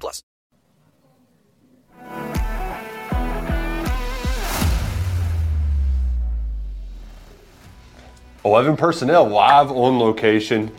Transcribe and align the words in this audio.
plus. 0.00 0.22
Eleven 8.44 8.76
personnel 8.76 9.26
live 9.26 9.70
on 9.70 9.98
location. 9.98 10.70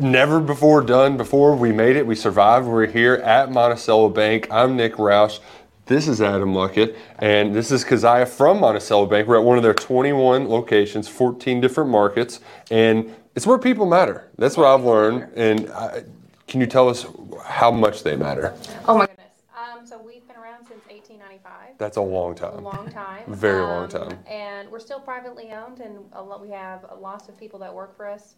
Never 0.00 0.40
before 0.40 0.82
done 0.82 1.16
before. 1.16 1.54
We 1.54 1.70
made 1.70 1.94
it. 1.94 2.04
We 2.04 2.16
survived. 2.16 2.66
We're 2.66 2.86
here 2.86 3.14
at 3.14 3.52
Monticello 3.52 4.08
Bank. 4.08 4.48
I'm 4.50 4.76
Nick 4.76 4.94
Roush. 4.94 5.38
This 5.86 6.08
is 6.08 6.20
Adam 6.20 6.54
Luckett, 6.54 6.96
and 7.18 7.54
this 7.54 7.70
is 7.70 7.84
Keziah 7.84 8.26
from 8.26 8.58
Monticello 8.58 9.06
Bank. 9.06 9.28
We're 9.28 9.36
at 9.36 9.44
one 9.44 9.58
of 9.58 9.62
their 9.62 9.74
21 9.74 10.48
locations, 10.48 11.06
14 11.06 11.60
different 11.60 11.90
markets, 11.90 12.40
and 12.70 13.14
it's 13.36 13.46
where 13.46 13.58
people 13.58 13.86
matter. 13.86 14.26
That's 14.36 14.56
what 14.56 14.66
I've 14.66 14.82
learned. 14.84 15.30
And 15.36 15.70
I, 15.70 16.02
can 16.54 16.60
you 16.60 16.68
tell 16.68 16.88
us 16.88 17.04
how 17.42 17.72
much 17.72 18.04
they 18.04 18.14
matter? 18.14 18.54
Oh 18.86 18.96
my 18.96 19.06
goodness. 19.06 19.42
Um, 19.58 19.84
so 19.84 20.00
we've 20.00 20.24
been 20.28 20.36
around 20.36 20.58
since 20.68 20.84
1895. 20.86 21.78
That's 21.78 21.96
a 21.96 22.00
long 22.00 22.36
time. 22.36 22.58
A 22.58 22.60
long 22.60 22.88
time. 22.92 23.24
Very 23.28 23.60
long 23.60 23.82
Um, 23.82 23.88
time. 23.88 24.18
And 24.28 24.70
we're 24.70 24.78
still 24.78 25.00
privately 25.00 25.50
owned, 25.50 25.80
and 25.80 25.98
a 26.12 26.22
lot, 26.22 26.40
we 26.40 26.50
have 26.50 26.84
lots 27.00 27.28
of 27.28 27.36
people 27.36 27.58
that 27.58 27.74
work 27.74 27.96
for 27.96 28.06
us. 28.06 28.36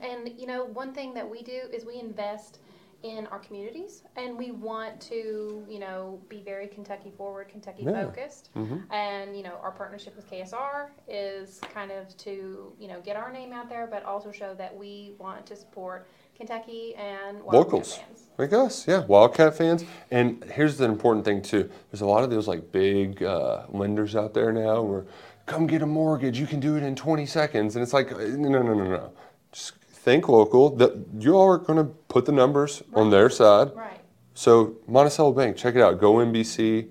And 0.00 0.30
you 0.38 0.46
know, 0.46 0.64
one 0.64 0.94
thing 0.94 1.12
that 1.12 1.28
we 1.30 1.42
do 1.42 1.60
is 1.70 1.84
we 1.84 2.00
invest 2.00 2.60
in 3.02 3.26
our 3.26 3.40
communities, 3.40 4.04
and 4.16 4.38
we 4.38 4.50
want 4.50 4.98
to, 5.02 5.66
you 5.68 5.78
know, 5.78 6.18
be 6.30 6.40
very 6.40 6.66
Kentucky 6.66 7.10
forward, 7.14 7.50
Kentucky 7.50 7.82
Yeah. 7.82 8.06
focused. 8.06 8.48
And 8.90 9.36
you 9.36 9.42
know, 9.42 9.56
our 9.62 9.72
partnership 9.72 10.16
with 10.16 10.26
KSR 10.30 10.88
is 11.06 11.60
kind 11.74 11.90
of 11.92 12.16
to, 12.16 12.72
you 12.78 12.88
know, 12.88 13.02
get 13.02 13.16
our 13.16 13.30
name 13.30 13.52
out 13.52 13.68
there, 13.68 13.86
but 13.86 14.02
also 14.06 14.32
show 14.32 14.54
that 14.54 14.74
we 14.74 15.14
want 15.18 15.44
to 15.44 15.56
support 15.56 16.08
Kentucky 16.36 16.94
and 16.96 17.38
Wildcat 17.42 17.52
locals. 17.54 17.96
fans. 17.96 18.22
like 18.38 18.52
us 18.52 18.86
yeah 18.88 19.04
wildcat 19.06 19.56
fans. 19.56 19.84
And 20.10 20.42
here's 20.44 20.76
the 20.76 20.84
important 20.84 21.24
thing 21.24 21.42
too. 21.42 21.70
There's 21.90 22.00
a 22.00 22.06
lot 22.06 22.24
of 22.24 22.30
those 22.30 22.48
like 22.48 22.72
big 22.72 23.22
uh, 23.22 23.64
lenders 23.68 24.16
out 24.16 24.34
there 24.34 24.52
now 24.52 24.82
where 24.82 25.04
come 25.46 25.66
get 25.66 25.82
a 25.82 25.86
mortgage. 25.86 26.38
You 26.38 26.46
can 26.46 26.60
do 26.60 26.76
it 26.76 26.82
in 26.82 26.96
20 26.96 27.26
seconds. 27.26 27.76
And 27.76 27.82
it's 27.82 27.92
like 27.92 28.12
uh, 28.12 28.18
no 28.18 28.48
no 28.48 28.62
no 28.62 28.74
no 28.74 28.84
no. 28.84 29.12
Just 29.52 29.74
think 29.76 30.28
local. 30.28 30.70
That 30.76 30.92
you 31.18 31.34
all 31.34 31.48
are 31.52 31.58
going 31.58 31.78
to 31.78 31.84
put 32.08 32.24
the 32.26 32.32
numbers 32.32 32.82
on 32.94 33.10
their 33.10 33.30
side. 33.30 33.74
Right. 33.74 34.00
so 34.34 34.76
monticello 34.88 35.32
bank 35.32 35.56
check 35.56 35.74
it 35.76 35.80
out. 35.82 36.00
Go 36.00 36.14
nbc 36.14 36.88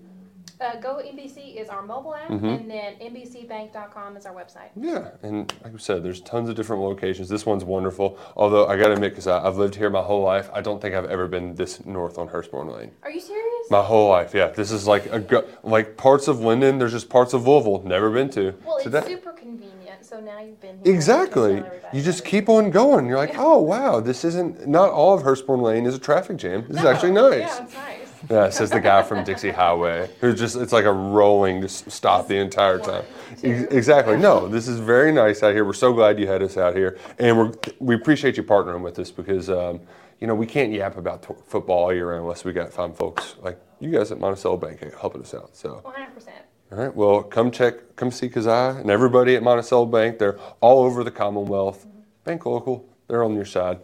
Uh, 0.64 0.80
Go 0.80 1.02
NBC 1.04 1.56
is 1.60 1.68
our 1.70 1.82
mobile 1.82 2.16
app, 2.16 2.30
Mm-hmm. 2.30 2.46
and 2.46 2.72
then 2.72 2.94
NBCBank.com 3.02 4.16
is 4.18 4.26
our 4.26 4.34
website. 4.34 4.70
Yeah, 4.76 5.10
and 5.22 5.54
like 5.64 5.74
I 5.74 5.78
said, 5.78 6.04
there's 6.04 6.22
tons 6.22 6.48
of 6.50 6.56
different 6.56 6.82
locations. 6.82 7.28
This 7.30 7.46
one's 7.46 7.64
wonderful. 7.66 8.18
Although 8.38 8.68
I 8.68 8.78
got 8.78 8.88
to 8.88 8.94
admit, 8.94 9.12
because 9.12 9.28
I've 9.28 9.58
lived 9.58 9.76
here 9.76 9.90
my 9.90 10.02
whole 10.02 10.22
life, 10.24 10.50
I 10.54 10.62
don't 10.62 10.82
think 10.82 10.96
I've 10.96 11.06
ever 11.10 11.28
been 11.28 11.56
this 11.56 11.86
north 11.86 12.18
on 12.18 12.30
Hurstbourne 12.30 12.74
Lane. 12.76 12.92
Are 13.04 13.12
you 13.12 13.20
serious? 13.20 13.44
My 13.70 13.82
whole 13.84 14.10
life, 14.10 14.34
yeah. 14.34 14.48
This 14.48 14.72
is 14.72 14.88
like 14.88 15.06
a 15.12 15.20
go- 15.20 15.46
like 15.64 15.98
parts 15.98 16.28
of 16.28 16.40
Lyndon. 16.40 16.80
There's 16.80 16.92
just 16.94 17.10
parts 17.10 17.34
of 17.34 17.46
Louisville 17.48 17.84
never 17.86 18.10
been 18.10 18.30
to. 18.32 18.54
well, 18.66 18.78
it's 18.78 18.86
that- 18.90 19.06
super 19.06 19.32
convenient. 19.34 19.70
So 20.02 20.20
now 20.20 20.40
you've 20.42 20.60
been 20.62 20.80
here. 20.84 20.94
exactly. 20.94 21.56
You, 21.56 21.66
You 21.94 22.02
just 22.02 22.24
keep 22.26 22.48
on 22.50 22.72
going. 22.72 23.08
You're 23.08 23.18
like, 23.18 23.34
oh 23.38 23.60
wow, 23.60 24.00
this 24.00 24.24
isn't 24.26 24.68
not 24.68 24.90
all 24.92 25.14
of 25.14 25.24
Hurstbourne 25.24 25.62
Lane 25.62 25.86
is 25.86 25.96
a 25.96 26.00
traffic 26.00 26.38
jam. 26.38 26.66
This 26.68 26.80
is 26.80 26.86
actually 26.86 27.12
nice. 27.12 27.40
Yeah, 27.40 27.64
it's 27.64 27.74
nice. 27.74 28.03
Yeah, 28.30 28.50
says 28.50 28.70
the 28.70 28.80
guy 28.80 29.04
from 29.04 29.24
Dixie 29.26 29.52
Highway, 29.52 30.10
who 30.22 30.34
just, 30.34 30.56
it's 30.56 30.72
like 30.72 30.86
a 30.86 30.92
rolling 30.94 31.62
just 31.62 31.92
stop 31.92 32.28
the 32.28 32.38
entire 32.38 32.80
time. 32.80 33.04
Ex- 33.44 33.72
Exactly. 33.72 34.18
No, 34.18 34.48
this 34.48 34.68
is 34.70 34.80
very 34.80 35.12
nice 35.12 35.44
out 35.44 35.54
here. 35.54 35.66
We're 35.66 35.74
so 35.74 35.92
glad 35.94 36.18
you 36.20 36.28
had 36.28 36.42
us 36.42 36.56
out 36.56 36.76
here. 36.76 36.98
And 37.20 37.38
we're, 37.38 37.52
we 37.80 37.96
appreciate 37.96 38.38
you 38.38 38.44
partnering 38.44 38.82
with 38.82 38.98
us 39.00 39.12
because, 39.12 39.50
um, 39.50 39.82
you 40.22 40.28
know, 40.28 40.36
we 40.36 40.46
can't 40.46 40.72
yap 40.72 40.96
about 40.98 41.24
t- 41.24 41.34
football 41.48 41.84
all 41.86 41.94
year 41.94 42.10
round 42.12 42.22
unless 42.22 42.46
we 42.46 42.54
got 42.54 42.72
fine 42.72 42.94
folks 42.94 43.36
like 43.42 43.60
you 43.82 43.92
guys 43.92 44.10
at 44.12 44.20
Monticello 44.22 44.56
Bank 44.56 44.80
helping 45.02 45.22
us 45.22 45.34
out. 45.34 45.54
So, 45.56 45.82
100%. 45.84 46.30
all 46.72 46.78
right, 46.78 46.96
well, 46.96 47.24
come 47.24 47.52
check, 47.52 47.96
come 47.98 48.10
see 48.10 48.30
Keziah 48.30 48.78
and 48.80 48.90
everybody 48.90 49.36
at 49.36 49.44
Monticello 49.44 49.86
Bank. 49.86 50.18
They're 50.20 50.40
all 50.62 50.84
over 50.86 51.04
the 51.04 51.12
Commonwealth. 51.12 51.86
Bank 52.24 52.46
local, 52.46 52.86
they're 53.10 53.24
on 53.26 53.36
your 53.36 53.44
side. 53.44 53.80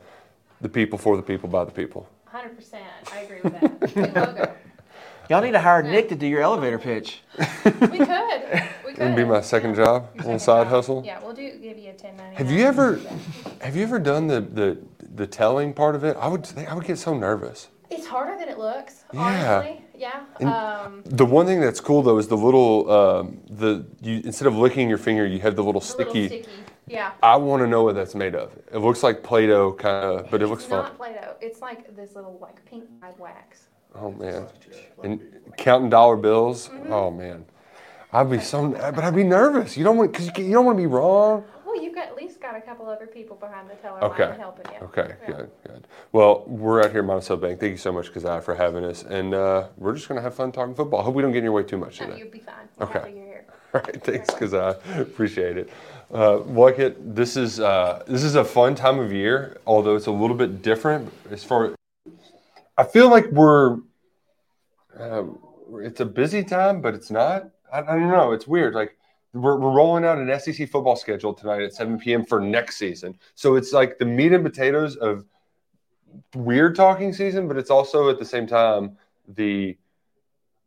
The 0.61 0.69
people 0.69 0.97
for 0.97 1.17
the 1.17 1.23
people 1.23 1.49
by 1.49 1.65
the 1.65 1.71
people. 1.71 2.07
100%. 2.43 2.75
I 3.13 3.19
agree 3.19 3.39
with 3.43 3.59
that. 3.59 3.79
Good 3.93 4.15
logo. 4.15 4.55
Y'all 5.29 5.41
need 5.41 5.51
to 5.51 5.59
hire 5.59 5.83
Nick 5.83 6.09
to 6.09 6.15
do 6.15 6.25
your 6.25 6.41
elevator 6.41 6.79
pitch. 6.79 7.21
We 7.37 7.43
could. 7.43 7.89
We 7.91 7.97
could. 7.99 8.69
It'd 8.97 9.15
be 9.15 9.23
my 9.25 9.41
second 9.41 9.75
job, 9.75 10.09
Your 10.15 10.23
little 10.23 10.39
side 10.39 10.63
job. 10.63 10.67
hustle. 10.71 11.03
Yeah, 11.05 11.19
we'll 11.23 11.33
do 11.35 11.43
give 11.59 11.77
you 11.77 11.89
a 11.89 11.93
1099. 11.93 12.35
Have 12.35 12.49
you 12.51 12.65
ever, 12.65 12.99
have 13.61 13.75
you 13.75 13.83
ever 13.83 13.99
done 13.99 14.27
the, 14.27 14.41
the 14.41 14.77
the 15.15 15.27
telling 15.27 15.73
part 15.73 15.95
of 15.95 16.03
it? 16.03 16.17
I 16.19 16.27
would 16.27 16.45
think 16.45 16.69
I 16.71 16.73
would 16.73 16.85
get 16.85 16.97
so 16.97 17.13
nervous. 17.15 17.67
It's 17.91 18.07
harder 18.07 18.37
than 18.39 18.49
it 18.49 18.57
looks, 18.57 19.03
Yeah. 19.13 19.19
honestly. 19.57 19.83
Yeah. 19.95 20.85
Um, 20.85 21.03
The 21.05 21.25
one 21.25 21.45
thing 21.45 21.59
that's 21.61 21.79
cool 21.81 22.01
though 22.01 22.17
is 22.17 22.27
the 22.27 22.37
little 22.37 22.89
um, 22.91 23.39
the 23.49 23.85
you 24.01 24.21
instead 24.23 24.47
of 24.47 24.55
licking 24.55 24.89
your 24.89 24.97
finger, 24.97 25.25
you 25.27 25.39
have 25.41 25.55
the 25.55 25.63
little 25.63 25.81
the 25.81 25.87
little 25.97 26.11
sticky. 26.13 26.27
sticky. 26.27 26.49
Yeah. 26.89 27.11
I 27.23 27.35
want 27.37 27.61
to 27.61 27.67
know 27.67 27.83
what 27.83 27.95
that's 27.95 28.15
made 28.15 28.35
of. 28.35 28.51
It 28.73 28.79
looks 28.79 29.03
like 29.03 29.21
Play-Doh 29.23 29.73
kind 29.73 30.05
of, 30.05 30.31
but 30.31 30.41
it 30.41 30.47
looks 30.47 30.63
it's 30.63 30.69
fun. 30.71 30.83
not 30.83 30.97
Play-Doh. 30.97 31.35
It's 31.39 31.61
like 31.61 31.95
this 31.95 32.15
little 32.15 32.37
like 32.41 32.63
pink 32.65 32.85
dyed 33.01 33.17
wax. 33.19 33.67
Oh 33.95 34.11
man, 34.11 34.47
and 35.03 35.21
counting 35.57 35.89
dollar 35.89 36.15
bills. 36.15 36.69
Mm-hmm. 36.69 36.91
Oh 36.93 37.09
man, 37.09 37.45
I'd 38.13 38.29
be 38.29 38.39
so, 38.39 38.69
but 38.69 38.99
I'd 38.99 39.15
be 39.15 39.23
nervous. 39.23 39.75
You 39.77 39.83
don't 39.83 39.97
want 39.97 40.11
because 40.11 40.27
you, 40.27 40.43
you 40.45 40.51
don't 40.53 40.65
want 40.65 40.77
to 40.77 40.81
be 40.81 40.87
wrong. 40.87 41.43
Well, 41.65 41.81
you've 41.81 41.95
got 41.95 42.07
at 42.07 42.15
least 42.15 42.39
got 42.41 42.55
a 42.55 42.61
couple 42.61 42.87
other 42.87 43.07
people 43.07 43.35
behind 43.35 43.69
the 43.69 43.75
teller 43.75 44.03
Okay. 44.03 44.27
line 44.29 44.39
helping 44.39 44.71
you. 44.73 44.85
Okay, 44.87 45.13
Yeah. 45.21 45.27
good, 45.35 45.51
good. 45.65 45.87
Well, 46.11 46.43
we're 46.47 46.83
out 46.83 46.91
here 46.91 46.99
at 47.01 47.05
Monticello 47.05 47.39
Bank. 47.39 47.59
Thank 47.59 47.71
you 47.71 47.77
so 47.77 47.91
much, 47.91 48.11
Keziah, 48.13 48.41
for 48.41 48.55
having 48.55 48.83
us. 48.83 49.03
And 49.03 49.33
uh, 49.35 49.67
we're 49.77 49.93
just 49.95 50.07
going 50.07 50.17
to 50.17 50.23
have 50.23 50.33
fun 50.35 50.51
talking 50.51 50.73
football. 50.75 51.01
Hope 51.03 51.13
we 51.15 51.21
don't 51.21 51.31
get 51.31 51.39
in 51.39 51.43
your 51.45 51.53
way 51.53 51.63
too 51.63 51.77
much 51.77 51.99
No, 51.99 52.07
today. 52.07 52.19
you'll 52.19 52.31
be 52.31 52.39
fine. 52.39 52.55
We're 52.77 52.85
Okay. 52.87 52.99
happy 52.99 53.11
you're 53.13 53.25
here. 53.25 53.45
All 53.75 53.81
right, 53.81 54.03
thanks, 54.03 54.29
Keziah. 54.33 54.77
Appreciate 54.99 55.57
it. 55.57 55.69
Uh, 56.11 56.39
Luckett, 56.39 56.95
this 56.97 57.37
is 57.37 57.59
uh, 57.59 58.03
this 58.07 58.23
is 58.23 58.35
a 58.35 58.43
fun 58.43 58.73
time 58.73 58.99
of 58.99 59.13
year, 59.13 59.57
although 59.67 59.95
it's 59.95 60.07
a 60.07 60.11
little 60.11 60.35
bit 60.35 60.61
different 60.61 61.11
as 61.29 61.43
far. 61.43 61.75
I 62.77 62.83
feel 62.83 63.09
like 63.09 63.27
we're. 63.31 63.77
Um, 64.99 65.39
it's 65.81 65.99
a 65.99 66.05
busy 66.05 66.43
time, 66.43 66.81
but 66.81 66.95
it's 66.95 67.11
not. 67.11 67.51
I, 67.71 67.81
I 67.81 67.95
don't 67.95 68.09
know. 68.09 68.31
It's 68.31 68.47
weird. 68.47 68.73
Like 68.73 68.97
we're, 69.33 69.57
we're 69.57 69.71
rolling 69.71 70.03
out 70.03 70.17
an 70.17 70.39
SEC 70.39 70.67
football 70.69 70.95
schedule 70.95 71.33
tonight 71.33 71.61
at 71.61 71.73
7 71.73 71.99
p.m. 71.99 72.25
for 72.25 72.39
next 72.39 72.77
season. 72.77 73.17
So 73.35 73.55
it's 73.55 73.71
like 73.71 73.99
the 73.99 74.05
meat 74.05 74.33
and 74.33 74.43
potatoes 74.43 74.95
of 74.95 75.25
weird 76.33 76.75
talking 76.75 77.13
season, 77.13 77.47
but 77.47 77.55
it's 77.57 77.69
also 77.69 78.09
at 78.09 78.17
the 78.17 78.25
same 78.25 78.47
time 78.47 78.97
the 79.35 79.77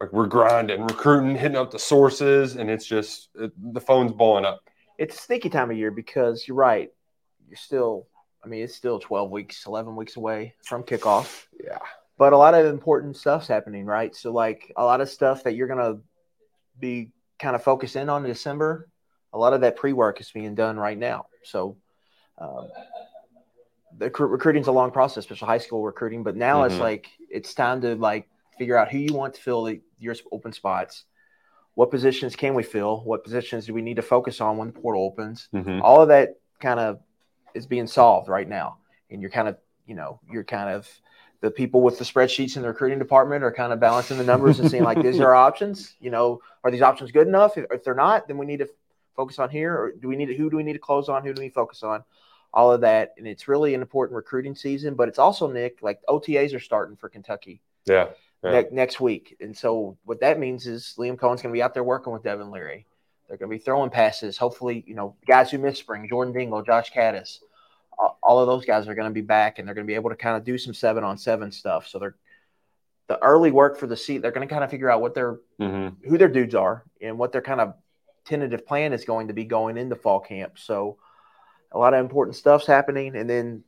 like 0.01 0.13
we're 0.13 0.27
grinding, 0.27 0.83
recruiting, 0.83 1.37
hitting 1.37 1.57
up 1.57 1.71
the 1.71 1.79
sources, 1.79 2.57
and 2.57 2.71
it's 2.71 2.87
just 2.87 3.29
it, 3.37 3.53
the 3.75 3.81
phone's 3.81 4.13
blowing 4.13 4.45
up. 4.45 4.69
It's 4.99 5.17
a 5.17 5.21
sneaky 5.21 5.49
time 5.49 5.71
of 5.71 5.77
year 5.77 5.91
because 5.91 6.47
you're 6.47 6.57
right. 6.57 6.91
You're 7.49 7.57
still, 7.57 8.07
I 8.45 8.49
mean, 8.49 8.63
it's 8.63 8.75
still 8.75 8.99
12 8.99 9.31
weeks, 9.31 9.67
11 9.67 9.97
weeks 9.97 10.17
away 10.17 10.55
from 10.65 10.83
kickoff. 10.83 11.47
Yeah. 11.63 11.79
But 12.19 12.33
a 12.33 12.37
lot 12.37 12.55
of 12.55 12.67
important 12.67 13.17
stuff's 13.17 13.49
happening, 13.49 13.85
right? 13.87 14.15
So, 14.15 14.33
like, 14.33 14.73
a 14.77 14.85
lot 14.85 15.01
of 15.01 15.09
stuff 15.09 15.45
that 15.45 15.55
you're 15.55 15.67
going 15.67 15.79
to 15.97 16.01
be 16.79 17.11
kind 17.39 17.57
of 17.57 17.63
focused 17.63 17.97
in 17.97 18.09
on 18.09 18.25
in 18.25 18.31
December, 18.31 18.89
a 19.33 19.39
lot 19.39 19.55
of 19.55 19.63
that 19.63 19.77
pre 19.77 19.93
work 19.93 20.21
is 20.21 20.31
being 20.31 20.55
done 20.55 20.77
right 20.77 20.97
now. 20.99 21.27
So, 21.43 21.77
um, 22.39 22.69
the 23.99 24.11
recru- 24.11 24.31
recruiting's 24.31 24.69
a 24.69 24.73
long 24.73 24.91
process, 24.91 25.19
especially 25.19 25.47
high 25.47 25.59
school 25.59 25.83
recruiting. 25.85 26.23
But 26.23 26.37
now 26.37 26.65
it's 26.65 26.75
Mhm. 26.77 26.81
like 26.81 27.09
it's 27.31 27.55
time 27.55 27.81
to 27.83 27.95
like 27.97 28.29
figure 28.59 28.77
out 28.77 28.91
who 28.91 28.99
you 28.99 29.15
want 29.15 29.35
to 29.35 29.41
fill 29.43 29.65
the, 29.65 29.81
your 29.99 30.15
open 30.31 30.53
spots. 30.53 31.05
What 31.75 31.91
positions 31.91 32.37
can 32.37 32.55
we 32.55 32.63
fill? 32.63 33.03
What 33.05 33.25
positions 33.25 33.67
do 33.67 33.75
we 33.75 33.83
need 33.83 33.97
to 33.97 34.03
focus 34.03 34.41
on 34.41 34.57
when 34.59 34.69
the 34.69 34.79
portal 34.79 35.05
opens? 35.05 35.49
Mm-hmm. 35.55 35.81
All 35.83 36.03
of 36.03 36.09
that 36.09 36.37
kind 36.61 36.79
of 36.79 37.01
is 37.55 37.67
being 37.67 37.87
solved 37.87 38.29
right 38.29 38.49
now, 38.49 38.79
and 39.11 39.21
you're 39.21 39.31
kind 39.31 39.49
of 39.49 39.57
you 39.87 39.95
know 39.95 40.21
you're 40.31 40.45
kind 40.45 40.71
of 40.71 40.89
the 41.41 41.51
people 41.51 41.83
with 41.83 41.99
the 41.99 42.05
spreadsheets 42.05 42.57
in 42.57 42.63
the 42.63 42.69
recruiting 42.69 42.99
department 42.99 43.43
are 43.43 43.53
kind 43.53 43.73
of 43.73 43.81
balancing 43.81 44.17
the 44.17 44.25
numbers 44.25 44.61
and 44.61 44.71
seeing 44.71 44.85
like 44.85 45.03
these 45.03 45.19
are 45.19 45.27
our 45.27 45.35
options. 45.49 45.95
You 46.01 46.11
know, 46.11 46.41
are 46.63 46.71
these 46.71 46.83
options 46.83 47.11
good 47.11 47.27
enough? 47.27 47.59
If, 47.59 47.67
if 47.71 47.85
they're 47.85 47.95
not, 47.95 48.29
then 48.29 48.39
we 48.39 48.47
need 48.47 48.59
to 48.59 48.69
focus 49.17 49.39
on 49.39 49.51
here, 49.51 49.75
or 49.75 49.93
do 49.93 50.09
we 50.09 50.17
need 50.17 50.27
to, 50.27 50.37
who 50.37 50.49
do 50.49 50.57
we 50.57 50.63
need 50.63 50.75
to 50.75 50.79
close 50.79 51.09
on? 51.09 51.25
Who 51.25 51.35
do 51.35 51.43
we 51.43 51.49
focus 51.49 51.83
on? 51.83 52.05
All 52.55 52.71
of 52.71 52.83
that, 52.83 53.15
and 53.19 53.27
it's 53.27 53.49
really 53.49 53.75
an 53.75 53.81
important 53.81 54.15
recruiting 54.15 54.55
season. 54.55 54.95
But 54.95 55.09
it's 55.09 55.19
also 55.19 55.51
Nick, 55.51 55.83
like 55.83 56.01
OTAs 56.09 56.55
are 56.55 56.61
starting 56.61 56.97
for 56.97 57.09
Kentucky 57.09 57.61
Yeah. 57.87 58.09
Ne- 58.43 58.67
next 58.73 59.01
week. 59.01 59.37
And 59.41 59.57
so 59.57 59.97
what 60.05 60.21
that 60.21 60.39
means 60.39 60.67
is 60.67 60.95
Liam 60.99 61.19
Coen's 61.19 61.43
going 61.43 61.53
to 61.53 61.57
be 61.57 61.63
out 61.63 61.75
there 61.75 61.85
working 61.85 62.13
with 62.13 62.25
Devin 62.25 62.51
Leary. 62.51 62.87
They're 63.29 63.37
going 63.37 63.51
to 63.51 63.57
be 63.57 63.63
throwing 63.63 63.91
passes. 63.91 64.37
Hopefully, 64.37 64.85
you 64.87 64.95
know, 64.95 65.15
guys 65.27 65.51
who 65.51 65.59
missed 65.59 65.81
spring, 65.81 66.09
Jordan 66.09 66.35
Dingle, 66.35 66.63
Josh 66.63 66.93
Kattus, 66.93 67.39
all, 67.99 68.19
all 68.23 68.41
of 68.41 68.47
those 68.47 68.65
guys 68.65 68.89
are 68.89 68.95
going 68.95 69.09
to 69.09 69.15
be 69.15 69.21
back 69.21 69.59
and 69.59 69.67
they're 69.67 69.75
going 69.75 69.87
to 69.87 69.91
be 69.91 69.95
able 69.95 70.11
to 70.11 70.17
kind 70.17 70.37
of 70.37 70.45
do 70.45 70.59
some 70.59 70.75
seven 70.75 71.05
on 71.05 71.17
seven 71.17 71.53
stuff. 71.53 71.87
So 71.87 71.99
they're 71.99 72.17
the 73.09 73.23
early 73.23 73.51
work 73.51 73.79
for 73.79 73.87
the 73.87 73.97
seat. 73.97 74.23
They're 74.23 74.33
going 74.33 74.47
to 74.47 74.53
kind 74.53 74.65
of 74.65 74.71
figure 74.71 74.91
out 74.91 75.01
what 75.01 75.15
their 75.15 75.39
hmm 75.59 75.89
who 76.09 76.19
their 76.19 76.29
dudes 76.29 76.55
are 76.55 76.85
and 77.01 77.19
what 77.19 77.33
their 77.33 77.43
kind 77.43 77.61
of 77.61 77.75
tentative 78.25 78.67
plan 78.67 78.93
is 78.93 79.05
going 79.05 79.29
to 79.29 79.35
be 79.35 79.45
going 79.45 79.77
into 79.77 79.97
fall 79.97 80.21
camp. 80.21 80.59
So 80.59 80.99
a 81.71 81.79
lot 81.79 81.95
of 81.95 82.01
important 82.01 82.37
stuff's 82.37 82.67
happening, 82.67 83.17
and 83.17 83.29
then 83.29 83.65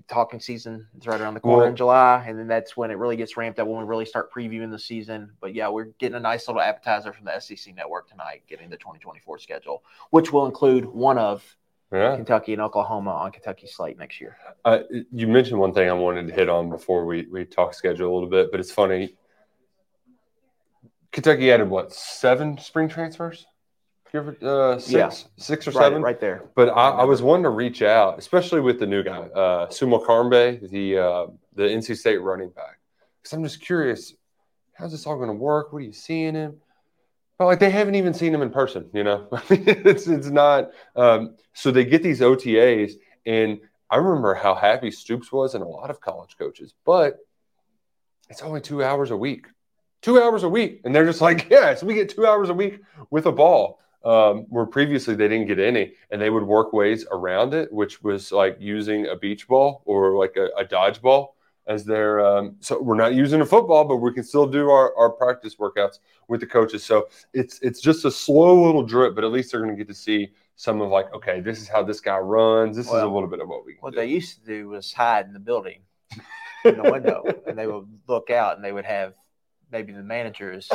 talking 0.00 0.40
season 0.40 0.86
is 0.98 1.06
right 1.06 1.20
around 1.20 1.34
the 1.34 1.40
corner 1.40 1.58
Well- 1.58 1.68
in 1.68 1.76
July, 1.76 2.24
and 2.26 2.38
then 2.38 2.48
that's 2.48 2.76
when 2.76 2.90
it 2.90 2.94
really 2.98 3.16
gets 3.16 3.36
ramped 3.36 3.58
up 3.58 3.66
when 3.68 3.78
we 3.78 3.84
really 3.84 4.06
start 4.06 4.32
previewing 4.32 4.70
the 4.70 4.78
season. 4.78 5.32
But 5.40 5.54
yeah, 5.54 5.68
we're 5.68 5.84
getting 5.98 6.16
a 6.16 6.20
nice 6.20 6.48
little 6.48 6.62
appetizer 6.62 7.12
from 7.12 7.24
the 7.26 7.38
SEC 7.40 7.74
network 7.74 8.08
tonight, 8.08 8.42
getting 8.48 8.70
the 8.70 8.76
2024 8.76 9.38
schedule, 9.38 9.84
which 10.10 10.32
will 10.32 10.46
include 10.46 10.84
one 10.86 11.18
of 11.18 11.56
Yeah. 11.92 12.16
Kentucky 12.16 12.52
and 12.54 12.62
Oklahoma 12.62 13.10
on 13.10 13.32
Kentucky 13.32 13.66
slate 13.66 13.98
next 13.98 14.20
year. 14.20 14.36
Uh, 14.64 14.80
you 15.10 15.28
mentioned 15.28 15.60
one 15.60 15.74
thing 15.74 15.90
I 15.90 15.92
wanted 15.92 16.26
to 16.28 16.32
hit 16.32 16.48
on 16.48 16.70
before 16.70 17.04
we, 17.04 17.26
we 17.26 17.44
talk 17.44 17.74
schedule 17.74 18.10
a 18.10 18.14
little 18.14 18.30
bit, 18.30 18.50
but 18.50 18.60
it's 18.60 18.72
funny. 18.72 19.14
Kentucky 21.10 21.52
added 21.52 21.68
what 21.68 21.92
seven 21.92 22.56
spring 22.56 22.88
transfers? 22.88 23.46
Give 24.12 24.28
it, 24.28 24.42
uh, 24.42 24.78
six, 24.78 24.92
Yeah. 24.92 25.08
six 25.38 25.66
or 25.66 25.70
Right, 25.70 25.84
seven. 25.84 26.02
right 26.02 26.20
there. 26.20 26.44
But 26.54 26.68
I, 26.68 26.90
I 26.90 27.04
was 27.04 27.22
wanting 27.22 27.44
to 27.44 27.50
reach 27.50 27.80
out, 27.80 28.18
especially 28.18 28.60
with 28.60 28.78
the 28.78 28.86
new 28.86 29.02
guy, 29.02 29.20
uh, 29.22 29.68
Sumo-Karngbaye, 29.68 30.68
the 30.70 30.98
uh, 30.98 31.26
the 31.54 31.62
NC 31.64 31.96
State 31.96 32.18
running 32.18 32.50
back, 32.50 32.78
because 33.22 33.32
I'm 33.32 33.42
just 33.42 33.60
curious, 33.62 34.14
how's 34.74 34.92
this 34.92 35.06
all 35.06 35.16
going 35.16 35.28
to 35.28 35.34
work? 35.34 35.72
What 35.72 35.78
are 35.78 35.86
you 35.86 35.92
seeing 35.92 36.34
him? 36.34 36.60
But 37.38 37.46
like 37.46 37.58
they 37.58 37.70
haven't 37.70 37.94
even 37.94 38.12
seen 38.12 38.34
him 38.34 38.42
in 38.42 38.50
person, 38.50 38.90
you 38.92 39.02
know. 39.02 39.28
It's 39.50 40.06
it's 40.06 40.28
not. 40.28 40.70
Um, 40.94 41.36
so 41.54 41.70
they 41.70 41.84
get 41.86 42.02
these 42.02 42.20
OTAs, 42.20 42.92
and 43.24 43.60
I 43.88 43.96
remember 43.96 44.34
how 44.34 44.54
happy 44.54 44.90
Stoops 44.90 45.32
was, 45.32 45.54
and 45.54 45.64
a 45.64 45.66
lot 45.66 45.88
of 45.88 46.00
college 46.02 46.36
coaches, 46.38 46.74
but 46.84 47.16
it's 48.28 48.42
only 48.42 48.60
two 48.60 48.82
hours 48.84 49.10
a 49.10 49.16
week, 49.16 49.46
two 50.02 50.20
hours 50.20 50.42
a 50.42 50.48
week, 50.50 50.82
and 50.84 50.94
they're 50.94 51.06
just 51.06 51.22
like, 51.22 51.48
yes, 51.50 51.82
we 51.82 51.94
get 51.94 52.10
two 52.10 52.26
hours 52.26 52.50
a 52.50 52.54
week 52.54 52.80
with 53.10 53.24
a 53.24 53.32
ball 53.32 53.78
um, 54.04 54.46
where 54.48 54.66
previously 54.66 55.14
they 55.14 55.28
didn't 55.28 55.46
get 55.46 55.58
any, 55.58 55.92
and 56.10 56.20
they 56.20 56.30
would 56.30 56.42
work 56.42 56.72
ways 56.72 57.06
around 57.10 57.54
it, 57.54 57.72
which 57.72 58.02
was 58.02 58.32
like 58.32 58.56
using 58.58 59.06
a 59.06 59.16
beach 59.16 59.46
ball 59.48 59.82
or 59.84 60.16
like 60.16 60.36
a, 60.36 60.46
a 60.58 60.64
dodgeball 60.64 61.28
as 61.66 61.84
their. 61.84 62.24
Um, 62.24 62.56
so 62.60 62.80
we're 62.80 62.96
not 62.96 63.14
using 63.14 63.40
a 63.40 63.46
football, 63.46 63.84
but 63.84 63.96
we 63.96 64.12
can 64.12 64.24
still 64.24 64.46
do 64.46 64.70
our, 64.70 64.94
our 64.96 65.10
practice 65.10 65.56
workouts 65.56 65.98
with 66.28 66.40
the 66.40 66.46
coaches. 66.46 66.84
So 66.84 67.08
it's 67.32 67.60
it's 67.60 67.80
just 67.80 68.04
a 68.04 68.10
slow 68.10 68.64
little 68.64 68.82
drip, 68.82 69.14
but 69.14 69.24
at 69.24 69.30
least 69.30 69.52
they're 69.52 69.60
going 69.60 69.72
to 69.72 69.78
get 69.78 69.88
to 69.88 69.94
see 69.94 70.30
some 70.56 70.80
of 70.80 70.90
like, 70.90 71.12
okay, 71.14 71.40
this 71.40 71.60
is 71.60 71.68
how 71.68 71.82
this 71.82 72.00
guy 72.00 72.18
runs. 72.18 72.76
This 72.76 72.86
is 72.86 72.92
a 72.92 73.06
little 73.06 73.28
bit 73.28 73.40
of 73.40 73.48
what 73.48 73.64
we. 73.64 73.76
What 73.80 73.94
do. 73.94 74.00
they 74.00 74.06
used 74.06 74.38
to 74.40 74.44
do 74.44 74.68
was 74.68 74.92
hide 74.92 75.26
in 75.26 75.32
the 75.32 75.40
building 75.40 75.80
in 76.64 76.76
the 76.76 76.90
window, 76.90 77.24
and 77.46 77.58
they 77.58 77.66
would 77.66 77.86
look 78.06 78.30
out, 78.30 78.56
and 78.56 78.64
they 78.64 78.72
would 78.72 78.84
have 78.84 79.14
maybe 79.70 79.92
the 79.92 80.02
managers 80.02 80.68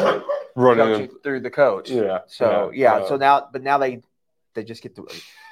running. 0.57 1.09
through 1.23 1.41
the 1.41 1.49
coach. 1.49 1.89
Yeah. 1.89 2.19
So 2.27 2.71
yeah, 2.73 3.07
so 3.07 3.17
now 3.17 3.47
but 3.51 3.63
now 3.63 3.77
they 3.77 4.01
they 4.53 4.63
just 4.63 4.83
get 4.83 4.95
to 4.95 5.07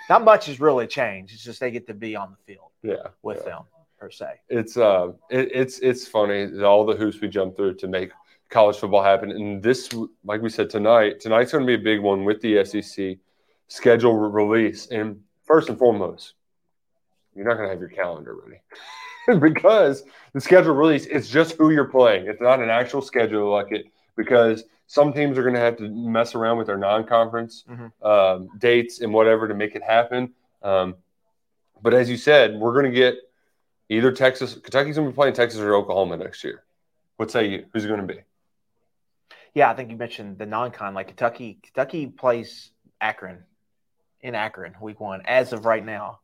not 0.10 0.24
much 0.24 0.48
has 0.48 0.60
really 0.60 0.88
changed. 0.88 1.34
It's 1.34 1.44
just 1.44 1.60
they 1.60 1.72
get 1.72 1.88
to 1.88 1.94
be 1.94 2.16
on 2.16 2.32
the 2.32 2.54
field 2.54 2.72
yeah. 2.84 3.08
with 3.22 3.38
yeah. 3.44 3.52
them 3.52 3.64
per 4.00 4.12
se. 4.12 4.40
it's 4.50 4.78
uh 4.78 5.12
it, 5.30 5.50
it's 5.54 5.80
it's 5.80 6.08
funny 6.08 6.62
all 6.62 6.86
the 6.86 6.96
hoops 6.96 7.20
we 7.22 7.28
jump 7.28 7.56
through 7.56 7.74
to 7.74 7.88
make 7.88 8.12
college 8.50 8.78
football 8.78 9.04
happen 9.04 9.32
and 9.32 9.64
this 9.64 9.90
like 10.24 10.42
we 10.42 10.50
said 10.50 10.70
tonight 10.70 11.20
tonight's 11.20 11.52
going 11.52 11.66
to 11.66 11.68
be 11.68 11.82
a 11.82 11.84
big 11.84 12.02
one 12.02 12.26
with 12.26 12.42
the 12.42 12.64
sec 12.64 13.18
schedule 13.68 14.16
re- 14.16 14.44
release 14.44 14.88
and 14.88 15.20
first 15.44 15.70
and 15.70 15.80
foremost 15.80 16.34
you're 17.36 17.46
not 17.46 17.56
going 17.56 17.68
to 17.68 17.72
have 17.72 17.80
your 17.80 17.90
calendar 17.90 18.36
ready 18.36 19.40
because 19.40 20.04
the 20.34 20.42
schedule 20.42 20.76
release 20.76 21.06
is 21.06 21.30
just 21.30 21.54
who 21.58 21.72
you're 21.72 21.86
playing 21.86 22.28
it's 22.28 22.42
not 22.42 22.62
an 22.62 22.70
actual 22.70 23.02
schedule 23.02 23.52
like 23.52 23.72
it 23.72 23.86
because 24.16 24.66
some 24.88 25.14
teams 25.14 25.38
are 25.38 25.42
going 25.44 25.56
to 25.56 25.60
have 25.60 25.78
to 25.78 25.90
mess 25.90 26.36
around 26.36 26.58
with 26.58 26.68
their 26.68 26.78
non-conference 26.78 27.64
Mhm. 27.70 27.92
um, 28.06 28.50
dates 28.60 29.02
and 29.02 29.14
whatever 29.14 29.48
to 29.48 29.54
make 29.54 29.76
it 29.76 29.84
happen 29.84 30.34
um, 30.64 30.96
but 31.82 31.94
as 31.94 32.10
you 32.10 32.18
said 32.18 32.56
we're 32.56 32.74
going 32.74 32.86
to 32.86 32.92
get 32.92 33.16
Either 33.88 34.12
Texas, 34.12 34.56
Kentucky's 34.56 34.96
going 34.96 35.08
to 35.08 35.12
be 35.12 35.16
playing 35.16 35.36
Texas 35.36 35.60
or 35.62 35.76
Oklahoma 35.76 36.18
next 36.18 36.44
year. 36.44 36.64
What 37.18 37.30
say 37.30 37.48
you? 37.50 37.66
Who's 37.72 37.86
it 37.86 37.88
going 37.88 38.02
to 38.02 38.08
be? 38.12 38.20
Yeah, 39.54 39.70
I 39.70 39.76
think 39.76 39.92
you 39.92 39.96
mentioned 39.96 40.40
the 40.40 40.48
non-con 40.48 40.96
like 40.96 41.10
Kentucky. 41.10 41.60
Kentucky 41.62 42.08
plays 42.08 42.72
Akron 43.00 43.44
in 44.22 44.34
Akron 44.34 44.74
week 44.82 45.00
one 45.00 45.22
as 45.26 45.54
of 45.54 45.66
right 45.68 45.86
now. 45.86 46.20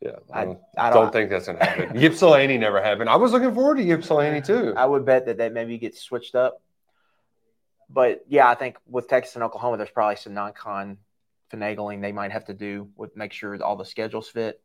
Yeah, 0.00 0.12
I, 0.32 0.40
I 0.40 0.44
don't, 0.46 0.58
I 0.78 0.90
don't 0.90 1.12
think 1.12 1.28
that's 1.28 1.44
going 1.46 1.58
to 1.58 1.64
happen. 1.66 2.02
Ypsilanti 2.02 2.56
never 2.56 2.82
happened. 2.82 3.10
I 3.10 3.16
was 3.16 3.32
looking 3.32 3.54
forward 3.54 3.76
to 3.76 3.86
Ypsilanti 3.92 4.40
too. 4.40 4.72
I 4.74 4.86
would 4.86 5.04
bet 5.04 5.26
that 5.26 5.36
that 5.36 5.52
maybe 5.52 5.76
gets 5.76 6.00
switched 6.00 6.34
up. 6.34 6.62
But 7.92 8.24
yeah, 8.28 8.48
I 8.48 8.54
think 8.54 8.76
with 8.88 9.08
Texas 9.08 9.34
and 9.34 9.44
Oklahoma, 9.44 9.76
there's 9.76 9.90
probably 9.90 10.16
some 10.16 10.34
non-con 10.34 10.96
finagling 11.52 12.00
they 12.00 12.12
might 12.12 12.32
have 12.32 12.46
to 12.46 12.54
do 12.54 12.88
with 12.96 13.14
make 13.16 13.32
sure 13.32 13.62
all 13.62 13.76
the 13.76 13.84
schedules 13.84 14.28
fit. 14.28 14.60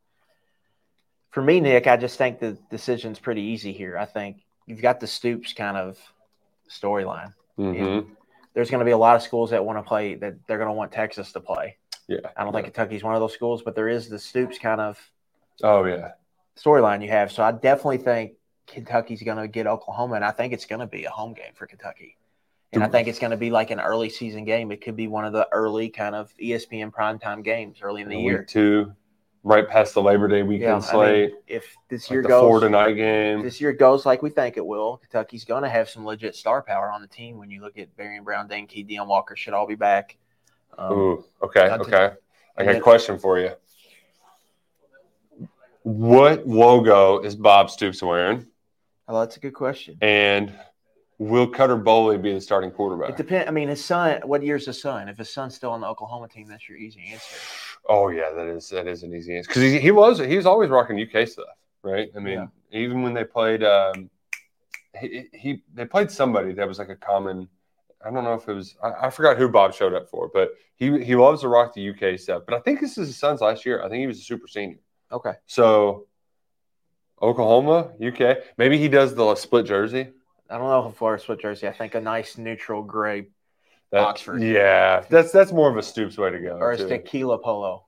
For 1.30 1.42
me, 1.42 1.60
Nick, 1.60 1.86
I 1.86 1.98
just 1.98 2.16
think 2.16 2.38
the 2.38 2.56
decision's 2.70 3.18
pretty 3.18 3.42
easy 3.42 3.72
here. 3.72 3.98
I 3.98 4.06
think 4.06 4.44
you've 4.66 4.80
got 4.80 4.98
the 5.00 5.06
Stoops 5.06 5.52
kind 5.52 5.76
of 5.76 5.98
storyline. 6.70 7.34
Mhm. 7.58 8.08
There's 8.54 8.70
going 8.70 8.78
to 8.80 8.84
be 8.86 8.92
a 8.92 8.98
lot 8.98 9.14
of 9.14 9.22
schools 9.22 9.50
that 9.50 9.64
want 9.64 9.78
to 9.78 9.82
play 9.82 10.14
that 10.14 10.46
they're 10.46 10.56
going 10.58 10.68
to 10.68 10.72
want 10.72 10.90
Texas 10.90 11.32
to 11.32 11.40
play. 11.40 11.76
Yeah. 12.06 12.20
I 12.34 12.44
don't 12.44 12.52
think 12.54 12.64
Kentucky's 12.64 13.04
one 13.04 13.14
of 13.14 13.20
those 13.20 13.34
schools, 13.34 13.62
but 13.62 13.74
there 13.74 13.88
is 13.88 14.08
the 14.08 14.18
Stoops 14.18 14.58
kind 14.58 14.80
of 14.80 14.98
Oh 15.62 15.84
yeah. 15.84 16.12
storyline 16.56 17.02
you 17.02 17.10
have. 17.10 17.30
So 17.30 17.42
I 17.42 17.52
definitely 17.52 17.98
think 17.98 18.32
Kentucky's 18.66 19.22
going 19.22 19.36
to 19.38 19.48
get 19.48 19.66
Oklahoma, 19.66 20.14
and 20.14 20.24
I 20.24 20.30
think 20.30 20.54
it's 20.54 20.64
going 20.64 20.80
to 20.80 20.86
be 20.86 21.04
a 21.04 21.10
home 21.10 21.34
game 21.34 21.52
for 21.54 21.66
Kentucky. 21.66 22.16
And 22.72 22.84
I 22.84 22.88
think 22.88 23.08
it's 23.08 23.18
going 23.18 23.30
to 23.30 23.36
be 23.36 23.50
like 23.50 23.70
an 23.70 23.80
early 23.80 24.10
season 24.10 24.44
game. 24.44 24.70
It 24.70 24.82
could 24.82 24.96
be 24.96 25.08
one 25.08 25.24
of 25.24 25.32
the 25.32 25.48
early 25.52 25.88
kind 25.88 26.14
of 26.14 26.32
ESPN 26.36 26.92
primetime 26.92 27.42
games 27.42 27.78
early 27.80 28.02
in 28.02 28.08
the 28.08 28.16
Week 28.16 28.24
year. 28.26 28.44
two, 28.44 28.92
right 29.42 29.66
past 29.66 29.94
the 29.94 30.02
Labor 30.02 30.28
Day 30.28 30.42
weekend 30.42 30.62
Yeah, 30.68 30.72
I 30.74 30.74
mean, 30.74 30.82
slate. 30.82 31.34
if 31.46 31.74
this 31.88 32.04
like 32.04 32.10
year 32.10 32.22
the 32.22 32.28
goes, 32.28 32.40
Florida 32.42 32.68
night 32.68 32.92
game. 32.92 33.42
this 33.42 33.58
year 33.60 33.72
goes 33.72 34.04
like 34.04 34.22
we 34.22 34.28
think 34.28 34.58
it 34.58 34.66
will, 34.66 34.98
Kentucky's 34.98 35.44
going 35.44 35.62
to 35.62 35.68
have 35.70 35.88
some 35.88 36.04
legit 36.04 36.36
star 36.36 36.60
power 36.62 36.90
on 36.90 37.00
the 37.00 37.06
team. 37.06 37.38
When 37.38 37.50
you 37.50 37.62
look 37.62 37.78
at 37.78 37.96
Barion 37.96 38.22
Brown, 38.24 38.48
Dane 38.48 38.66
Key, 38.66 38.84
Deone 38.84 39.06
Walker 39.06 39.34
should 39.34 39.54
all 39.54 39.66
be 39.66 39.74
back. 39.74 40.18
Um, 40.76 40.92
Ooh, 40.92 41.24
okay, 41.42 41.70
okay. 41.70 42.10
I 42.56 42.62
and 42.62 42.66
got 42.66 42.76
a 42.76 42.80
question 42.80 43.18
for 43.18 43.38
you. 43.38 43.52
What 45.82 46.46
logo 46.46 47.20
is 47.20 47.34
Bob 47.34 47.70
Stoops 47.70 48.02
wearing? 48.02 48.46
oh, 49.08 49.20
that's 49.20 49.38
a 49.38 49.40
good 49.40 49.54
question. 49.54 49.96
And 50.02 50.52
will 51.18 51.48
Cutter 51.48 51.76
Boley 51.76 52.20
be 52.20 52.32
the 52.32 52.40
starting 52.40 52.70
quarterback? 52.70 53.10
It 53.10 53.16
depends. 53.16 53.48
I 53.48 53.50
mean, 53.50 53.68
his 53.68 53.84
son. 53.84 54.20
What 54.24 54.42
year's 54.42 54.66
his 54.66 54.80
son? 54.80 55.08
If 55.08 55.18
his 55.18 55.30
son's 55.30 55.54
still 55.54 55.70
on 55.70 55.80
the 55.80 55.86
Oklahoma 55.86 56.28
team, 56.28 56.48
that's 56.48 56.68
your 56.68 56.78
easy 56.78 57.02
answer. 57.12 57.36
Oh 57.88 58.08
yeah, 58.08 58.30
that 58.34 58.46
is 58.46 58.68
that 58.70 58.86
is 58.86 59.02
an 59.02 59.14
easy 59.14 59.36
answer 59.36 59.48
because 59.48 59.62
he, 59.62 59.78
he 59.78 59.90
was 59.90 60.18
he 60.18 60.36
was 60.36 60.46
always 60.46 60.70
rocking 60.70 61.00
UK 61.00 61.26
stuff, 61.28 61.46
right? 61.82 62.10
I 62.16 62.20
mean, 62.20 62.48
even 62.70 63.02
when 63.02 63.14
they 63.14 63.24
played, 63.24 63.62
um, 63.62 64.10
he, 64.98 65.26
he 65.32 65.62
they 65.74 65.84
played 65.84 66.10
somebody 66.10 66.52
that 66.54 66.68
was 66.68 66.78
like 66.78 66.90
a 66.90 66.96
common. 66.96 67.48
I 68.04 68.10
don't 68.10 68.22
know 68.22 68.34
if 68.34 68.48
it 68.48 68.52
was 68.52 68.76
I, 68.82 69.06
I 69.06 69.10
forgot 69.10 69.36
who 69.36 69.48
Bob 69.48 69.74
showed 69.74 69.94
up 69.94 70.08
for, 70.08 70.30
but 70.32 70.50
he 70.76 71.02
he 71.04 71.16
loves 71.16 71.40
to 71.40 71.48
rock 71.48 71.74
the 71.74 71.90
UK 71.90 72.18
stuff. 72.18 72.42
But 72.46 72.54
I 72.54 72.60
think 72.60 72.80
this 72.80 72.96
is 72.98 73.08
his 73.08 73.16
son's 73.16 73.40
last 73.40 73.66
year. 73.66 73.82
I 73.82 73.88
think 73.88 74.00
he 74.00 74.06
was 74.06 74.18
a 74.18 74.22
super 74.22 74.46
senior. 74.46 74.78
Okay. 75.10 75.32
So 75.46 76.06
Oklahoma, 77.20 77.92
UK, 78.04 78.38
maybe 78.56 78.78
he 78.78 78.88
does 78.88 79.14
the 79.14 79.34
split 79.34 79.66
jersey. 79.66 80.08
I 80.50 80.56
don't 80.58 80.68
know 80.68 80.88
if 80.88 80.96
Florida 80.96 81.22
split 81.22 81.40
jersey. 81.40 81.68
I 81.68 81.72
think 81.72 81.94
a 81.94 82.00
nice 82.00 82.38
neutral 82.38 82.82
gray 82.82 83.28
That, 83.92 84.00
Oxford. 84.00 84.42
Yeah, 84.42 85.04
that's 85.10 85.30
that's 85.32 85.52
more 85.52 85.70
of 85.70 85.76
a 85.76 85.82
Stoops 85.82 86.16
way 86.18 86.30
to 86.30 86.38
go. 86.38 86.56
or 86.58 86.72
a 86.72 86.76
too. 86.76 86.88
tequila 86.88 87.38
polo. 87.38 87.84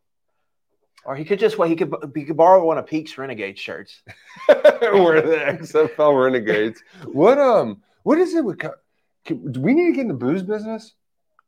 Or 1.05 1.17
he 1.17 1.25
could 1.25 1.39
just 1.39 1.57
well, 1.57 1.69
he 1.69 1.77
could 1.77 1.93
he 2.15 2.25
could 2.25 2.37
borrow 2.37 2.65
one 2.65 2.77
of 2.77 2.87
Peaks 2.87 3.17
Renegade 3.17 3.59
shirts. 3.59 4.03
We're 4.49 5.23
the 5.23 5.37
XFL 5.63 6.23
renegades. 6.23 6.83
What 7.07 7.39
um, 7.39 7.83
what 8.03 8.19
is 8.19 8.35
it 8.35 8.45
with? 8.45 8.59
can- 8.59 9.53
Do 9.53 9.61
we 9.61 9.73
need 9.73 9.87
to 9.87 9.93
get 9.93 10.03
in 10.03 10.09
the 10.09 10.15
booze 10.15 10.43
business? 10.43 10.93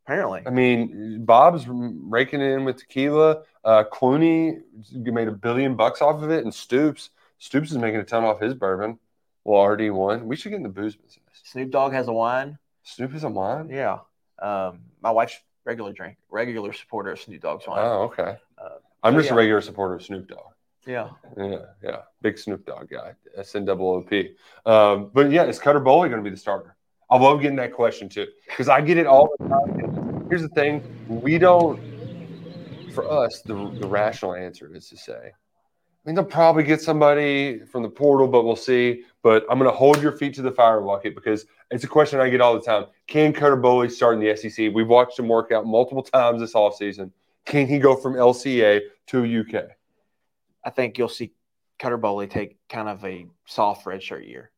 Apparently, 0.05 0.41
I 0.45 0.49
mean, 0.49 1.23
Bob's 1.23 1.65
raking 1.67 2.41
in 2.41 2.65
with 2.65 2.77
tequila. 2.77 3.43
Uh, 3.63 3.83
Clooney 3.93 4.59
made 4.91 5.27
a 5.29 5.31
billion 5.31 5.75
bucks 5.75 6.01
off 6.01 6.21
of 6.21 6.29
it, 6.29 6.43
and 6.43 6.53
Stoops, 6.53 7.11
Stoops 7.39 7.71
is 7.71 7.77
making 7.77 8.01
a 8.01 8.03
ton 8.03 8.25
off 8.25 8.41
his 8.41 8.53
bourbon. 8.53 8.99
Well, 9.45 9.65
RD 9.65 9.91
one. 9.91 10.27
We 10.27 10.35
should 10.35 10.49
get 10.49 10.57
in 10.57 10.63
the 10.63 10.69
booze 10.69 10.95
business. 10.95 11.19
Snoop 11.43 11.71
Dogg 11.71 11.93
has 11.93 12.07
a 12.07 12.13
wine. 12.13 12.57
Snoop 12.83 13.13
is 13.13 13.23
a 13.23 13.29
wine. 13.29 13.69
Yeah, 13.69 13.99
um, 14.41 14.79
my 15.01 15.11
wife's 15.11 15.39
regular 15.65 15.93
drink, 15.93 16.17
regular 16.29 16.73
supporter 16.73 17.11
of 17.11 17.19
Snoop 17.19 17.41
Dogg's 17.41 17.67
wine. 17.67 17.79
Oh, 17.79 18.03
okay. 18.03 18.37
Uh, 18.57 18.69
I'm 19.03 19.13
so 19.13 19.19
just 19.19 19.29
yeah. 19.29 19.33
a 19.33 19.37
regular 19.37 19.61
supporter 19.61 19.95
of 19.95 20.03
Snoop 20.03 20.27
Dogg. 20.27 20.53
Yeah. 20.85 21.09
Yeah, 21.37 21.59
yeah, 21.81 21.97
big 22.21 22.37
Snoop 22.37 22.65
Dogg 22.65 22.89
guy, 22.89 23.13
SNOOP. 23.41 24.35
Um, 24.65 25.11
but 25.13 25.31
yeah, 25.31 25.43
is 25.43 25.59
Cutter 25.59 25.79
Boley 25.79 26.09
going 26.09 26.17
to 26.17 26.21
be 26.21 26.29
the 26.29 26.37
starter? 26.37 26.75
I 27.09 27.17
love 27.17 27.41
getting 27.41 27.57
that 27.57 27.73
question 27.73 28.09
too 28.09 28.27
because 28.47 28.69
I 28.69 28.81
get 28.81 28.97
it 28.97 29.05
all 29.05 29.29
the 29.39 29.47
time. 29.47 30.25
Here's 30.29 30.41
the 30.41 30.49
thing: 30.49 30.83
we 31.07 31.37
don't. 31.37 31.79
For 32.93 33.09
us, 33.09 33.41
the 33.41 33.53
the 33.79 33.87
rational 33.87 34.35
answer 34.35 34.73
is 34.75 34.89
to 34.89 34.97
say, 34.97 35.31
I 36.03 36.09
mean, 36.09 36.15
they'll 36.15 36.25
probably 36.25 36.63
get 36.63 36.81
somebody 36.81 37.59
from 37.59 37.81
the 37.81 37.89
portal, 37.89 38.27
but 38.27 38.43
we'll 38.43 38.57
see. 38.57 39.03
But 39.21 39.45
I'm 39.49 39.57
going 39.57 39.71
to 39.71 39.75
hold 39.75 40.01
your 40.01 40.11
feet 40.11 40.33
to 40.35 40.41
the 40.41 40.51
fire 40.51 40.81
bucket 40.81 41.15
because 41.15 41.45
it's 41.71 41.85
a 41.85 41.87
question 41.87 42.19
I 42.19 42.29
get 42.29 42.41
all 42.41 42.55
the 42.55 42.61
time. 42.61 42.87
Can 43.07 43.31
Cutter 43.31 43.55
Boley 43.55 43.89
start 43.89 44.15
in 44.15 44.19
the 44.19 44.35
SEC? 44.35 44.73
We've 44.73 44.87
watched 44.87 45.17
him 45.17 45.29
work 45.29 45.53
out 45.53 45.65
multiple 45.65 46.03
times 46.03 46.41
this 46.41 46.53
offseason. 46.53 47.11
Can 47.45 47.67
he 47.67 47.79
go 47.79 47.95
from 47.95 48.15
LCA 48.15 48.81
to 49.07 49.41
UK? 49.41 49.63
I 50.65 50.69
think 50.71 50.97
you'll 50.97 51.07
see 51.07 51.31
Cutter 51.79 51.97
Boley 51.97 52.29
take 52.29 52.57
kind 52.67 52.89
of 52.89 53.03
a 53.05 53.25
soft 53.45 53.85
redshirt 53.85 54.27
year 54.27 54.51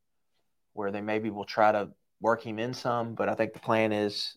where 0.73 0.91
they 0.91 1.01
maybe 1.01 1.29
will 1.29 1.45
try 1.45 1.71
to 1.71 1.89
work 2.21 2.43
him 2.43 2.57
in 2.57 2.73
some, 2.73 3.13
but 3.13 3.29
I 3.29 3.35
think 3.35 3.53
the 3.53 3.59
plan 3.59 3.91
is 3.91 4.35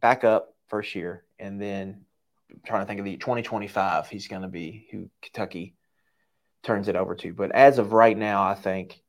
back 0.00 0.24
up 0.24 0.54
first 0.66 0.94
year 0.94 1.24
and 1.38 1.60
then 1.60 2.04
trying 2.64 2.80
to 2.80 2.86
think 2.86 2.98
of 2.98 3.04
the 3.04 3.16
2025 3.16 4.08
he's 4.08 4.28
going 4.28 4.42
to 4.42 4.48
be 4.48 4.86
who 4.90 5.10
Kentucky 5.22 5.74
turns 6.68 6.86
it 6.88 6.96
over 6.96 7.14
to. 7.14 7.32
But 7.32 7.50
as 7.52 7.78
of 7.78 7.92
right 7.94 8.16
now, 8.16 8.42
I 8.42 8.54
think 8.54 9.00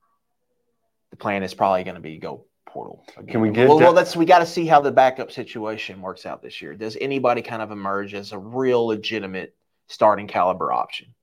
the 1.11 1.17
plan 1.17 1.43
is 1.43 1.53
probably 1.53 1.83
going 1.83 1.95
to 1.95 2.01
be 2.01 2.17
go 2.17 2.45
portal. 2.65 3.03
again. 3.17 3.27
Can 3.27 3.41
we 3.41 3.49
get 3.49 3.67
Well, 3.67 3.91
that's 3.91 4.15
we 4.15 4.25
got 4.25 4.39
to 4.39 4.45
see 4.45 4.65
how 4.65 4.79
the 4.79 4.91
backup 4.93 5.29
situation 5.29 6.01
works 6.01 6.25
out 6.25 6.41
this 6.41 6.61
year. 6.61 6.73
Does 6.73 6.95
anybody 7.01 7.41
kind 7.41 7.61
of 7.61 7.71
emerge 7.71 8.13
as 8.13 8.31
a 8.31 8.37
real 8.39 8.87
legitimate 8.87 9.55
starting 9.87 10.25
caliber 10.25 10.71
option? 10.71 11.13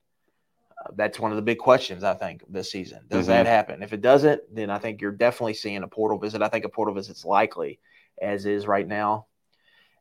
Uh, 0.79 0.91
that's 0.95 1.19
one 1.19 1.31
of 1.31 1.37
the 1.37 1.41
big 1.41 1.57
questions 1.57 2.03
I 2.03 2.13
think 2.13 2.43
this 2.47 2.69
season. 2.71 2.99
Does 3.09 3.25
Mhm. 3.25 3.29
that 3.29 3.45
happen? 3.47 3.81
If 3.81 3.93
it 3.93 4.01
doesn't, 4.01 4.43
then 4.53 4.69
I 4.69 4.77
think 4.77 5.01
you're 5.01 5.11
definitely 5.11 5.55
seeing 5.55 5.81
a 5.81 5.87
portal 5.87 6.19
visit. 6.19 6.43
I 6.43 6.49
think 6.49 6.65
a 6.65 6.69
portal 6.69 6.93
visit's 6.93 7.25
likely, 7.25 7.79
as 8.21 8.45
is 8.45 8.67
right 8.67 8.87
now. 8.87 9.25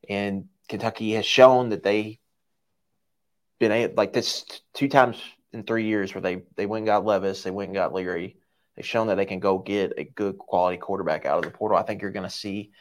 And 0.07 0.49
Kentucky 0.69 1.13
has 1.13 1.25
shown 1.25 1.71
that 1.71 1.83
they 1.83 2.19
been 3.59 3.95
like 3.97 4.13
this 4.13 4.45
two 4.75 4.89
times 4.89 5.17
in 5.57 5.65
three 5.65 5.87
years 5.87 6.15
where 6.15 6.23
they 6.23 6.43
they 6.55 6.67
went 6.67 6.83
and 6.83 6.87
got 6.87 7.05
Levis, 7.05 7.43
they 7.43 7.51
went 7.51 7.69
and 7.69 7.75
got 7.75 7.93
Leary. 7.93 8.37
They've 8.77 8.87
shown 8.87 9.07
that 9.07 9.17
they 9.17 9.25
can 9.25 9.41
go 9.41 9.59
get 9.59 9.95
a 9.97 10.05
good 10.05 10.37
quality 10.39 10.77
quarterback 10.77 11.25
out 11.25 11.39
of 11.39 11.45
the 11.45 11.57
portal. 11.57 11.79
I 11.79 11.83
think 11.83 12.03
you're 12.03 12.11
going 12.11 12.29
to 12.29 12.31
see 12.31 12.73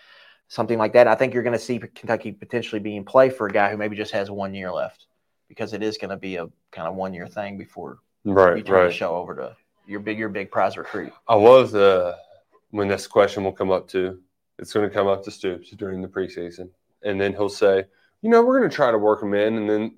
something 0.49 0.77
like 0.77 0.93
that. 0.93 1.07
I 1.07 1.15
think 1.15 1.33
you're 1.33 1.43
going 1.43 1.53
to 1.53 1.59
see 1.59 1.79
Kentucky 1.79 2.33
potentially 2.33 2.81
be 2.81 2.97
in 2.97 3.05
play 3.05 3.29
for 3.29 3.47
a 3.47 3.51
guy 3.51 3.71
who 3.71 3.77
maybe 3.77 3.95
just 3.95 4.11
has 4.11 4.29
one 4.29 4.53
year 4.53 4.71
left 4.71 5.07
because 5.47 5.73
it 5.73 5.81
is 5.81 5.97
going 5.97 6.09
to 6.09 6.17
be 6.17 6.35
a 6.35 6.47
kind 6.71 6.87
of 6.87 6.95
one 6.95 7.13
year 7.13 7.27
thing 7.27 7.57
before 7.57 7.99
you 8.25 8.33
Right, 8.33 8.65
turn 8.65 8.87
the 8.87 8.93
show 8.93 9.15
over 9.15 9.35
to 9.35 9.55
your 9.87 10.01
big 10.01 10.19
your 10.19 10.29
big 10.29 10.51
prize 10.51 10.77
recruit. 10.77 11.13
I 11.27 11.35
love 11.35 11.71
the 11.71 12.07
uh, 12.07 12.15
when 12.71 12.87
this 12.87 13.07
question 13.07 13.43
will 13.43 13.53
come 13.53 13.71
up 13.71 13.87
to. 13.89 14.19
It's 14.57 14.73
going 14.73 14.87
to 14.87 14.93
come 14.93 15.07
up 15.07 15.23
to 15.23 15.31
Stoops 15.31 15.71
during 15.71 16.01
the 16.01 16.07
preseason, 16.07 16.69
and 17.03 17.19
then 17.19 17.33
he'll 17.33 17.49
say, 17.49 17.85
"You 18.21 18.29
know, 18.29 18.43
we're 18.43 18.57
going 18.59 18.69
to 18.69 18.75
try 18.75 18.91
to 18.91 18.97
work 18.97 19.21
him 19.21 19.33
in," 19.33 19.57
and 19.57 19.69
then 19.69 19.95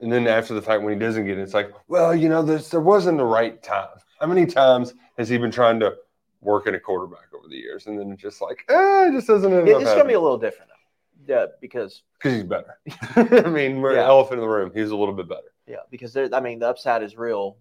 and 0.00 0.12
then 0.12 0.26
after 0.26 0.54
the 0.54 0.62
fact, 0.62 0.82
when 0.82 0.92
he 0.92 0.98
doesn't 0.98 1.26
get 1.26 1.38
it, 1.38 1.42
it's 1.42 1.54
like, 1.54 1.70
"Well, 1.88 2.14
you 2.14 2.28
know, 2.28 2.42
this 2.42 2.68
there 2.68 2.80
wasn't 2.80 3.18
the 3.18 3.24
right 3.24 3.60
time." 3.62 3.88
How 4.20 4.26
many 4.26 4.46
times 4.46 4.94
has 5.16 5.28
he 5.28 5.38
been 5.38 5.50
trying 5.50 5.80
to 5.80 5.94
work 6.40 6.66
in 6.66 6.74
a 6.74 6.80
quarterback 6.80 7.32
over 7.36 7.48
the 7.48 7.56
years, 7.56 7.86
and 7.86 7.98
then 7.98 8.12
it's 8.12 8.22
just 8.22 8.40
like, 8.40 8.64
eh, 8.68 9.08
it 9.08 9.12
just 9.12 9.26
doesn't 9.26 9.52
end 9.52 9.68
it's 9.68 9.84
going 9.84 9.98
to 9.98 10.04
be 10.04 10.14
a 10.14 10.20
little 10.20 10.38
different 10.38 10.70
though. 10.70 11.34
Yeah, 11.34 11.46
because 11.60 12.02
because 12.18 12.34
he's 12.34 12.44
better. 12.44 12.78
I 13.46 13.48
mean, 13.50 13.80
we're 13.80 13.94
Yeah. 13.96 14.06
elephant 14.06 14.34
in 14.40 14.40
the 14.40 14.48
room. 14.48 14.70
He's 14.74 14.90
a 14.90 14.96
little 14.96 15.14
bit 15.14 15.28
better. 15.28 15.52
yeah, 15.66 15.78
because 15.90 16.12
there 16.12 16.28
I 16.32 16.40
mean 16.40 16.58
the 16.60 16.68
upside 16.68 17.02
is 17.02 17.16
real 17.16 17.56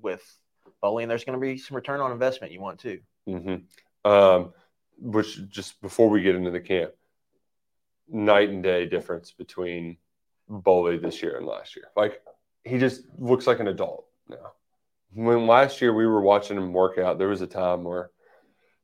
with 0.00 0.22
bowling. 0.82 1.04
and 1.04 1.10
There's 1.10 1.24
going 1.24 1.38
to 1.38 1.40
be 1.40 1.56
some 1.58 1.76
return 1.76 2.00
on 2.00 2.10
investment 2.12 2.52
you 2.52 2.60
want 2.60 2.80
too. 2.80 3.00
hmm 3.26 3.56
Um, 4.04 4.52
which 4.98 5.46
just 5.48 5.80
before 5.82 6.08
we 6.08 6.22
get 6.22 6.34
into 6.34 6.50
the 6.50 6.60
camp, 6.60 6.92
night 8.08 8.48
and 8.50 8.62
day 8.62 8.86
difference 8.86 9.32
between 9.32 9.96
Boley 10.50 11.00
this 11.00 11.22
year 11.22 11.36
and 11.36 11.46
last 11.46 11.76
year. 11.76 11.86
Like 11.96 12.22
he 12.64 12.78
just 12.78 13.02
looks 13.18 13.46
like 13.46 13.60
an 13.60 13.68
adult 13.68 14.06
now. 14.28 14.52
When 15.12 15.46
last 15.46 15.80
year 15.80 15.94
we 15.94 16.06
were 16.06 16.20
watching 16.20 16.56
him 16.56 16.72
work 16.72 16.98
out, 16.98 17.18
there 17.18 17.28
was 17.28 17.40
a 17.40 17.46
time 17.46 17.84
where 17.84 18.10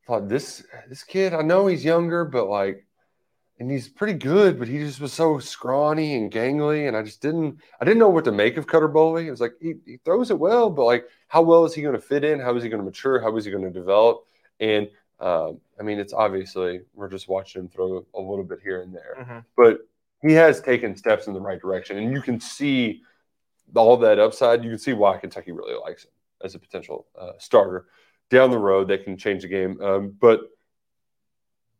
I 0.02 0.06
thought 0.06 0.28
this 0.28 0.64
this 0.88 1.04
kid, 1.04 1.34
I 1.34 1.42
know 1.42 1.66
he's 1.66 1.84
younger, 1.84 2.24
but 2.24 2.48
like 2.48 2.86
and 3.58 3.70
he's 3.70 3.88
pretty 3.88 4.14
good, 4.14 4.58
but 4.58 4.66
he 4.66 4.78
just 4.78 5.00
was 5.00 5.12
so 5.12 5.38
scrawny 5.38 6.16
and 6.16 6.32
gangly, 6.32 6.88
and 6.88 6.96
I 6.96 7.02
just 7.02 7.20
didn't 7.22 7.60
I 7.80 7.84
didn't 7.84 8.00
know 8.00 8.08
what 8.08 8.24
to 8.24 8.32
make 8.32 8.56
of 8.56 8.66
Cutter 8.66 8.88
Boley. 8.88 9.26
It 9.26 9.30
was 9.30 9.40
like 9.40 9.54
he, 9.60 9.74
he 9.86 9.98
throws 9.98 10.30
it 10.30 10.38
well, 10.38 10.70
but 10.70 10.84
like 10.84 11.06
how 11.28 11.42
well 11.42 11.64
is 11.64 11.74
he 11.74 11.82
going 11.82 11.94
to 11.94 12.00
fit 12.00 12.24
in? 12.24 12.40
How 12.40 12.56
is 12.56 12.62
he 12.62 12.68
going 12.68 12.80
to 12.80 12.84
mature? 12.84 13.20
How 13.20 13.36
is 13.36 13.44
he 13.44 13.50
going 13.52 13.64
to 13.64 13.70
develop? 13.70 14.24
And 14.58 14.88
um, 15.20 15.60
I 15.78 15.84
mean, 15.84 16.00
it's 16.00 16.12
obviously 16.12 16.80
we're 16.94 17.08
just 17.08 17.28
watching 17.28 17.62
him 17.62 17.68
throw 17.68 18.04
a 18.14 18.20
little 18.20 18.44
bit 18.44 18.58
here 18.62 18.82
and 18.82 18.92
there, 18.92 19.14
but 19.56 19.78
he 20.22 20.32
has 20.32 20.60
taken 20.60 20.96
steps 20.96 21.26
in 21.26 21.34
the 21.34 21.40
right 21.40 21.60
direction, 21.60 21.98
and 21.98 22.12
you 22.12 22.22
can 22.22 22.40
see 22.40 23.02
all 23.74 23.96
that 23.98 24.18
upside. 24.18 24.64
You 24.64 24.70
can 24.70 24.78
see 24.78 24.92
why 24.92 25.18
Kentucky 25.18 25.52
really 25.52 25.78
likes 25.78 26.04
him 26.04 26.10
as 26.44 26.54
a 26.54 26.58
potential 26.58 27.06
uh, 27.18 27.32
starter 27.38 27.86
down 28.30 28.50
the 28.50 28.58
road. 28.58 28.88
That 28.88 29.04
can 29.04 29.16
change 29.16 29.42
the 29.42 29.48
game. 29.48 29.80
Um, 29.80 30.14
but 30.18 30.40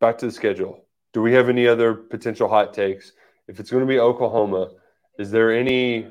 back 0.00 0.18
to 0.18 0.26
the 0.26 0.32
schedule. 0.32 0.84
Do 1.12 1.22
we 1.22 1.32
have 1.34 1.48
any 1.48 1.68
other 1.68 1.94
potential 1.94 2.48
hot 2.48 2.74
takes? 2.74 3.12
If 3.46 3.60
it's 3.60 3.70
going 3.70 3.82
to 3.82 3.88
be 3.88 4.00
Oklahoma, 4.00 4.70
is 5.18 5.30
there 5.30 5.52
any 5.52 6.08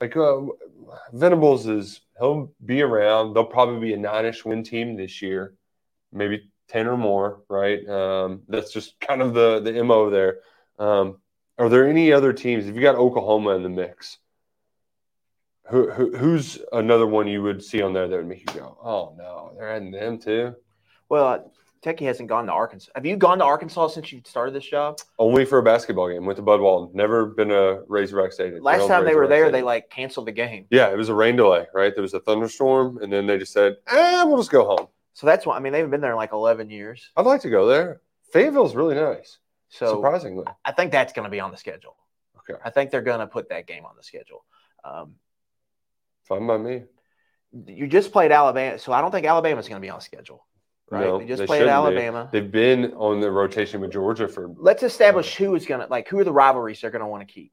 like 0.00 0.16
uh, 0.16 0.40
Venables 1.12 1.66
is 1.66 2.00
he'll 2.18 2.52
be 2.64 2.82
around. 2.82 3.34
They'll 3.34 3.44
probably 3.44 3.80
be 3.80 3.94
a 3.94 3.96
nine-ish 3.96 4.44
win 4.44 4.62
team 4.62 4.96
this 4.96 5.22
year, 5.22 5.54
maybe 6.12 6.50
ten 6.68 6.86
or 6.86 6.96
more. 6.96 7.42
Right? 7.48 7.88
Um, 7.88 8.42
that's 8.48 8.72
just 8.72 9.00
kind 9.00 9.22
of 9.22 9.32
the 9.32 9.60
the 9.60 9.82
mo 9.82 10.10
there. 10.10 10.40
Um, 10.78 11.18
are 11.62 11.68
there 11.68 11.88
any 11.88 12.12
other 12.12 12.32
teams? 12.32 12.66
If 12.66 12.74
you 12.74 12.82
got 12.82 12.96
Oklahoma 12.96 13.50
in 13.50 13.62
the 13.62 13.68
mix, 13.68 14.18
who, 15.70 15.88
who 15.92 16.16
who's 16.16 16.58
another 16.72 17.06
one 17.06 17.28
you 17.28 17.40
would 17.40 17.62
see 17.62 17.80
on 17.80 17.92
there 17.92 18.08
that 18.08 18.16
would 18.16 18.26
make 18.26 18.40
you 18.40 18.60
go, 18.60 18.76
"Oh 18.82 19.14
no, 19.16 19.52
they're 19.56 19.70
adding 19.70 19.92
them 19.92 20.18
too"? 20.18 20.56
Well, 21.08 21.24
uh, 21.24 21.38
Kentucky 21.80 22.04
hasn't 22.06 22.28
gone 22.28 22.46
to 22.46 22.52
Arkansas. 22.52 22.90
Have 22.96 23.06
you 23.06 23.16
gone 23.16 23.38
to 23.38 23.44
Arkansas 23.44 23.88
since 23.88 24.12
you 24.12 24.22
started 24.24 24.56
this 24.56 24.64
job? 24.64 24.98
Only 25.20 25.44
for 25.44 25.58
a 25.58 25.62
basketball 25.62 26.08
game. 26.08 26.26
Went 26.26 26.36
to 26.36 26.42
Bud 26.42 26.60
Walton. 26.60 26.96
Never 26.96 27.26
been 27.26 27.52
a 27.52 27.82
Razorback 27.86 28.32
Stadium. 28.32 28.60
Last 28.64 28.88
time 28.88 29.04
they 29.04 29.14
were 29.14 29.28
there, 29.28 29.44
Stadium. 29.44 29.52
they 29.52 29.62
like 29.62 29.88
canceled 29.88 30.26
the 30.26 30.32
game. 30.32 30.66
Yeah, 30.70 30.90
it 30.90 30.96
was 30.96 31.10
a 31.10 31.14
rain 31.14 31.36
delay, 31.36 31.66
right? 31.72 31.94
There 31.94 32.02
was 32.02 32.14
a 32.14 32.20
thunderstorm, 32.20 32.98
and 33.00 33.12
then 33.12 33.28
they 33.28 33.38
just 33.38 33.52
said, 33.52 33.76
"Eh, 33.86 34.24
we'll 34.24 34.38
just 34.38 34.50
go 34.50 34.64
home." 34.64 34.88
So 35.12 35.28
that's 35.28 35.46
why 35.46 35.56
I 35.56 35.60
mean 35.60 35.72
they 35.72 35.78
haven't 35.78 35.92
been 35.92 36.00
there 36.00 36.10
in 36.10 36.16
like 36.16 36.32
11 36.32 36.70
years. 36.70 37.08
I'd 37.16 37.24
like 37.26 37.42
to 37.42 37.50
go 37.50 37.66
there. 37.66 38.00
Fayetteville's 38.32 38.74
really 38.74 38.96
nice, 38.96 39.38
So 39.72 39.96
surprisingly. 39.96 40.44
I 40.64 40.72
think 40.72 40.92
that's 40.92 41.12
going 41.14 41.24
to 41.24 41.30
be 41.30 41.40
on 41.40 41.50
the 41.50 41.56
schedule. 41.56 41.96
Okay, 42.38 42.58
I 42.64 42.70
think 42.70 42.90
they're 42.90 43.00
going 43.02 43.20
to 43.20 43.26
put 43.26 43.48
that 43.48 43.66
game 43.66 43.84
on 43.86 43.96
the 43.96 44.02
schedule. 44.02 44.44
Um, 44.84 45.14
fine 46.24 46.46
by 46.46 46.58
me. 46.58 46.82
you 47.66 47.86
just 47.86 48.12
played 48.12 48.32
Alabama, 48.32 48.78
so 48.78 48.92
I 48.92 49.00
don't 49.00 49.10
think 49.10 49.26
Alabama's 49.26 49.68
going 49.68 49.80
to 49.80 49.84
be 49.84 49.90
on 49.90 49.98
the 49.98 50.04
schedule. 50.04 50.46
Right? 50.90 51.06
No, 51.06 51.18
they 51.18 51.24
just 51.26 51.40
they 51.40 51.46
played 51.46 51.60
shouldn't 51.60 51.70
be. 51.70 51.96
Alabama. 52.02 52.28
They've 52.30 52.50
been 52.52 52.92
on 52.94 53.20
the 53.20 53.30
rotation 53.30 53.80
with 53.80 53.92
Georgia 53.92 54.28
for. 54.28 54.52
Let's 54.58 54.82
establish 54.82 55.36
who 55.36 55.54
is 55.54 55.64
going 55.64 55.80
to 55.80 55.86
like 55.86 56.06
who 56.08 56.18
are 56.18 56.24
the 56.24 56.32
rivalries 56.32 56.82
they're 56.82 56.90
going 56.90 57.00
to 57.00 57.06
want 57.06 57.26
to 57.26 57.32
keep. 57.32 57.50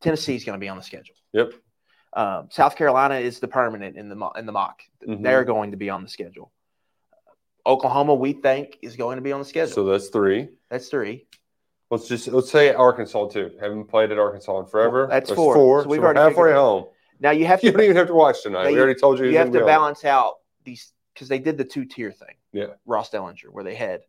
Tennessee's 0.00 0.44
going 0.44 0.58
to 0.58 0.60
be 0.60 0.68
on 0.68 0.76
the 0.78 0.82
schedule. 0.82 1.14
Yep. 1.32 1.52
Um, 2.14 2.48
South 2.50 2.74
Carolina 2.74 3.16
is 3.16 3.38
the 3.38 3.46
permanent 3.46 3.96
in 3.96 4.08
the 4.08 4.30
in 4.36 4.46
the 4.46 4.52
mock. 4.52 4.82
Mhm. 5.06 5.22
They're 5.22 5.44
going 5.44 5.70
to 5.70 5.76
be 5.76 5.90
on 5.90 6.02
the 6.02 6.08
schedule. 6.08 6.50
Oklahoma, 7.64 8.14
we 8.14 8.32
think, 8.32 8.78
is 8.82 8.96
going 8.96 9.16
to 9.16 9.22
be 9.22 9.30
on 9.30 9.38
the 9.38 9.46
schedule. 9.46 9.72
So 9.72 9.84
that's 9.84 10.08
three. 10.08 10.48
That's 10.68 10.88
three. 10.88 11.26
Let's 11.92 12.08
just 12.08 12.26
let's 12.28 12.50
say 12.50 12.72
Arkansas 12.72 13.28
too. 13.28 13.50
Haven't 13.60 13.84
played 13.84 14.10
at 14.12 14.18
Arkansas 14.18 14.60
in 14.60 14.66
forever. 14.66 15.06
That's 15.10 15.30
four. 15.30 15.54
Four. 15.54 15.82
So 15.82 15.88
we've 15.90 16.00
we're 16.00 16.06
already 16.06 16.20
halfway 16.20 16.32
figured 16.32 16.48
it 16.52 16.54
out. 16.54 16.60
home. 16.62 16.84
Now 17.20 17.30
you 17.32 17.44
have 17.44 17.60
to. 17.60 17.66
You 17.66 17.72
don't 17.72 17.82
even 17.82 17.96
have 17.96 18.06
to 18.06 18.14
watch 18.14 18.42
tonight. 18.42 18.68
We 18.68 18.72
you- 18.72 18.78
already 18.78 18.98
told 18.98 19.18
you. 19.18 19.26
you 19.26 19.36
have 19.36 19.52
to 19.52 19.60
on. 19.60 19.66
balance 19.66 20.02
out 20.06 20.36
these 20.64 20.90
because 21.12 21.28
they 21.28 21.38
did 21.38 21.58
the 21.58 21.64
two 21.64 21.84
tier 21.84 22.10
thing. 22.10 22.34
Yeah. 22.50 22.68
Ross 22.86 23.10
Dellenger, 23.10 23.50
where 23.50 23.62
they 23.62 23.74
had 23.74 24.00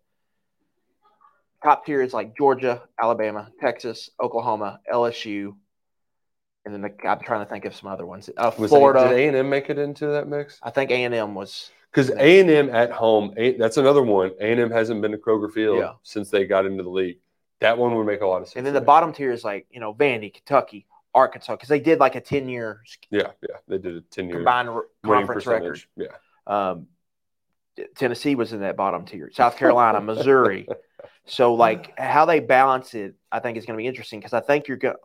top 1.61 1.85
tier 1.85 2.01
is 2.01 2.13
like 2.13 2.37
Georgia, 2.37 2.83
Alabama, 3.01 3.49
Texas, 3.59 4.09
Oklahoma, 4.21 4.79
LSU, 4.91 5.53
and 6.65 6.73
then 6.73 6.81
the, 6.81 7.07
I'm 7.07 7.19
trying 7.19 7.45
to 7.45 7.49
think 7.51 7.65
of 7.65 7.75
some 7.75 7.89
other 7.89 8.05
ones. 8.05 8.29
Uh, 8.37 8.49
Florida. 8.51 9.09
A 9.13 9.27
and 9.27 9.35
M 9.35 9.49
make 9.49 9.69
it 9.69 9.77
into 9.77 10.07
that 10.07 10.29
mix? 10.29 10.57
I 10.63 10.69
think 10.69 10.89
A 10.91 11.03
and 11.03 11.13
M 11.13 11.35
was. 11.35 11.69
Because 11.91 12.11
A 12.11 12.39
and 12.39 12.49
M 12.49 12.69
at 12.69 12.91
home, 12.91 13.33
A- 13.35 13.57
that's 13.57 13.75
another 13.75 14.01
one. 14.03 14.31
A 14.39 14.51
and 14.51 14.59
M 14.61 14.71
hasn't 14.71 15.01
been 15.01 15.11
to 15.11 15.17
Kroger 15.17 15.51
Field 15.51 15.79
Yeah. 15.79 15.91
since 16.03 16.29
they 16.29 16.45
got 16.45 16.65
into 16.65 16.81
the 16.83 16.89
league. 16.89 17.17
That 17.59 17.77
one 17.77 17.95
would 17.95 18.05
make 18.05 18.21
a 18.21 18.27
lot 18.27 18.41
of 18.41 18.47
sense. 18.47 18.57
And 18.57 18.65
then 18.65 18.73
the 18.73 18.81
me. 18.81 18.85
bottom 18.85 19.13
tier 19.13 19.31
is 19.31 19.43
like 19.43 19.67
you 19.71 19.79
know 19.79 19.93
Vandy, 19.93 20.33
Kentucky, 20.33 20.85
Arkansas, 21.13 21.55
because 21.55 21.69
they 21.69 21.79
did 21.79 21.99
like 21.99 22.15
a 22.15 22.21
ten 22.21 22.49
year 22.49 22.83
yeah, 23.09 23.31
yeah, 23.41 23.57
they 23.67 23.77
did 23.77 23.97
a 23.97 24.01
ten 24.01 24.27
year 24.27 24.35
combined 24.37 24.69
conference 25.05 25.45
record. 25.45 25.81
Yeah, 25.95 26.07
Um, 26.47 26.87
Tennessee 27.95 28.35
was 28.35 28.53
in 28.53 28.59
that 28.61 28.75
bottom 28.75 29.05
tier. 29.05 29.29
South 29.33 29.57
Carolina, 29.57 30.01
Missouri. 30.01 30.67
So 31.25 31.53
like 31.53 31.97
how 31.97 32.25
they 32.25 32.41
balance 32.41 32.93
it, 32.93 33.15
I 33.31 33.39
think 33.39 33.57
is 33.57 33.65
going 33.65 33.77
to 33.77 33.81
be 33.81 33.87
interesting 33.87 34.19
because 34.19 34.33
I 34.33 34.41
think 34.41 34.67
you're 34.67 34.75
going. 34.75 34.97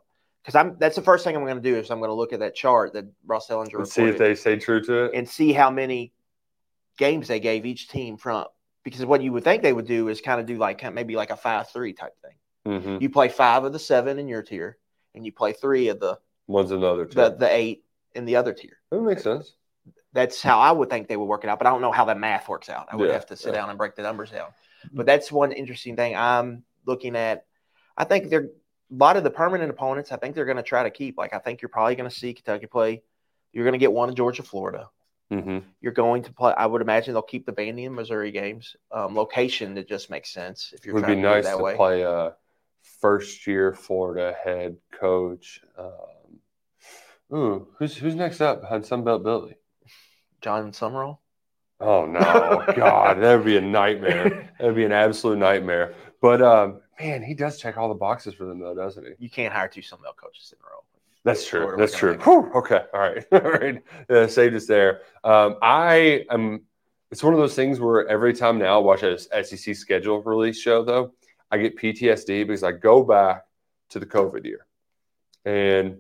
because 0.42 0.56
I'm 0.56 0.76
that's 0.80 0.96
the 0.96 1.02
first 1.02 1.22
thing 1.22 1.36
I'm 1.36 1.44
going 1.44 1.54
to 1.56 1.62
do 1.62 1.76
is 1.76 1.92
I'm 1.92 1.98
going 2.00 2.08
to 2.10 2.14
look 2.14 2.32
at 2.32 2.40
that 2.40 2.56
chart 2.56 2.92
that 2.94 3.04
Ross 3.24 3.46
Dellenger 3.48 3.76
And 3.78 3.86
see 3.88 4.02
if 4.02 4.18
they 4.18 4.34
stay 4.34 4.56
true 4.56 4.82
to 4.82 5.04
it. 5.04 5.12
and 5.14 5.28
see 5.28 5.52
how 5.52 5.70
many 5.70 6.12
games 6.96 7.28
they 7.28 7.38
gave 7.38 7.64
each 7.64 7.88
team 7.88 8.16
from 8.16 8.46
because 8.84 9.04
what 9.04 9.22
you 9.22 9.32
would 9.32 9.44
think 9.44 9.62
they 9.62 9.72
would 9.72 9.86
do 9.86 10.08
is 10.08 10.20
kind 10.20 10.40
of 10.40 10.46
do 10.46 10.56
like 10.56 10.92
maybe 10.92 11.16
like 11.16 11.30
a 11.30 11.36
five 11.36 11.68
three 11.70 11.92
type 11.92 12.14
thing. 12.22 12.80
hmm 12.80 12.98
You 13.00 13.10
play 13.10 13.28
five 13.28 13.64
of 13.64 13.72
the 13.72 13.78
seven 13.78 14.18
in 14.18 14.28
your 14.28 14.42
tier, 14.42 14.78
and 15.14 15.24
you 15.24 15.32
play 15.32 15.52
three 15.52 15.88
of 15.88 16.00
the 16.00 16.18
One's 16.46 16.70
another. 16.70 17.04
Too. 17.04 17.14
the, 17.14 17.30
the 17.30 17.50
eight 17.54 17.84
in 18.14 18.24
the 18.24 18.36
other 18.36 18.52
tier. 18.52 18.78
that 18.90 19.00
makes 19.02 19.22
sense. 19.22 19.54
That's 20.14 20.40
how 20.42 20.58
I 20.58 20.72
would 20.72 20.88
think 20.88 21.06
they 21.06 21.16
would 21.18 21.26
work 21.26 21.44
it 21.44 21.50
out, 21.50 21.58
but 21.58 21.66
I 21.66 21.70
don't 21.70 21.82
know 21.82 21.92
how 21.92 22.06
that 22.06 22.18
math 22.18 22.48
works 22.48 22.70
out. 22.70 22.88
I 22.90 22.96
would 22.96 23.08
Yeah, 23.08 23.12
have 23.14 23.26
to 23.26 23.36
sit 23.36 23.48
yeah. 23.52 23.60
down 23.60 23.68
and 23.68 23.76
break 23.78 23.94
the 23.94 24.02
numbers 24.02 24.30
down. 24.30 24.48
But 24.92 25.04
that's 25.06 25.30
one 25.30 25.52
interesting 25.52 25.96
thing 25.96 26.16
I'm 26.16 26.64
looking 26.86 27.14
at. 27.14 27.44
I 27.96 28.04
think 28.04 28.30
they're 28.30 28.44
a 28.90 28.94
lot 28.94 29.16
of 29.18 29.24
the 29.24 29.30
permanent 29.30 29.70
opponents. 29.70 30.10
I 30.10 30.16
think 30.16 30.34
they're 30.34 30.46
going 30.46 30.56
to 30.56 30.62
try 30.62 30.82
to 30.84 30.90
keep. 30.90 31.18
Like 31.18 31.34
I 31.34 31.38
think 31.38 31.60
you're 31.60 31.68
probably 31.68 31.94
going 31.94 32.08
to 32.08 32.14
see 32.14 32.32
Kentucky 32.32 32.66
play. 32.66 33.02
You're 33.52 33.64
going 33.64 33.72
to 33.74 33.78
get 33.78 33.92
one 33.92 34.08
in 34.08 34.14
Georgia, 34.14 34.42
Florida. 34.42 34.88
Hmm 35.30 35.58
You're 35.80 35.92
going 35.92 36.22
to 36.24 36.32
play. 36.32 36.54
I 36.56 36.66
would 36.66 36.80
imagine 36.82 37.12
they'll 37.14 37.22
keep 37.22 37.44
the 37.46 37.52
Vandy 37.52 37.86
and 37.86 37.94
Missouri 37.94 38.30
games. 38.30 38.76
Um, 38.90 39.14
location 39.14 39.74
that 39.74 39.88
just 39.88 40.10
makes 40.10 40.30
sense 40.32 40.72
if 40.72 40.86
It 40.86 40.86
you're 40.86 40.94
would 40.94 41.06
be 41.06 41.14
trying 41.14 41.22
to 41.22 41.28
do 41.28 41.28
nice 41.28 41.44
that 41.44 41.56
to 41.56 41.62
way. 41.62 41.74
play 41.76 42.02
a 42.02 42.34
first 43.00 43.46
year 43.46 43.74
Florida 43.74 44.34
head 44.42 44.76
coach. 44.90 45.60
Um, 45.76 46.40
ooh, 47.32 47.68
who's 47.78 47.96
who's 47.96 48.14
next 48.14 48.40
up 48.40 48.60
behind 48.62 48.84
Sunbelt 48.84 49.22
Billy? 49.22 49.56
Jon 50.40 50.72
Sumrall. 50.72 51.18
Oh 51.80 52.06
no, 52.06 52.64
God, 52.74 53.20
that 53.22 53.36
would 53.36 53.44
be 53.44 53.56
a 53.56 53.60
nightmare. 53.60 54.50
That 54.58 54.66
would 54.66 54.74
be 54.76 54.84
an 54.84 54.92
absolute 54.92 55.38
nightmare. 55.38 55.94
But 56.20 56.42
um, 56.42 56.80
man, 56.98 57.22
he 57.22 57.34
does 57.34 57.58
check 57.58 57.76
all 57.76 57.88
the 57.88 57.94
boxes 57.94 58.34
for 58.34 58.44
them, 58.46 58.58
though, 58.58 58.74
doesn't 58.74 59.04
he? 59.04 59.12
You 59.18 59.30
can't 59.30 59.54
hire 59.54 59.68
two 59.68 59.80
Sunbelt 59.80 60.16
coaches 60.16 60.52
in 60.52 60.58
a 60.64 60.68
row. 60.68 60.82
That's 61.28 61.46
true. 61.46 61.74
That's 61.76 61.94
true. 61.94 62.16
Whew, 62.16 62.50
okay. 62.54 62.80
All 62.94 63.00
right. 63.00 63.22
All 63.32 63.40
right. 63.40 63.82
Yeah, 64.08 64.26
saved 64.28 64.54
us 64.54 64.66
there. 64.66 65.02
Um, 65.22 65.56
I 65.60 66.24
am. 66.30 66.62
It's 67.10 67.22
one 67.22 67.34
of 67.34 67.38
those 67.38 67.54
things 67.54 67.80
where 67.80 68.08
every 68.08 68.32
time 68.32 68.58
now 68.58 68.76
I 68.76 68.82
watch 68.82 69.02
a 69.02 69.18
SEC 69.18 69.76
schedule 69.76 70.22
release 70.22 70.58
show, 70.58 70.82
though, 70.82 71.12
I 71.50 71.58
get 71.58 71.76
PTSD 71.76 72.46
because 72.46 72.62
I 72.62 72.72
go 72.72 73.02
back 73.02 73.44
to 73.90 73.98
the 73.98 74.06
COVID 74.06 74.46
year, 74.46 74.64
and 75.44 75.98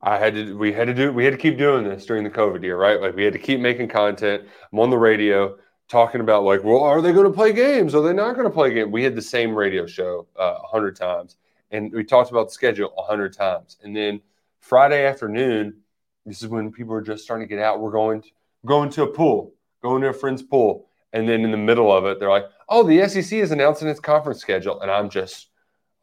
I 0.00 0.16
had 0.16 0.34
to. 0.34 0.56
We 0.56 0.72
had 0.72 0.86
to 0.86 0.94
do. 0.94 1.12
We 1.12 1.26
had 1.26 1.32
to 1.32 1.38
keep 1.38 1.58
doing 1.58 1.84
this 1.84 2.06
during 2.06 2.24
the 2.24 2.30
COVID 2.30 2.62
year, 2.62 2.78
right? 2.78 3.02
Like 3.02 3.14
we 3.14 3.24
had 3.24 3.34
to 3.34 3.38
keep 3.38 3.60
making 3.60 3.88
content. 3.88 4.44
I'm 4.72 4.80
on 4.80 4.88
the 4.88 4.96
radio 4.96 5.58
talking 5.88 6.22
about 6.22 6.44
like, 6.44 6.64
well, 6.64 6.80
are 6.80 7.02
they 7.02 7.12
going 7.12 7.26
to 7.26 7.32
play 7.32 7.52
games? 7.52 7.94
Are 7.94 8.00
they 8.02 8.14
not 8.14 8.34
going 8.34 8.46
to 8.46 8.50
play 8.50 8.72
games? 8.72 8.90
We 8.90 9.04
had 9.04 9.14
the 9.14 9.20
same 9.20 9.54
radio 9.54 9.86
show 9.86 10.26
uh, 10.40 10.56
a 10.62 10.66
hundred 10.68 10.96
times, 10.96 11.36
and 11.72 11.90
we 11.92 12.04
talked 12.04 12.30
about 12.30 12.48
the 12.48 12.54
schedule 12.54 12.92
a 12.96 13.02
hundred 13.02 13.32
times. 13.32 13.78
And 13.82 13.96
then 13.96 14.20
Friday 14.60 15.06
afternoon, 15.06 15.78
this 16.24 16.42
is 16.42 16.48
when 16.48 16.70
people 16.70 16.94
are 16.94 17.02
just 17.02 17.24
starting 17.24 17.48
to 17.48 17.52
get 17.52 17.62
out. 17.62 17.80
We're 17.80 17.90
going 17.90 18.22
to, 18.22 18.28
going 18.64 18.90
to 18.90 19.02
a 19.02 19.06
pool, 19.08 19.54
going 19.82 20.02
to 20.02 20.08
a 20.08 20.12
friend's 20.12 20.42
pool, 20.42 20.88
and 21.12 21.28
then 21.28 21.44
in 21.44 21.50
the 21.50 21.56
middle 21.56 21.90
of 21.90 22.04
it, 22.04 22.20
they're 22.20 22.30
like, 22.30 22.46
"Oh, 22.68 22.84
the 22.84 23.08
SEC 23.08 23.32
is 23.32 23.50
announcing 23.50 23.88
its 23.88 24.00
conference 24.00 24.40
schedule," 24.40 24.80
and 24.80 24.90
I'm 24.90 25.10
just. 25.10 25.48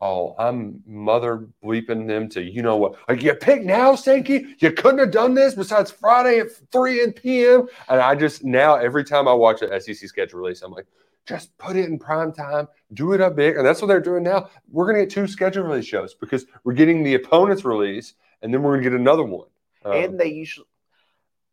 Oh, 0.02 0.34
I'm 0.40 0.82
mother 0.88 1.50
bleeping 1.62 2.08
them 2.08 2.30
to 2.30 2.42
you 2.42 2.62
know 2.62 2.78
what? 2.78 2.96
Like 3.10 3.22
you 3.22 3.34
pick 3.34 3.66
now, 3.66 3.96
Sankey. 3.96 4.56
You 4.60 4.72
couldn't 4.72 5.00
have 5.00 5.12
done 5.12 5.34
this 5.34 5.56
besides 5.56 5.92
Friday 5.92 6.40
at 6.40 6.48
three 6.72 7.12
p.m. 7.12 7.68
And 7.90 8.00
I 8.00 8.16
just 8.16 8.46
now 8.46 8.76
every 8.76 9.04
time 9.04 9.28
I 9.28 9.34
watch 9.34 9.62
an 9.62 9.78
SEC 9.82 9.98
schedule 10.08 10.40
release, 10.40 10.62
I'm 10.62 10.72
like, 10.72 10.86
just 11.30 11.56
put 11.60 11.76
it 11.78 11.86
in 11.86 12.00
prime 12.00 12.34
time, 12.34 12.68
do 12.94 13.14
it 13.14 13.22
up 13.22 13.36
big, 13.36 13.56
and 13.56 13.66
that's 13.66 13.82
what 13.82 13.88
they're 13.88 14.02
doing 14.02 14.24
now. 14.24 14.50
We're 14.72 14.88
gonna 14.88 15.04
get 15.06 15.12
two 15.12 15.28
schedule 15.28 15.64
release 15.64 15.86
shows 15.86 16.16
because 16.16 16.46
we're 16.64 16.74
getting 16.74 17.04
the 17.04 17.14
opponent's 17.14 17.64
release, 17.64 18.16
and 18.42 18.52
then 18.54 18.64
we're 18.64 18.74
gonna 18.78 18.90
get 18.90 18.94
another 19.00 19.24
one. 19.24 19.48
Um, 19.86 19.94
and 19.94 20.20
they 20.20 20.28
usually 20.30 20.66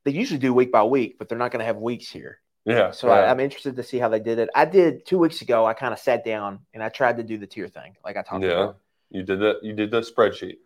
they 0.05 0.13
usually 0.13 0.39
do 0.39 0.55
week 0.55 0.73
by 0.73 0.83
week, 0.83 1.17
but 1.19 1.29
they're 1.29 1.39
not 1.39 1.51
going 1.51 1.59
to 1.59 1.67
have 1.67 1.79
weeks 1.79 2.09
here. 2.09 2.39
yeah, 2.65 2.93
So 2.93 3.09
yeah. 3.09 3.15
I, 3.15 3.31
I'm 3.31 3.41
interested 3.41 3.75
to 3.75 3.83
see 3.83 3.99
how 3.99 4.09
they 4.09 4.21
did 4.21 4.39
it. 4.39 4.49
I 4.55 4.65
did 4.65 5.05
two 5.05 5.19
weeks 5.19 5.43
ago. 5.43 5.67
I 5.67 5.75
kind 5.75 5.93
of 5.93 5.99
sat 5.99 6.25
down 6.25 6.61
and 6.73 6.81
I 6.81 6.91
tried 6.91 7.17
to 7.17 7.25
do 7.25 7.39
the 7.39 7.47
tier 7.49 7.67
thing, 7.67 7.97
like 8.05 8.17
I 8.17 8.23
talked 8.23 8.45
Yeah. 8.45 8.51
about. 8.53 8.79
you 9.11 9.25
did 9.25 9.41
that. 9.41 9.65
You 9.65 9.73
did 9.73 9.91
the 9.91 10.01
spreadsheet. 10.03 10.59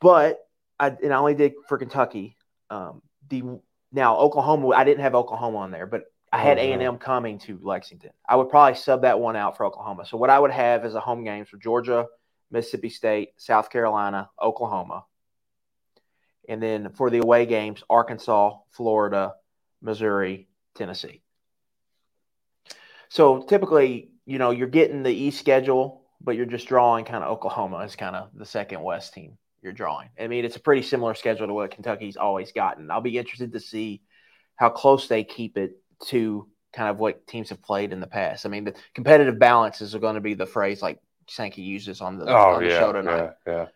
But 0.00 0.46
I 0.78 0.88
and 0.88 1.12
I 1.12 1.16
only 1.16 1.34
did 1.34 1.54
for 1.68 1.76
Kentucky. 1.76 2.36
Um, 2.70 3.02
the 3.28 3.42
now 3.92 4.16
Oklahoma, 4.16 4.68
I 4.70 4.84
didn't 4.84 5.00
have 5.02 5.14
Oklahoma 5.16 5.58
on 5.58 5.70
there, 5.72 5.86
but 5.86 6.04
I 6.34 6.38
had 6.38 6.58
A 6.58 6.72
and 6.72 6.82
M 6.82 6.98
coming 6.98 7.38
to 7.40 7.60
Lexington. 7.62 8.10
I 8.28 8.34
would 8.34 8.48
probably 8.48 8.74
sub 8.74 9.02
that 9.02 9.20
one 9.20 9.36
out 9.36 9.56
for 9.56 9.64
Oklahoma. 9.66 10.04
So 10.04 10.16
what 10.16 10.30
I 10.30 10.38
would 10.40 10.50
have 10.50 10.84
is 10.84 10.96
a 10.96 11.00
home 11.00 11.22
games 11.22 11.48
for 11.48 11.58
Georgia, 11.58 12.06
Mississippi 12.50 12.90
State, 12.90 13.28
South 13.36 13.70
Carolina, 13.70 14.28
Oklahoma, 14.42 15.04
and 16.48 16.60
then 16.60 16.90
for 16.94 17.08
the 17.08 17.18
away 17.18 17.46
games, 17.46 17.84
Arkansas, 17.88 18.58
Florida, 18.72 19.34
Missouri, 19.80 20.48
Tennessee. 20.74 21.22
So 23.10 23.42
typically, 23.42 24.10
you 24.26 24.38
know, 24.38 24.50
you're 24.50 24.66
getting 24.66 25.04
the 25.04 25.14
East 25.14 25.38
schedule, 25.38 26.02
but 26.20 26.34
you're 26.34 26.46
just 26.46 26.66
drawing 26.66 27.04
kind 27.04 27.22
of 27.22 27.30
Oklahoma 27.30 27.78
as 27.84 27.94
kind 27.94 28.16
of 28.16 28.30
the 28.34 28.44
second 28.44 28.82
West 28.82 29.14
team 29.14 29.38
you're 29.62 29.72
drawing. 29.72 30.08
I 30.18 30.26
mean, 30.26 30.44
it's 30.44 30.56
a 30.56 30.60
pretty 30.60 30.82
similar 30.82 31.14
schedule 31.14 31.46
to 31.46 31.54
what 31.54 31.70
Kentucky's 31.70 32.16
always 32.16 32.50
gotten. 32.50 32.90
I'll 32.90 33.00
be 33.00 33.18
interested 33.18 33.52
to 33.52 33.60
see 33.60 34.02
how 34.56 34.70
close 34.70 35.06
they 35.06 35.22
keep 35.22 35.56
it 35.56 35.78
to 36.06 36.48
kind 36.72 36.90
of 36.90 36.98
what 36.98 37.26
teams 37.26 37.50
have 37.50 37.62
played 37.62 37.92
in 37.92 38.00
the 38.00 38.06
past. 38.06 38.46
I 38.46 38.48
mean, 38.48 38.64
the 38.64 38.74
competitive 38.94 39.38
balances 39.38 39.94
are 39.94 40.00
going 40.00 40.16
to 40.16 40.20
be 40.20 40.34
the 40.34 40.46
phrase 40.46 40.82
like 40.82 40.98
Sankey 41.28 41.62
uses 41.62 42.00
on 42.00 42.18
the, 42.18 42.26
Oh 42.26 42.54
on 42.54 42.62
the 42.62 42.70
yeah, 42.70 42.78
show 42.80 42.92
tonight. 42.92 43.30
yeah, 43.46 43.52
yeah. 43.52 43.66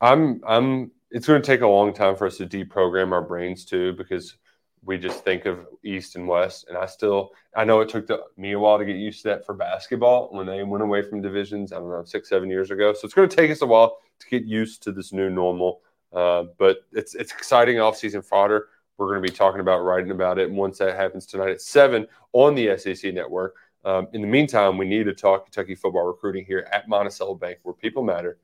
I'm, 0.00 0.40
I'm. 0.46 0.90
It's 1.10 1.26
going 1.26 1.40
to 1.40 1.46
take 1.46 1.60
a 1.60 1.66
long 1.66 1.92
time 1.94 2.16
for 2.16 2.26
us 2.26 2.36
to 2.38 2.46
deprogram 2.46 3.12
our 3.12 3.22
brains 3.22 3.64
too, 3.64 3.94
because 3.94 4.36
we 4.84 4.98
just 4.98 5.24
think 5.24 5.46
of 5.46 5.66
East 5.82 6.16
and 6.16 6.28
West. 6.28 6.66
And 6.68 6.76
I 6.76 6.86
still, 6.86 7.30
I 7.56 7.64
know 7.64 7.80
it 7.80 7.88
took 7.88 8.06
the, 8.06 8.22
me 8.36 8.52
a 8.52 8.58
while 8.58 8.78
to 8.78 8.84
get 8.84 8.96
used 8.96 9.22
to 9.22 9.28
that 9.28 9.46
for 9.46 9.54
basketball 9.54 10.28
when 10.32 10.46
they 10.46 10.62
went 10.62 10.82
away 10.82 11.02
from 11.02 11.22
divisions. 11.22 11.72
I 11.72 11.76
don't 11.76 11.90
know, 11.90 12.04
six, 12.04 12.28
seven 12.28 12.50
years 12.50 12.70
ago. 12.70 12.92
So 12.92 13.04
it's 13.04 13.14
going 13.14 13.28
to 13.28 13.36
take 13.36 13.50
us 13.50 13.62
a 13.62 13.66
while 13.66 13.98
to 14.20 14.28
get 14.28 14.44
used 14.44 14.82
to 14.84 14.92
this 14.92 15.12
new 15.12 15.30
normal. 15.30 15.80
Uh, 16.12 16.44
but 16.58 16.78
it's 16.92 17.14
it's 17.14 17.32
exciting 17.32 17.80
off-season 17.80 18.22
fodder. 18.22 18.68
We're 18.98 19.08
going 19.08 19.22
to 19.22 19.30
be 19.30 19.36
talking 19.36 19.60
about 19.60 19.80
writing 19.80 20.10
about 20.10 20.38
it. 20.38 20.48
And 20.48 20.56
once 20.56 20.78
that 20.78 20.96
happens 20.96 21.26
tonight 21.26 21.50
at 21.50 21.60
seven 21.60 22.06
on 22.32 22.54
the 22.54 22.76
SEC 22.78 23.12
network. 23.12 23.54
Um, 23.84 24.08
in 24.12 24.20
the 24.20 24.26
meantime, 24.26 24.78
we 24.78 24.86
need 24.86 25.04
to 25.04 25.14
talk 25.14 25.44
Kentucky 25.44 25.74
football 25.74 26.04
recruiting 26.04 26.44
here 26.44 26.66
at 26.72 26.88
Monticello 26.88 27.34
Bank, 27.34 27.58
where 27.62 27.74
people 27.74 28.02
matter. 28.02 28.38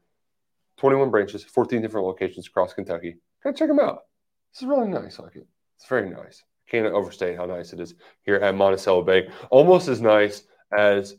21 0.76 1.10
branches, 1.10 1.42
14 1.42 1.82
different 1.82 2.06
locations 2.06 2.46
across 2.46 2.72
Kentucky. 2.72 3.16
Go 3.42 3.52
check 3.52 3.68
them 3.68 3.80
out. 3.80 4.04
This 4.52 4.62
is 4.62 4.68
really 4.68 4.88
nice. 4.88 5.18
I 5.18 5.24
like 5.24 5.36
it. 5.36 5.46
It's 5.76 5.86
very 5.86 6.08
nice. 6.08 6.44
Can't 6.68 6.86
overstate 6.86 7.36
how 7.36 7.46
nice 7.46 7.72
it 7.72 7.80
is 7.80 7.94
here 8.22 8.36
at 8.36 8.54
Monticello 8.54 9.02
Bank. 9.02 9.30
Almost 9.50 9.88
as 9.88 10.00
nice 10.00 10.44
as 10.76 11.16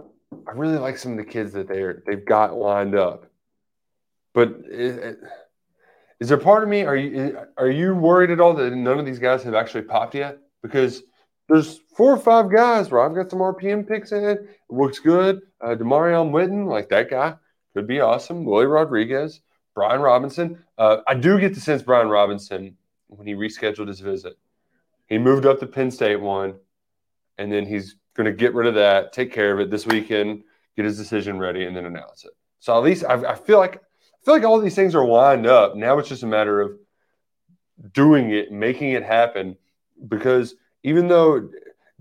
I 0.00 0.52
really 0.54 0.78
like 0.78 0.96
some 0.96 1.12
of 1.12 1.18
the 1.18 1.24
kids 1.24 1.52
that 1.52 1.68
they're 1.68 2.02
they've 2.06 2.24
got 2.24 2.56
lined 2.56 2.94
up. 2.94 3.26
But 4.34 4.48
it, 4.70 4.98
it, 4.98 5.18
is 6.20 6.28
there 6.28 6.38
part 6.38 6.62
of 6.62 6.68
me? 6.68 6.82
Are 6.82 6.96
you 6.96 7.38
are 7.56 7.70
you 7.70 7.94
worried 7.94 8.30
at 8.30 8.40
all 8.40 8.54
that 8.54 8.72
none 8.72 8.98
of 8.98 9.06
these 9.06 9.18
guys 9.18 9.42
have 9.44 9.54
actually 9.54 9.82
popped 9.82 10.14
yet? 10.14 10.38
Because 10.62 11.02
there's 11.48 11.80
four 11.96 12.12
or 12.12 12.18
five 12.18 12.50
guys 12.50 12.90
where 12.90 13.00
I've 13.00 13.14
got 13.14 13.30
some 13.30 13.38
RPM 13.38 13.86
picks 13.86 14.12
in. 14.12 14.24
It 14.24 14.40
looks 14.68 14.98
good. 14.98 15.42
Uh, 15.60 15.76
Demarion 15.76 16.30
Witten, 16.30 16.68
like 16.68 16.88
that 16.90 17.08
guy, 17.08 17.34
could 17.72 17.86
be 17.86 18.00
awesome. 18.00 18.44
Willie 18.44 18.66
Rodriguez, 18.66 19.40
Brian 19.74 20.00
Robinson. 20.00 20.62
Uh, 20.76 20.98
I 21.06 21.14
do 21.14 21.38
get 21.38 21.54
the 21.54 21.60
sense 21.60 21.82
Brian 21.82 22.08
Robinson, 22.08 22.76
when 23.06 23.26
he 23.26 23.34
rescheduled 23.34 23.88
his 23.88 24.00
visit, 24.00 24.36
he 25.06 25.18
moved 25.18 25.46
up 25.46 25.60
the 25.60 25.66
Penn 25.66 25.90
State 25.90 26.20
one, 26.20 26.54
and 27.38 27.50
then 27.50 27.64
he's 27.64 27.96
going 28.14 28.26
to 28.26 28.32
get 28.32 28.54
rid 28.54 28.66
of 28.66 28.74
that, 28.74 29.12
take 29.12 29.32
care 29.32 29.52
of 29.52 29.60
it 29.60 29.70
this 29.70 29.86
weekend, 29.86 30.42
get 30.76 30.84
his 30.84 30.98
decision 30.98 31.38
ready, 31.38 31.64
and 31.64 31.74
then 31.76 31.86
announce 31.86 32.24
it. 32.24 32.32
So 32.60 32.76
at 32.76 32.82
least 32.82 33.04
I, 33.04 33.14
I 33.30 33.34
feel 33.34 33.58
like 33.58 33.80
feel 34.28 34.34
like 34.34 34.44
all 34.44 34.60
these 34.60 34.74
things 34.74 34.94
are 34.94 35.06
lined 35.06 35.46
up. 35.46 35.74
Now 35.74 35.98
it's 35.98 36.10
just 36.10 36.22
a 36.22 36.26
matter 36.26 36.60
of 36.60 36.72
doing 37.94 38.30
it, 38.30 38.52
making 38.52 38.90
it 38.90 39.02
happen. 39.02 39.56
Because 40.06 40.54
even 40.82 41.08
though 41.08 41.36
it 41.36 41.44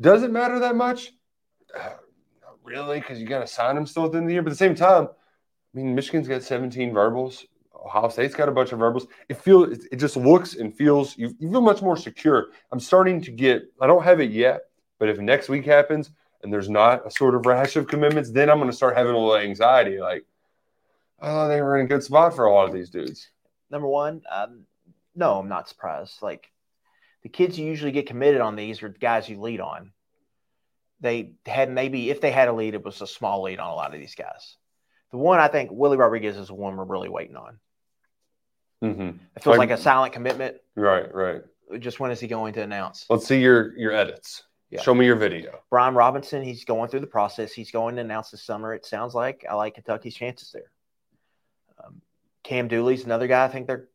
doesn't 0.02 0.34
matter 0.34 0.60
that 0.60 0.76
much, 0.76 1.14
really, 2.66 3.00
because 3.00 3.22
you 3.22 3.28
got 3.28 3.40
to 3.40 3.48
sign 3.48 3.76
them 3.76 3.86
still 3.86 4.04
at 4.04 4.12
the 4.12 4.18
end 4.18 4.26
of 4.26 4.28
the 4.28 4.34
year. 4.34 4.42
But 4.42 4.50
at 4.50 4.56
the 4.56 4.58
same 4.58 4.76
time, 4.76 5.08
I 5.08 5.78
mean, 5.78 5.96
Michigan's 5.96 6.28
got 6.28 6.44
17 6.44 6.94
verbals. 6.94 7.46
Ohio 7.74 8.10
State's 8.10 8.36
got 8.36 8.50
a 8.50 8.52
bunch 8.52 8.74
of 8.74 8.80
verbals. 8.80 9.08
It 9.30 9.38
feels, 9.38 9.86
it 9.90 9.96
just 9.96 10.18
looks 10.18 10.56
and 10.56 10.76
feels. 10.76 11.18
You, 11.18 11.34
you 11.40 11.50
feel 11.50 11.62
much 11.62 11.82
more 11.82 11.96
secure. 11.96 12.48
I'm 12.74 12.82
starting 12.82 13.22
to 13.22 13.32
get. 13.32 13.72
I 13.80 13.88
don't 13.88 14.04
have 14.04 14.20
it 14.20 14.32
yet, 14.32 14.64
but 15.00 15.08
if 15.08 15.18
next 15.18 15.48
week 15.48 15.64
happens 15.64 16.12
and 16.44 16.52
there's 16.52 16.70
not 16.70 17.08
a 17.08 17.12
sort 17.12 17.36
of 17.36 17.46
rash 17.46 17.78
of 17.78 17.88
commitments, 17.88 18.32
then 18.32 18.50
I'm 18.50 18.58
going 18.58 18.70
to 18.70 18.76
start 18.76 18.98
having 18.98 19.14
a 19.14 19.18
little 19.18 19.38
anxiety. 19.38 20.02
Like, 20.02 20.26
oh, 21.22 21.48
they 21.48 21.62
were 21.62 21.78
in 21.78 21.86
a 21.86 21.90
good 21.90 22.04
spot 22.04 22.36
for 22.36 22.46
a 22.46 22.54
lot 22.54 22.68
of 22.68 22.74
these 22.74 22.90
dudes. 22.90 23.30
Number 23.70 23.88
one, 23.88 24.22
um, 24.32 24.66
no, 25.16 25.40
I'm 25.40 25.50
not 25.50 25.68
surprised. 25.70 26.22
Like 26.22 26.50
the 27.24 27.30
kids 27.30 27.58
you 27.58 27.66
usually 27.66 27.92
get 27.92 28.08
committed 28.08 28.42
on 28.42 28.56
these 28.56 28.82
are 28.84 28.90
the 28.90 28.98
guys 29.00 29.28
you 29.28 29.40
lead 29.42 29.60
on. 29.60 29.92
They 31.00 31.34
had 31.46 31.70
maybe 31.72 32.10
if 32.10 32.22
they 32.22 32.32
had 32.32 32.48
a 32.48 32.54
lead, 32.54 32.74
it 32.74 32.84
was 32.84 33.02
a 33.02 33.08
small 33.08 33.44
lead 33.44 33.60
on 33.60 33.70
a 33.70 33.76
lot 33.76 33.94
of 33.94 34.00
these 34.00 34.16
guys. 34.16 34.56
The 35.12 35.18
one 35.18 35.40
I 35.40 35.48
think 35.48 35.70
Willie 35.72 35.98
Rodriguez 35.98 36.38
is 36.38 36.48
the 36.48 36.54
one 36.56 36.76
we're 36.76 36.84
really 36.86 37.10
waiting 37.10 37.36
on. 37.36 37.60
hmm 38.82 39.10
It 39.36 39.44
feels 39.44 39.58
Like- 39.58 39.70
like 39.70 39.78
a 39.78 39.82
silent 39.82 40.14
commitment. 40.14 40.58
Right, 40.76 41.14
right. 41.14 41.42
Just 41.80 42.00
when 42.00 42.12
is 42.12 42.20
he 42.20 42.28
going 42.28 42.54
to 42.54 42.62
announce? 42.62 43.06
Let's 43.10 43.28
see 43.28 43.42
your 43.42 43.78
your 43.78 43.92
edits. 43.92 44.44
Yeah. 44.70 44.82
Show 44.82 44.94
me 44.96 45.06
your 45.06 45.16
video. 45.16 45.60
Brian 45.70 45.96
Robinson, 45.96 46.42
he's 46.44 46.66
going 46.66 46.90
through 46.90 47.00
the 47.02 47.08
process. 47.08 47.54
He's 47.54 47.72
going 47.72 47.96
to 47.96 48.02
announce 48.02 48.32
this 48.32 48.44
summer. 48.44 48.74
It 48.74 48.86
sounds 48.86 49.14
like 49.16 49.46
I 49.50 49.56
like 49.56 49.76
Kentucky's 49.76 50.16
chances 50.16 50.52
there. 50.52 50.72
Cam 52.44 52.68
Dooley's 52.68 53.06
another 53.06 53.28
guy. 53.28 53.46
I 53.46 53.48
think 53.50 53.68
they're. 53.68 53.88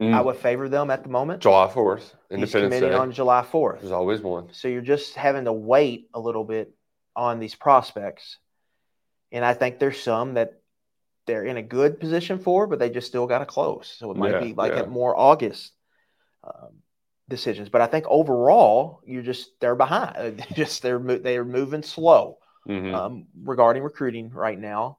Mm. 0.00 0.14
I 0.14 0.20
would 0.20 0.36
favor 0.36 0.68
them 0.68 0.90
at 0.90 1.02
the 1.02 1.08
moment. 1.08 1.42
July 1.42 1.68
fourth, 1.68 2.14
He's 2.30 2.36
Independence 2.36 2.74
committing 2.74 2.90
Day. 2.92 2.96
on 2.96 3.12
July 3.12 3.42
fourth. 3.42 3.80
There's 3.80 3.92
always 3.92 4.20
one. 4.20 4.48
So 4.52 4.68
you're 4.68 4.80
just 4.80 5.14
having 5.14 5.46
to 5.46 5.52
wait 5.52 6.08
a 6.14 6.20
little 6.20 6.44
bit 6.44 6.72
on 7.16 7.40
these 7.40 7.56
prospects. 7.56 8.38
And 9.32 9.44
I 9.44 9.54
think 9.54 9.78
there's 9.78 10.00
some 10.00 10.34
that 10.34 10.60
they're 11.26 11.44
in 11.44 11.56
a 11.56 11.62
good 11.62 12.00
position 12.00 12.38
for, 12.38 12.66
but 12.66 12.78
they 12.78 12.90
just 12.90 13.08
still 13.08 13.26
got 13.26 13.40
to 13.40 13.46
close. 13.46 13.94
So 13.98 14.10
it 14.10 14.16
might 14.16 14.32
Yeah, 14.32 14.40
be 14.40 14.54
like 14.54 14.72
yeah. 14.72 14.86
more 14.86 15.18
August 15.18 15.72
um, 16.44 16.78
decisions. 17.28 17.68
But 17.68 17.80
I 17.80 17.86
think 17.86 18.06
overall, 18.08 19.00
you're 19.04 19.22
just 19.22 19.50
they're 19.60 19.74
behind. 19.74 20.46
just 20.54 20.82
they're 20.82 20.98
they're 20.98 21.44
moving 21.44 21.82
slow 21.82 22.38
hmm 22.66 22.94
um, 22.94 23.26
regarding 23.42 23.82
recruiting 23.82 24.30
right 24.30 24.58
now. 24.58 24.98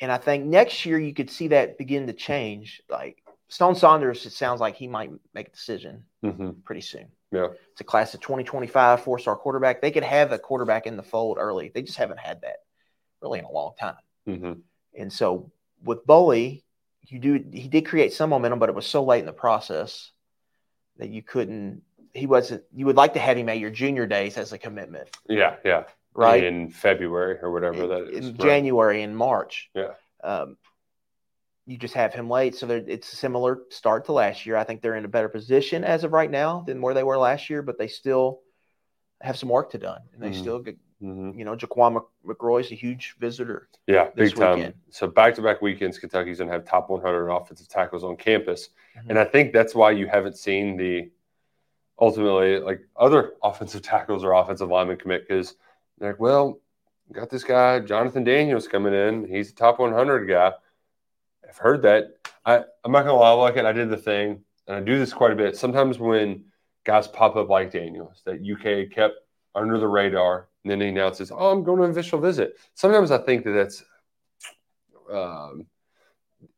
And 0.00 0.10
I 0.10 0.18
think 0.18 0.44
next 0.44 0.84
year 0.84 0.98
you 0.98 1.14
could 1.14 1.30
see 1.30 1.48
that 1.48 1.78
begin 1.78 2.06
to 2.08 2.12
change. 2.12 2.82
Like 2.88 3.22
Stone 3.48 3.76
Saunders, 3.76 4.26
it 4.26 4.32
sounds 4.32 4.60
like 4.60 4.76
he 4.76 4.88
might 4.88 5.10
make 5.34 5.48
a 5.48 5.50
decision 5.52 6.04
hmm 6.22 6.50
pretty 6.64 6.80
soon. 6.80 7.08
Yeah. 7.30 7.48
It's 7.72 7.80
a 7.80 7.84
class 7.84 8.14
of 8.14 8.20
2025 8.20 9.02
four 9.02 9.18
star 9.18 9.36
quarterback. 9.36 9.80
They 9.80 9.90
could 9.90 10.04
have 10.04 10.32
a 10.32 10.38
quarterback 10.38 10.86
in 10.86 10.96
the 10.96 11.02
fold 11.02 11.38
early. 11.38 11.70
They 11.72 11.82
just 11.82 11.98
haven't 11.98 12.20
had 12.20 12.42
that 12.42 12.56
really 13.20 13.38
in 13.38 13.44
a 13.44 13.50
long 13.50 13.72
time. 13.78 13.96
hmm 14.26 14.52
And 14.96 15.12
so 15.12 15.50
with 15.84 16.06
Boley, 16.06 16.62
you 17.06 17.18
do 17.18 17.44
he 17.52 17.68
did 17.68 17.86
create 17.86 18.12
some 18.12 18.30
momentum, 18.30 18.58
but 18.58 18.68
it 18.68 18.74
was 18.74 18.86
so 18.86 19.04
late 19.04 19.20
in 19.20 19.26
the 19.26 19.32
process 19.32 20.12
that 20.98 21.10
you 21.10 21.22
couldn't. 21.22 21.82
He 22.14 22.26
wasn't. 22.26 22.62
You 22.74 22.86
would 22.86 22.96
like 22.96 23.14
to 23.14 23.20
have 23.20 23.36
him 23.36 23.48
at 23.48 23.58
your 23.58 23.70
junior 23.70 24.06
days 24.06 24.36
as 24.36 24.52
a 24.52 24.58
commitment, 24.58 25.08
Yeah, 25.28 25.56
yeah. 25.64 25.84
Right? 26.14 26.42
In 26.44 26.68
February 26.68 27.38
or 27.42 27.50
whatever 27.52 27.86
that 27.86 28.08
is. 28.08 28.26
in 28.26 28.32
Right. 28.32 28.40
January 28.40 29.02
and 29.02 29.16
March. 29.16 29.70
Yeah. 29.74 29.94
Um, 30.22 30.56
you 31.66 31.76
just 31.78 31.94
have 31.94 32.12
him 32.12 32.28
late, 32.28 32.56
so 32.56 32.68
it's 32.68 33.12
a 33.12 33.16
similar 33.16 33.60
start 33.70 34.04
to 34.06 34.12
last 34.12 34.44
year. 34.46 34.56
I 34.56 34.64
think 34.64 34.82
they're 34.82 34.96
in 34.96 35.04
a 35.04 35.08
better 35.08 35.28
position 35.28 35.84
as 35.84 36.02
of 36.04 36.12
right 36.12 36.30
now 36.30 36.64
than 36.66 36.80
where 36.82 36.92
they 36.92 37.04
were 37.04 37.16
last 37.16 37.48
year, 37.48 37.62
but 37.62 37.78
they 37.78 37.86
still 37.88 38.40
have 39.20 39.38
some 39.38 39.48
work 39.48 39.70
to 39.70 39.78
done, 39.78 40.00
and 40.12 40.20
they 40.22 40.30
Mhm. 40.30 40.40
still, 40.40 40.58
get, 40.58 40.76
hmm 41.00 41.30
you 41.38 41.44
know, 41.44 41.54
Jaquan 41.56 41.94
Mc- 41.94 42.36
McRoy's 42.36 42.72
a 42.72 42.74
huge 42.74 43.14
visitor. 43.20 43.68
Yeah, 43.86 44.10
big 44.14 44.34
time. 44.34 44.56
weekend. 44.56 44.74
So 44.90 45.06
back 45.06 45.36
to 45.36 45.42
back 45.42 45.62
weekends, 45.62 45.98
Kentucky's 46.00 46.38
gonna 46.38 46.50
have 46.50 46.64
top 46.64 46.90
100 46.90 47.28
offensive 47.30 47.68
tackles 47.68 48.02
on 48.02 48.16
campus, 48.16 48.70
Mhm. 48.96 49.10
and 49.10 49.18
I 49.18 49.24
think 49.24 49.52
that's 49.52 49.74
why 49.74 49.92
you 49.92 50.08
haven't 50.08 50.36
seen 50.36 50.76
the 50.76 51.10
ultimately 52.00 52.58
like 52.58 52.80
other 52.96 53.34
offensive 53.42 53.82
tackles 53.82 54.24
or 54.24 54.32
offensive 54.32 54.68
linemen 54.68 54.96
commit 54.96 55.28
because 55.28 55.54
they're 55.98 56.10
like, 56.12 56.20
well, 56.20 56.60
got 57.12 57.30
this 57.30 57.44
guy 57.44 57.80
Jonathan 57.80 58.24
Daniels 58.24 58.68
coming 58.68 58.94
in. 58.94 59.26
He's 59.28 59.50
a 59.50 59.54
top 59.54 59.78
100 59.78 60.26
guy. 60.26 60.52
I've 61.48 61.58
heard 61.58 61.82
that. 61.82 62.16
I 62.44 62.64
I'm 62.84 62.92
not 62.92 63.02
gonna 63.04 63.14
lie, 63.14 63.32
like 63.32 63.56
it. 63.56 63.64
I 63.64 63.72
did 63.72 63.90
the 63.90 63.96
thing, 63.96 64.42
and 64.66 64.76
I 64.76 64.80
do 64.80 64.98
this 64.98 65.12
quite 65.12 65.32
a 65.32 65.36
bit. 65.36 65.56
Sometimes 65.56 65.98
when 65.98 66.44
guys 66.84 67.06
pop 67.06 67.36
up 67.36 67.48
like 67.48 67.70
Daniels, 67.70 68.22
that 68.24 68.40
UK 68.40 68.90
kept 68.94 69.14
under 69.54 69.78
the 69.78 69.86
radar, 69.86 70.48
and 70.64 70.70
then 70.70 70.80
he 70.80 70.88
announces, 70.88 71.30
"Oh, 71.30 71.50
I'm 71.50 71.62
going 71.62 71.78
to 71.78 71.84
an 71.84 71.90
official 71.90 72.18
visit." 72.20 72.54
Sometimes 72.74 73.10
I 73.10 73.18
think 73.18 73.44
that 73.44 73.52
that's 73.52 73.84
um, 75.12 75.66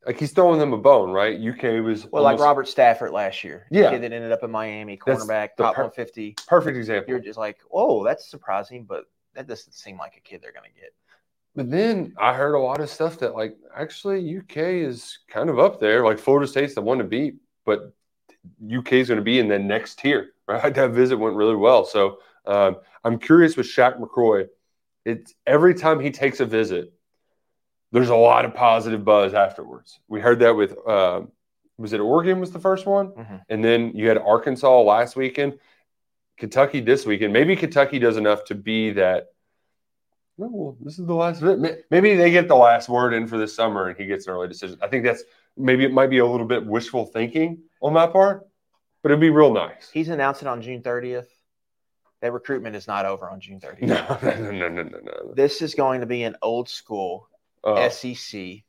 like 0.07 0.19
he's 0.19 0.33
throwing 0.33 0.59
them 0.59 0.73
a 0.73 0.79
bone, 0.79 1.11
right? 1.11 1.39
UK 1.39 1.83
was 1.85 2.07
Well, 2.07 2.23
like 2.23 2.39
Robert 2.39 2.69
Stafford 2.69 3.11
last 3.11 3.43
year, 3.45 3.67
Yeah. 3.71 3.91
that 3.91 4.03
ended 4.13 4.33
up 4.33 4.43
in 4.43 4.51
Miami, 4.51 4.97
cornerback, 4.97 5.57
top 5.57 5.75
per- 5.75 5.83
150. 5.83 6.37
perfect 6.47 6.77
example. 6.77 7.11
You're 7.11 7.19
just 7.21 7.39
like, 7.39 7.59
oh, 7.73 8.05
that's 8.05 8.31
surprising, 8.31 8.85
but 8.85 9.05
that 9.35 9.47
doesn't 9.47 9.73
seem 9.73 9.99
like 9.99 10.17
a 10.17 10.21
kid 10.21 10.41
they're 10.43 10.53
going 10.53 10.71
to 10.73 10.81
get. 10.81 10.95
But 11.57 11.71
then 11.71 12.15
I 12.19 12.35
heard 12.35 12.55
a 12.55 12.59
lot 12.59 12.81
of 12.81 12.91
stuff 12.91 13.19
that 13.21 13.35
like 13.35 13.57
actually 13.77 14.39
UK 14.39 14.57
is 14.57 15.19
kind 15.29 15.49
of 15.49 15.59
up 15.59 15.79
there. 15.81 16.05
Like 16.05 16.19
Florida 16.19 16.47
State's 16.49 16.75
the 16.75 16.81
one 16.83 16.99
to 16.99 17.05
beat, 17.05 17.37
but 17.65 17.93
UK 18.65 18.95
is 18.95 19.09
going 19.09 19.19
to 19.19 19.25
be 19.25 19.39
in 19.39 19.49
the 19.49 19.59
next 19.59 19.99
tier. 19.99 20.31
Right? 20.47 20.75
That 20.75 20.91
visit 20.91 21.17
went 21.17 21.37
really 21.37 21.57
well. 21.57 21.87
So 21.87 22.19
um, 22.45 22.77
I'm 23.03 23.19
curious 23.19 23.57
with 23.57 23.65
Shaq 23.65 23.99
McCroy. 23.99 24.47
It's 25.07 25.33
every 25.47 25.73
time 25.73 26.01
he 26.01 26.11
takes 26.11 26.39
a 26.41 26.45
visit, 26.45 26.93
there's 27.93 28.11
a 28.11 28.15
lot 28.15 28.45
of 28.45 28.53
positive 28.53 29.07
buzz 29.07 29.33
afterwards. 29.33 30.01
We 30.07 30.21
heard 30.21 30.41
that 30.41 30.55
with 30.55 30.77
um, 30.87 31.33
was 31.79 31.95
it 31.95 32.01
Oregon 32.01 32.41
was 32.41 32.51
the 32.51 32.59
first 32.59 32.85
one, 32.85 33.09
Mhm. 33.13 33.41
and 33.49 33.65
then 33.65 33.93
you 33.95 34.07
had 34.07 34.19
Arkansas 34.19 34.83
last 34.83 35.17
weekend, 35.17 35.59
Kentucky 36.37 36.81
this 36.81 37.07
weekend. 37.07 37.33
Maybe 37.33 37.57
Kentucky 37.57 37.99
does 37.99 38.17
enough 38.17 38.45
to 38.47 38.55
be 38.55 38.93
that. 38.93 39.29
Oh, 40.41 40.49
well, 40.51 40.77
this 40.81 40.99
is 40.99 41.07
the 41.07 41.15
last 41.15 41.41
bit. 41.41 41.85
Maybe 41.91 42.17
they 42.17 42.31
get 42.33 42.49
the 42.49 42.57
last 42.57 42.89
word 42.89 43.15
in 43.15 43.29
for 43.29 43.39
this 43.39 43.55
summer, 43.55 43.89
and 43.89 43.97
he 43.97 44.07
gets 44.07 44.27
an 44.27 44.33
early 44.33 44.49
decision. 44.49 44.79
I 44.83 44.89
think 44.89 45.05
that's 45.05 45.23
maybe 45.57 45.85
it 45.85 45.93
might 45.93 46.11
be 46.11 46.19
a 46.19 46.27
little 46.27 46.47
bit 46.47 46.67
wishful 46.67 47.07
thinking 47.07 47.63
on 47.81 47.93
my 47.93 48.09
part, 48.09 48.45
but 49.03 49.13
it'd 49.13 49.21
be 49.21 49.31
real 49.31 49.53
nice. 49.55 49.91
He's 49.93 50.09
announcing 50.09 50.49
on 50.49 50.61
June 50.61 50.83
30th. 50.83 51.27
That 52.21 52.33
recruitment 52.33 52.75
is 52.75 52.89
not 52.89 53.05
over 53.07 53.29
on 53.31 53.39
June 53.39 53.61
30th. 53.61 53.83
No, 53.87 54.51
no, 54.51 54.51
no, 54.51 54.69
no, 54.69 54.83
no, 54.83 54.99
no. 54.99 55.35
This 55.35 55.63
is 55.63 55.75
going 55.75 56.01
to 56.01 56.07
be 56.07 56.25
an 56.25 56.37
old 56.43 56.69
school 56.69 57.29
Uh, 57.63 57.89
SEC 57.91 58.65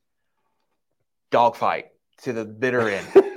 dogfight 1.31 1.87
to 2.23 2.33
the 2.33 2.45
bitter 2.45 2.89
end. 2.89 3.07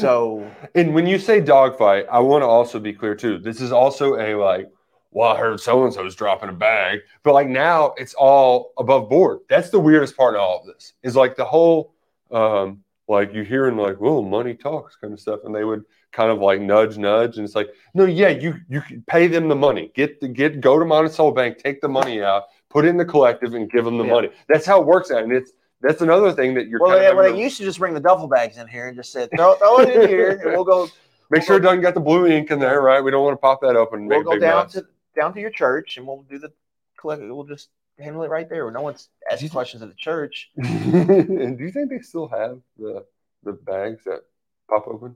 So 0.00 0.50
and 0.74 0.94
when 0.94 1.06
you 1.06 1.18
say 1.18 1.40
dogfight, 1.40 2.06
I 2.10 2.20
want 2.20 2.42
to 2.42 2.46
also 2.46 2.78
be 2.78 2.92
clear 2.92 3.14
too. 3.14 3.38
This 3.38 3.60
is 3.60 3.72
also 3.72 4.16
a 4.16 4.34
like, 4.34 4.68
well, 5.10 5.30
I 5.30 5.38
heard 5.38 5.60
so 5.60 5.84
and 5.84 5.92
so's 5.92 6.14
dropping 6.14 6.48
a 6.48 6.52
bag, 6.52 7.00
but 7.22 7.34
like 7.34 7.48
now 7.48 7.94
it's 7.96 8.14
all 8.14 8.72
above 8.78 9.08
board. 9.08 9.40
That's 9.48 9.70
the 9.70 9.80
weirdest 9.80 10.16
part 10.16 10.34
of 10.34 10.40
all 10.40 10.60
of 10.60 10.66
this. 10.66 10.94
Is 11.02 11.16
like 11.16 11.36
the 11.36 11.44
whole, 11.44 11.94
um, 12.30 12.82
like 13.08 13.34
you 13.34 13.42
hearing 13.42 13.76
like, 13.76 14.00
well, 14.00 14.22
money 14.22 14.54
talks 14.54 14.96
kind 14.96 15.12
of 15.12 15.20
stuff, 15.20 15.40
and 15.44 15.54
they 15.54 15.64
would 15.64 15.84
kind 16.12 16.30
of 16.30 16.38
like 16.38 16.60
nudge, 16.60 16.96
nudge, 16.96 17.36
and 17.36 17.44
it's 17.44 17.54
like, 17.54 17.70
no, 17.94 18.04
yeah, 18.04 18.28
you 18.28 18.54
you 18.68 18.82
pay 19.06 19.26
them 19.26 19.48
the 19.48 19.56
money, 19.56 19.90
get 19.94 20.20
the 20.20 20.28
get 20.28 20.60
go 20.60 20.78
to 20.78 20.84
Monticello 20.84 21.32
Bank, 21.32 21.58
take 21.58 21.80
the 21.80 21.88
money 21.88 22.22
out, 22.22 22.44
put 22.68 22.84
it 22.84 22.88
in 22.88 22.96
the 22.96 23.04
collective, 23.04 23.54
and 23.54 23.70
give 23.70 23.84
them 23.84 23.98
the 23.98 24.04
Yeah. 24.04 24.12
money. 24.12 24.28
That's 24.48 24.66
how 24.66 24.80
it 24.80 24.86
works 24.86 25.10
out, 25.10 25.22
and 25.24 25.32
it's 25.32 25.52
that's 25.80 26.02
another 26.02 26.32
thing 26.32 26.54
that 26.54 26.68
you're. 26.68 26.80
well, 26.80 26.96
kind 26.96 27.06
of 27.06 27.16
well, 27.16 27.32
they 27.32 27.40
used 27.40 27.56
to 27.58 27.64
just 27.64 27.78
bring 27.78 27.94
the 27.94 28.00
duffel 28.00 28.28
bags 28.28 28.58
in 28.58 28.68
here 28.68 28.88
and 28.88 28.96
just 28.96 29.12
said, 29.12 29.30
throw, 29.34 29.54
throw 29.56 29.80
it 29.80 29.88
in 29.90 30.08
here, 30.08 30.40
and 30.42 30.52
we'll 30.52 30.64
go 30.64 30.88
Make 31.30 31.44
sure 31.44 31.56
it 31.56 31.60
doesn't 31.60 31.80
got 31.80 31.94
the 31.94 32.00
blue 32.00 32.26
ink 32.26 32.50
in 32.50 32.58
there, 32.58 32.82
right? 32.82 33.00
We 33.00 33.12
don't 33.12 33.22
want 33.22 33.34
to 33.34 33.40
pop 33.40 33.60
that 33.60 33.76
open 33.76 34.00
and 34.00 34.08
we'll 34.08 34.18
make 34.18 34.22
a 34.22 34.24
go 34.24 34.30
big 34.32 34.40
down 34.40 34.64
mess. 34.64 34.72
to 34.72 34.86
down 35.16 35.32
to 35.34 35.40
your 35.40 35.50
church 35.50 35.96
and 35.96 36.06
we'll 36.06 36.22
do 36.28 36.38
the 36.40 36.52
collect. 36.98 37.22
We'll 37.22 37.44
just 37.44 37.68
handle 38.00 38.24
it 38.24 38.30
right 38.30 38.48
there. 38.48 38.68
No 38.72 38.82
one's 38.82 39.08
asking 39.30 39.50
questions 39.50 39.80
at 39.82 39.88
the 39.88 39.94
church. 39.94 40.50
and 40.56 41.56
do 41.56 41.64
you 41.64 41.70
think 41.70 41.88
they 41.88 42.00
still 42.00 42.26
have 42.28 42.58
the 42.76 43.06
the 43.44 43.52
bags 43.52 44.02
that 44.04 44.22
pop 44.68 44.88
open? 44.88 45.14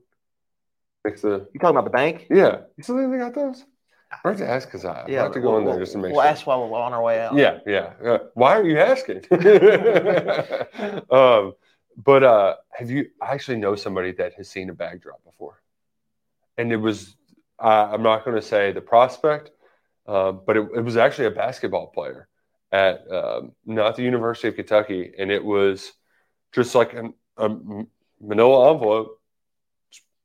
Next 1.04 1.22
to 1.22 1.48
You 1.52 1.60
talking 1.60 1.76
about 1.76 1.84
the 1.84 1.90
bank? 1.90 2.28
yeah, 2.30 2.60
you 2.76 2.84
still 2.84 2.96
think 2.96 3.10
they 3.10 3.18
got 3.18 3.34
those? 3.34 3.64
I 4.24 4.28
have 4.28 4.38
to 4.38 4.48
ask 4.48 4.68
because 4.68 4.84
I 4.84 5.06
yeah, 5.08 5.22
have 5.22 5.32
to 5.32 5.40
go 5.40 5.52
we'll, 5.52 5.60
in 5.60 5.64
there 5.64 5.78
just 5.78 5.92
to 5.92 5.98
make 5.98 6.12
we'll 6.12 6.22
sure. 6.22 6.30
ask 6.30 6.46
while 6.46 6.68
we're 6.68 6.78
on 6.78 6.92
our 6.92 7.02
way 7.02 7.20
out. 7.20 7.34
Yeah, 7.34 7.58
yeah. 7.66 7.92
Uh, 8.04 8.18
why 8.34 8.58
are 8.58 8.64
you 8.64 8.78
asking? 8.78 9.24
um, 11.10 11.54
but 11.96 12.22
uh, 12.22 12.56
have 12.72 12.90
you? 12.90 13.10
I 13.20 13.32
actually 13.32 13.58
know 13.58 13.76
somebody 13.76 14.12
that 14.12 14.34
has 14.34 14.48
seen 14.48 14.70
a 14.70 14.74
bag 14.74 15.02
drop 15.02 15.24
before, 15.24 15.62
and 16.58 16.72
it 16.72 16.76
was. 16.76 17.16
Uh, 17.58 17.88
I'm 17.92 18.02
not 18.02 18.24
going 18.24 18.36
to 18.36 18.42
say 18.42 18.72
the 18.72 18.80
prospect, 18.80 19.52
uh, 20.06 20.32
but 20.32 20.56
it, 20.56 20.68
it 20.76 20.80
was 20.80 20.96
actually 20.96 21.26
a 21.26 21.30
basketball 21.30 21.86
player 21.86 22.28
at 22.72 23.10
um, 23.10 23.52
not 23.64 23.94
the 23.94 24.02
University 24.02 24.48
of 24.48 24.56
Kentucky, 24.56 25.12
and 25.16 25.30
it 25.30 25.44
was 25.44 25.92
just 26.52 26.74
like 26.74 26.92
an, 26.94 27.14
a 27.36 27.48
Manila 28.20 28.72
envelope. 28.72 29.20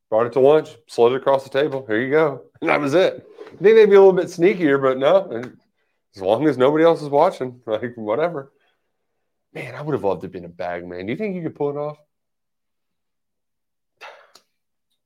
Brought 0.10 0.28
it 0.28 0.34
to 0.34 0.40
lunch, 0.40 0.76
slid 0.88 1.14
it 1.14 1.18
across 1.18 1.44
the 1.44 1.50
table. 1.50 1.86
Here 1.88 2.02
you 2.02 2.10
go, 2.12 2.44
and 2.62 2.70
that 2.70 2.82
was 2.82 2.94
it. 2.94 3.28
I 3.46 3.50
think 3.50 3.76
they'd 3.76 3.86
be 3.86 3.96
a 3.96 4.02
little 4.02 4.14
bit 4.14 4.28
sneakier, 4.28 4.82
but 4.82 4.98
no, 4.98 5.44
as 6.16 6.22
long 6.22 6.48
as 6.48 6.58
nobody 6.58 6.84
else 6.84 7.02
is 7.02 7.10
watching, 7.10 7.62
like 7.66 7.96
whatever. 7.96 8.52
Man, 9.54 9.76
I 9.76 9.82
would 9.82 9.94
have 9.94 10.04
loved 10.04 10.22
to 10.22 10.26
have 10.26 10.32
been 10.32 10.46
a 10.46 10.50
bag 10.50 10.86
man. 10.86 11.06
Do 11.06 11.12
you 11.12 11.18
think 11.18 11.36
you 11.36 11.42
could 11.42 11.56
pull 11.56 11.70
it 11.72 11.78
off? 11.78 11.98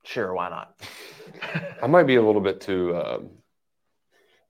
Sure, 0.05 0.33
why 0.33 0.49
not? 0.49 0.75
I 1.81 1.87
might 1.87 2.03
be 2.03 2.15
a 2.15 2.21
little 2.21 2.41
bit 2.41 2.59
too. 2.59 2.95
Um, 2.95 3.29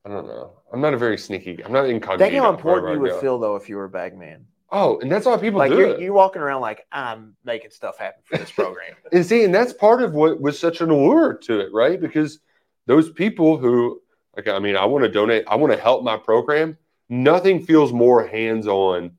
I 0.03 0.09
don't 0.09 0.27
know. 0.27 0.59
I'm 0.73 0.81
not 0.81 0.93
a 0.93 0.97
very 0.97 1.17
sneaky. 1.17 1.63
I'm 1.63 1.71
not 1.71 1.87
incognito. 1.87 2.29
Think 2.29 2.41
how 2.41 2.49
important 2.49 2.93
you 2.93 2.99
would 2.99 3.11
go. 3.11 3.21
feel 3.21 3.39
though 3.39 3.55
if 3.55 3.69
you 3.69 3.77
were 3.77 3.85
a 3.85 3.89
bag 3.89 4.17
man. 4.17 4.45
Oh, 4.75 4.99
and 4.99 5.11
that's 5.11 5.27
why 5.27 5.37
people 5.37 5.59
Like 5.59 5.69
do 5.71 5.77
you're, 5.77 5.89
it. 5.89 5.99
you're 6.01 6.13
walking 6.13 6.41
around 6.41 6.61
like 6.61 6.87
I'm 6.91 7.35
making 7.45 7.69
stuff 7.69 7.99
happen 7.99 8.23
for 8.25 8.39
this 8.39 8.51
program. 8.51 8.95
And 9.11 9.23
see, 9.23 9.43
and 9.43 9.53
that's 9.53 9.71
part 9.71 10.01
of 10.01 10.13
what 10.15 10.41
was 10.41 10.57
such 10.57 10.81
an 10.81 10.89
allure 10.89 11.35
to 11.43 11.59
it, 11.59 11.69
right? 11.71 12.01
Because 12.01 12.39
those 12.87 13.11
people 13.11 13.57
who, 13.57 14.01
like, 14.35 14.47
I 14.47 14.57
mean, 14.57 14.75
I 14.75 14.85
want 14.85 15.03
to 15.03 15.11
donate, 15.11 15.43
I 15.47 15.55
want 15.57 15.71
to 15.73 15.79
help 15.79 16.03
my 16.03 16.17
program, 16.17 16.75
nothing 17.07 17.63
feels 17.63 17.93
more 17.93 18.25
hands 18.25 18.65
on 18.65 19.11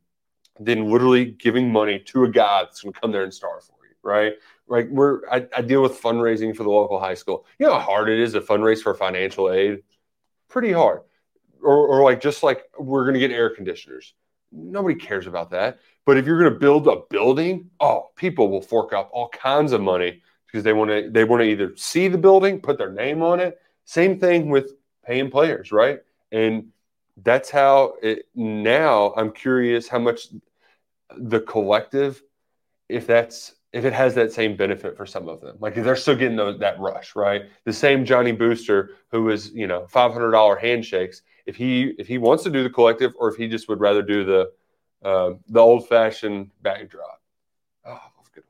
than 0.59 0.91
literally 0.91 1.27
giving 1.27 1.71
money 1.71 2.01
to 2.01 2.25
a 2.25 2.29
guy 2.29 2.65
that's 2.65 2.83
going 2.83 2.93
to 2.93 3.01
come 3.01 3.13
there 3.13 3.23
and 3.23 3.33
star 3.33 3.61
for 3.61 3.77
you, 3.89 3.95
right? 4.03 4.33
Like 4.67 4.89
we're, 4.89 5.21
I, 5.31 5.47
I 5.57 5.63
deal 5.63 5.83
with 5.83 6.03
fundraising 6.03 6.57
for 6.57 6.65
the 6.65 6.71
local 6.71 6.99
high 6.99 7.15
school. 7.15 7.47
You 7.61 7.67
know 7.67 7.75
how 7.75 7.81
hard 7.81 8.09
it 8.09 8.19
is 8.19 8.33
to 8.33 8.41
fundraise 8.41 8.83
for 8.83 8.93
financial 8.93 9.53
aid? 9.53 9.85
Pretty 10.49 10.73
hard. 10.73 11.03
Or, 11.63 11.87
or 11.87 12.03
like 12.03 12.21
just 12.21 12.43
like 12.43 12.65
we're 12.77 13.05
going 13.05 13.15
to 13.15 13.21
get 13.21 13.31
air 13.31 13.51
conditioners. 13.51 14.15
Nobody 14.55 14.95
cares 14.95 15.27
about 15.27 15.51
that. 15.51 15.79
But 16.07 16.17
if 16.17 16.27
you're 16.27 16.39
going 16.39 16.53
to 16.53 16.59
build 16.59 16.87
a 16.87 17.03
building, 17.11 17.71
oh, 17.81 18.11
people 18.17 18.49
will 18.49 18.63
fork 18.63 18.93
up 18.93 19.11
all 19.13 19.29
kinds 19.29 19.73
of 19.73 19.81
money 19.81 20.23
because 20.47 20.63
they 20.63 20.73
want 20.73 20.91
to 20.91 21.11
they 21.11 21.25
want 21.25 21.41
to 21.41 21.47
either 21.47 21.77
see 21.77 22.09
the 22.09 22.19
building, 22.19 22.61
put 22.61 22.79
their 22.79 22.93
name 22.93 23.23
on 23.23 23.41
it. 23.41 23.59
Same 23.85 24.19
thing 24.19 24.49
with 24.49 24.73
paying 25.05 25.31
players, 25.31 25.73
right? 25.73 26.01
And 26.31 26.69
that's 27.23 27.51
how 27.51 27.95
it 28.03 28.29
now 28.35 29.15
I'm 29.17 29.33
curious 29.33 29.89
how 29.89 29.99
much 29.99 30.29
the 31.17 31.41
collective 31.41 32.23
if 32.89 33.07
that's 33.07 33.55
if 33.73 33.85
it 33.85 33.93
has 33.93 34.15
that 34.15 34.33
same 34.33 34.57
benefit 34.57 34.97
for 34.97 35.07
some 35.07 35.29
of 35.29 35.41
them 35.41 35.57
like 35.61 35.75
they're 35.75 35.97
still 35.97 36.17
getting 36.17 36.37
those, 36.37 36.59
that 36.59 36.79
rush 36.81 37.15
right 37.15 37.43
the 37.65 37.73
same 37.73 38.05
johnny 38.05 38.33
booster 38.33 38.91
who 39.11 39.25
was 39.25 39.53
you 39.53 39.67
know 39.67 39.87
$500 39.93 40.61
handshakes 40.61 41.23
if 41.47 41.57
he 41.57 41.95
if 41.99 42.07
he 42.07 42.19
wants 42.19 42.43
to 42.45 42.51
do 42.51 42.63
the 42.63 42.71
collective 42.71 43.13
or 43.19 43.29
if 43.29 43.37
he 43.37 43.49
just 43.49 43.69
would 43.69 43.81
rather 43.81 44.03
do 44.03 44.25
the 44.25 44.53
uh, 45.03 45.35
the 45.49 45.61
old 45.61 45.89
fashioned 45.89 46.51
backdrop 46.63 47.21
oh 47.85 48.01
that's 48.17 48.29
good 48.31 48.45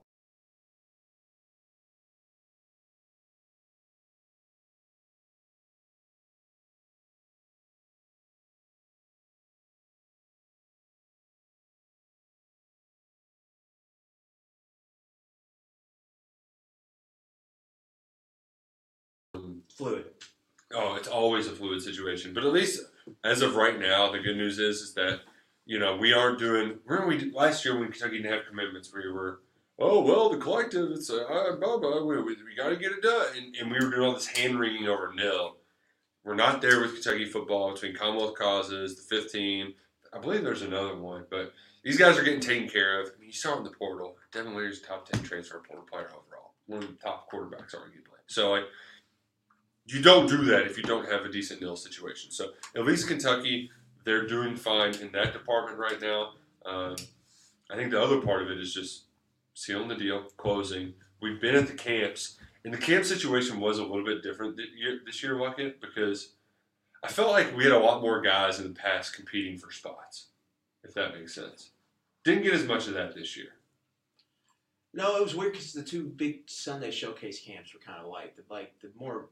Fluid. 19.69 20.05
Oh, 20.75 20.95
it's 20.97 21.09
always 21.09 21.47
a 21.47 21.51
fluid 21.51 21.83
situation. 21.83 22.35
But 22.35 22.45
at 22.45 22.53
least 22.53 22.83
as 23.23 23.43
of 23.43 23.57
right 23.57 23.79
now, 23.79 24.11
the 24.11 24.19
good 24.19 24.37
news 24.37 24.59
is 24.59 24.81
is 24.81 24.95
that 24.95 25.21
you 25.67 25.79
know 25.79 25.97
we 25.97 26.13
aren't 26.13 26.39
doing. 26.39 26.79
Remember 26.85 27.09
we 27.09 27.31
last 27.33 27.65
year 27.65 27.79
when 27.79 27.91
Kentucky 27.91 28.19
didn't 28.19 28.33
have 28.33 28.47
commitments, 28.49 28.93
we 28.93 29.11
were. 29.11 29.41
Oh 29.79 30.03
well, 30.03 30.31
the 30.31 30.39
collective. 30.39 30.91
It's 30.93 31.11
a 31.11 31.27
uh, 31.27 31.57
blah, 31.57 31.79
blah, 31.79 32.03
we, 32.05 32.17
we, 32.19 32.37
we 32.45 32.55
got 32.57 32.69
to 32.69 32.77
get 32.77 32.93
it 32.93 33.03
done, 33.03 33.27
and, 33.37 33.57
and 33.57 33.71
we 33.71 33.79
were 33.79 33.91
doing 33.91 34.03
all 34.03 34.15
this 34.15 34.27
hand 34.27 34.59
wringing 34.59 34.87
over 34.87 35.13
nil. 35.15 35.57
We're 36.25 36.35
not 36.35 36.63
there 36.63 36.81
with 36.81 36.95
Kentucky 36.95 37.27
football 37.27 37.75
between 37.75 37.95
Commonwealth 37.95 38.39
causes, 38.39 38.97
the 38.97 39.03
15. 39.15 39.75
I 40.15 40.19
believe 40.19 40.43
there's 40.43 40.63
another 40.63 40.97
one, 40.97 41.27
but 41.31 41.53
these 41.83 41.99
guys 41.99 42.17
are 42.17 42.23
getting 42.23 42.41
taken 42.41 42.69
care 42.69 43.03
of. 43.03 43.09
I 43.09 43.21
mean, 43.21 43.27
you 43.27 43.33
saw 43.33 43.59
in 43.59 43.65
the 43.65 43.71
portal. 43.71 44.17
Devin 44.33 44.55
Leary's 44.55 44.81
top 44.81 45.07
10 45.11 45.23
transfer 45.23 45.63
portal 45.69 45.85
player 45.91 46.07
overall, 46.07 46.55
one 46.67 46.83
of 46.83 46.89
the 46.89 46.95
top 46.95 47.31
quarterbacks 47.31 47.75
arguably. 47.75 48.23
So 48.27 48.53
like 48.53 48.65
you 49.87 50.01
don't 50.03 50.29
do 50.29 50.45
that 50.45 50.63
if 50.67 50.77
you 50.77 50.83
don't 50.83 51.11
have 51.11 51.25
a 51.25 51.29
decent 51.29 51.61
nil 51.61 51.77
situation. 51.77 52.31
So 52.31 52.51
at 52.75 52.85
least 52.85 53.07
Kentucky, 53.09 53.71
they're 54.05 54.27
doing 54.27 54.57
fine 54.57 54.95
in 54.97 55.13
that 55.13 55.33
department 55.33 55.79
right 55.79 56.01
now. 56.01 56.33
Um, 56.65 56.97
I 57.71 57.77
think 57.77 57.91
the 57.91 58.03
other 58.03 58.21
part 58.21 58.43
of 58.43 58.51
it 58.51 58.59
is 58.59 58.73
just 58.73 59.05
sealing 59.55 59.89
the 59.89 59.97
deal, 59.97 60.25
closing. 60.37 60.95
We've 61.21 61.41
been 61.41 61.55
at 61.55 61.67
the 61.67 61.75
camps, 61.75 62.37
and 62.65 62.73
the 62.73 62.79
camp 62.79 63.05
situation 63.05 63.61
was 63.61 63.79
a 63.79 63.85
little 63.85 64.05
bit 64.05 64.23
different 64.23 64.59
this 65.07 65.23
year, 65.23 65.35
Luckett, 65.35 65.81
because 65.81 66.31
I 67.03 67.09
felt 67.09 67.31
like 67.31 67.55
we 67.57 67.65
had 67.65 67.73
a 67.73 67.79
lot 67.79 68.01
more 68.01 68.21
guys 68.21 68.59
in 68.59 68.65
the 68.65 68.79
past 68.79 69.15
competing 69.15 69.59
for 69.59 69.71
spots, 69.71 70.27
if 70.83 70.95
that 70.95 71.15
makes 71.15 71.35
sense. 71.35 71.71
Didn't 72.25 72.45
get 72.45 72.55
as 72.55 72.65
much 72.65 72.87
of 72.87 72.95
that 72.95 73.15
this 73.15 73.37
year. 73.37 73.49
No, 74.95 75.17
it 75.17 75.23
was 75.23 75.35
weird 75.35 75.53
because 75.53 75.73
the 75.73 75.83
two 75.83 76.05
big 76.05 76.43
Sunday 76.47 76.91
showcase 76.91 77.41
camps 77.41 77.75
were 77.75 77.81
kind 77.81 78.01
of 78.01 78.11
light. 78.11 78.37
The, 78.37 78.43
like 78.49 78.73
the 78.81 78.91
more 78.99 79.29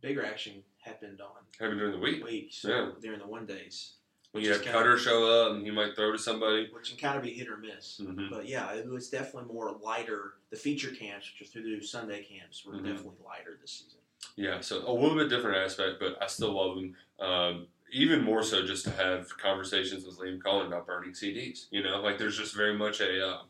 bigger 0.00 0.24
action 0.24 0.62
happened 0.78 1.20
on 1.20 1.30
Happened 1.58 1.78
during 1.78 1.92
the 1.92 1.98
week. 1.98 2.24
weeks 2.24 2.56
so 2.56 2.68
Yeah. 2.68 2.90
during 3.00 3.18
the 3.20 3.26
one 3.26 3.46
days, 3.46 3.94
When 4.32 4.44
you 4.44 4.52
have 4.52 4.62
Cutter 4.62 4.96
show 4.96 5.26
up 5.28 5.56
and 5.56 5.64
he 5.64 5.72
might 5.72 5.96
throw 5.96 6.12
to 6.12 6.18
somebody. 6.18 6.68
which 6.70 6.90
can 6.90 6.98
kind 6.98 7.16
of 7.18 7.24
be 7.24 7.32
hit 7.34 7.48
or 7.48 7.56
miss. 7.56 7.98
Mhm. 8.00 8.30
But 8.30 8.46
yeah, 8.46 8.72
it 8.74 8.86
was 8.86 9.10
definitely 9.10 9.52
more 9.52 9.72
lighter. 9.72 10.34
The 10.50 10.56
feature 10.56 10.94
camps, 10.94 11.28
which 11.32 11.48
are 11.48 11.50
through 11.50 11.80
the 11.80 11.84
Sunday 11.84 12.22
camps, 12.22 12.64
were 12.64 12.74
Mhm. 12.74 12.84
definitely 12.84 13.24
lighter 13.24 13.58
this 13.60 13.72
season. 13.72 13.98
Yeah, 14.36 14.60
so 14.60 14.88
a 14.88 14.92
little 14.92 15.16
bit 15.16 15.28
different 15.28 15.56
aspect, 15.56 15.98
but 15.98 16.22
I 16.22 16.26
still 16.28 16.52
love 16.52 16.76
them. 16.76 16.96
Um, 17.18 17.68
even 17.92 18.22
more 18.22 18.44
so 18.44 18.64
just 18.64 18.84
to 18.84 18.90
have 18.92 19.36
conversations 19.36 20.04
with 20.06 20.16
Liam 20.18 20.38
Coen 20.38 20.66
about 20.68 20.86
burning 20.86 21.12
CDs. 21.12 21.66
You 21.72 21.82
know, 21.82 22.00
like 22.00 22.16
there's 22.18 22.38
just 22.38 22.54
very 22.54 22.74
much 22.76 23.00
a, 23.00 23.26
uh, 23.26 23.42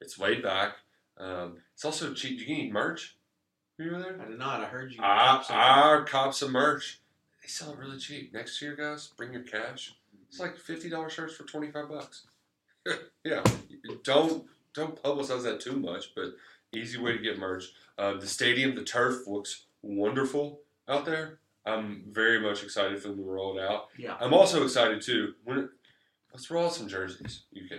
it's 0.00 0.18
laid 0.18 0.42
back. 0.42 0.78
Um, 1.18 1.62
it's 1.74 1.84
also 1.84 2.14
cheap. 2.14 2.40
You 2.40 2.46
can 2.46 2.54
eat 2.56 2.72
merch. 2.72 3.18
You 3.82 3.92
were 3.92 3.98
there? 3.98 4.20
I 4.20 4.28
did 4.28 4.38
not. 4.38 4.60
I 4.60 4.66
heard 4.66 4.92
you. 4.92 4.98
I, 5.02 5.42
something. 5.42 5.56
cops 5.56 6.10
cop 6.10 6.34
some 6.34 6.52
merch. 6.52 7.00
They 7.42 7.48
sell 7.48 7.72
it 7.72 7.78
really 7.78 7.98
cheap. 7.98 8.32
Next 8.32 8.62
year, 8.62 8.76
guys, 8.76 9.08
bring 9.16 9.32
your 9.32 9.42
cash. 9.42 9.94
It's 10.28 10.38
like 10.38 10.56
fifty 10.56 10.88
dollars 10.88 11.12
shirts 11.12 11.34
for 11.34 11.44
twenty 11.44 11.70
five 11.70 11.88
bucks. 11.88 12.26
yeah, 13.24 13.42
don't 14.04 14.46
don't 14.74 15.02
publicize 15.02 15.42
that 15.42 15.60
too 15.60 15.76
much, 15.76 16.14
but 16.14 16.34
easy 16.72 16.98
way 16.98 17.12
to 17.12 17.18
get 17.18 17.38
merch. 17.38 17.72
Uh, 17.98 18.14
the 18.14 18.26
stadium, 18.26 18.74
the 18.74 18.84
turf 18.84 19.26
looks 19.26 19.64
wonderful 19.82 20.60
out 20.88 21.04
there. 21.04 21.38
I'm 21.64 22.04
very 22.10 22.40
much 22.40 22.62
excited 22.62 23.00
for 23.00 23.08
them 23.08 23.18
to 23.18 23.24
roll 23.24 23.58
it 23.58 23.62
out. 23.62 23.88
yeah. 23.96 24.16
I'm 24.20 24.34
also 24.34 24.64
excited 24.64 25.02
too. 25.02 25.34
When 25.44 25.68
let's 26.32 26.50
roll 26.50 26.66
out 26.66 26.74
some 26.74 26.88
jerseys, 26.88 27.42
UK. 27.56 27.78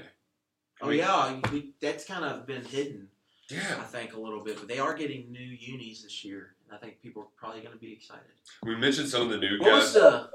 Oh 0.82 0.90
yeah, 0.90 1.40
we, 1.52 1.72
that's 1.82 2.06
kind 2.06 2.26
of 2.26 2.46
been 2.46 2.66
hidden, 2.66 3.08
I 3.52 3.84
think, 3.84 4.14
a 4.14 4.20
little 4.20 4.44
bit. 4.44 4.58
But 4.58 4.68
they 4.68 4.80
are 4.80 4.94
getting 4.94 5.32
new 5.32 5.40
unis 5.40 6.04
this 6.04 6.24
year, 6.24 6.56
and 6.68 6.76
I 6.76 6.80
think 6.80 7.02
people 7.02 7.24
are 7.24 7.28
probably 7.36 7.62
going 7.62 7.74
to 7.74 7.80
be 7.80 7.92
excited. 7.94 8.24
we 8.64 8.76
mentioned 8.76 9.10
some 9.10 9.24
of 9.24 9.30
the 9.30 9.38
new 9.38 9.60
What 9.60 9.74
was 9.74 9.94
the? 9.94 10.30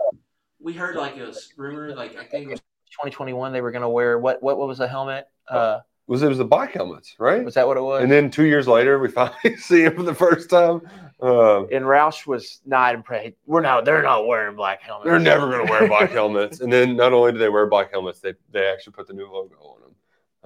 We 0.61 0.73
heard 0.73 0.97
like 0.97 1.16
a 1.16 1.33
rumor, 1.57 1.94
like 1.94 2.16
I 2.16 2.25
think 2.25 2.47
it 2.47 2.51
was 2.51 2.61
2021 2.61 3.53
they 3.53 3.61
were 3.61 3.71
going 3.71 3.83
to 3.83 3.88
wear 3.88 4.18
what 4.18 4.42
what 4.42 4.59
what 4.59 4.66
was 4.68 4.79
the 4.79 4.88
helmet? 4.88 5.29
Uh, 5.49 5.79
Was 6.09 6.23
it 6.23 6.29
was 6.29 6.38
the 6.38 6.44
bike 6.44 6.73
helmets, 6.73 7.14
right? 7.18 7.44
was 7.44 7.55
that 7.55 7.66
what 7.66 7.77
it 7.77 7.81
was? 7.83 8.03
And 8.03 8.11
then 8.11 8.31
two 8.31 8.44
years 8.44 8.66
later, 8.66 8.99
we 8.99 9.09
finally 9.21 9.57
see 9.57 9.83
him 9.85 9.94
for 9.94 10.03
the 10.03 10.14
first 10.14 10.51
time. 10.51 10.83
Um, 11.21 11.68
and 11.73 11.85
Roush 11.85 12.27
was 12.27 12.61
not 12.66 12.94
impressed. 12.94 13.35
We're 13.47 13.61
not. 13.61 13.85
They're 13.85 14.03
not 14.03 14.27
wearing 14.27 14.55
black 14.57 14.83
helmets. 14.83 15.09
they're 15.09 15.18
never 15.18 15.49
going 15.51 15.66
to 15.66 15.71
wear 15.73 15.88
black 15.88 16.11
helmets. 16.11 16.61
And 16.61 16.73
then 16.73 16.97
not 16.97 17.12
only 17.12 17.33
do 17.33 17.38
they 17.38 17.49
wear 17.49 17.66
black 17.66 17.90
helmets, 17.90 18.21
they 18.21 18.35
they 18.53 18.66
actually 18.66 18.92
put 18.92 19.07
the 19.07 19.14
new 19.14 19.27
logo 19.31 19.55
on 19.57 19.81
them, 19.83 19.94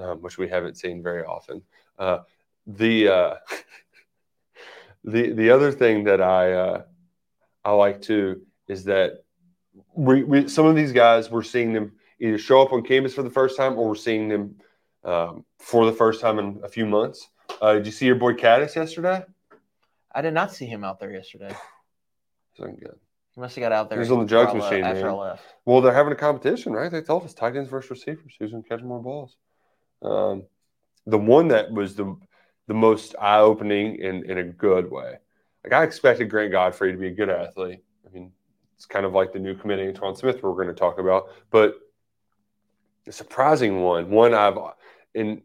um, 0.07 0.19
which 0.23 0.39
we 0.39 0.49
haven't 0.49 0.77
seen 0.77 1.03
very 1.03 1.25
often. 1.25 1.63
Uh, 1.99 2.19
the 2.67 3.09
uh, 3.09 3.35
the 5.05 5.33
the 5.33 5.51
other 5.51 5.73
thing 5.73 6.05
that 6.05 6.21
I 6.21 6.53
uh, 6.53 6.83
I 7.65 7.73
like 7.73 8.03
too 8.03 8.43
is 8.69 8.85
that 8.85 9.25
we, 9.95 10.23
we 10.23 10.49
some 10.49 10.67
of 10.67 10.77
these 10.77 10.93
guys 10.93 11.31
we're 11.31 11.43
seeing 11.43 11.73
them 11.73 11.93
either 12.21 12.39
show 12.39 12.63
up 12.63 12.73
on 12.73 12.83
campus 12.83 13.15
for 13.15 13.23
the 13.23 13.31
first 13.31 13.57
time 13.57 13.77
or 13.79 13.89
we're 13.89 13.95
seeing 13.95 14.29
them 14.29 14.57
um, 15.05 15.45
for 15.59 15.87
the 15.87 15.93
first 15.93 16.21
time 16.21 16.39
in 16.39 16.61
a 16.63 16.69
few 16.69 16.87
months. 16.87 17.29
Uh, 17.61 17.75
did 17.75 17.87
you 17.87 17.93
see 17.93 18.07
your 18.07 18.15
boy 18.15 18.33
Kattus 18.33 18.77
yesterday? 18.77 19.25
I 20.15 20.23
did 20.23 20.35
not 20.35 20.53
see 20.53 20.67
him 20.67 20.85
out 20.85 21.01
there 21.01 21.11
yesterday. 21.11 21.55
Looking 22.59 22.77
good. 22.77 22.99
He 23.35 23.41
must 23.41 23.57
have 23.57 23.63
got 23.63 23.73
out 23.73 23.89
there. 23.89 23.99
He 23.99 24.01
was 24.01 24.11
on 24.11 24.21
the 24.21 24.27
drugs 24.27 24.49
after 24.49 24.59
I 24.59 24.63
le- 24.63 24.71
machine, 24.71 24.85
after 24.85 25.07
man. 25.07 25.11
I 25.11 25.17
left. 25.17 25.43
Well, 25.65 25.81
they're 25.81 25.95
having 25.95 26.13
a 26.13 26.17
competition, 26.17 26.73
right? 26.73 26.93
They 26.93 27.01
told 27.01 27.25
us 27.25 27.33
tight 27.33 27.57
ends 27.57 27.71
versus 27.71 27.91
receivers. 27.91 28.35
Who's 28.39 28.51
going 28.51 28.63
to 28.63 28.69
catch 28.69 28.83
more 28.83 29.03
balls? 29.03 29.37
Um, 30.03 30.45
the 31.07 31.19
one 31.19 31.49
that 31.49 31.73
was 31.73 31.95
the 31.95 32.15
the 32.69 32.75
most 32.75 33.15
eye 33.21 33.41
opening 33.41 33.97
in 33.97 34.31
in 34.31 34.39
a 34.39 34.45
good 34.45 34.91
way. 34.91 35.17
Like 35.65 35.73
I 35.73 35.85
expected 35.85 36.31
Grant 36.31 36.53
Godfrey 36.53 36.93
to 36.93 36.99
be 36.99 37.09
a 37.09 37.13
good 37.13 37.31
athlete. 37.31 37.85
I 38.07 38.11
mean, 38.13 38.33
it's 38.77 38.87
kind 38.87 39.07
of 39.07 39.13
like 39.13 39.33
the 39.33 39.39
new 39.39 39.55
committee 39.55 39.87
Antoine 39.87 40.17
Smith 40.17 40.43
we're 40.43 40.53
going 40.55 40.69
to 40.69 40.75
talk 40.75 40.99
about, 40.99 41.29
but 41.51 41.79
a 43.07 43.13
surprising 43.13 43.83
one. 43.83 44.11
One 44.11 44.35
I've 44.35 44.59
in 45.15 45.43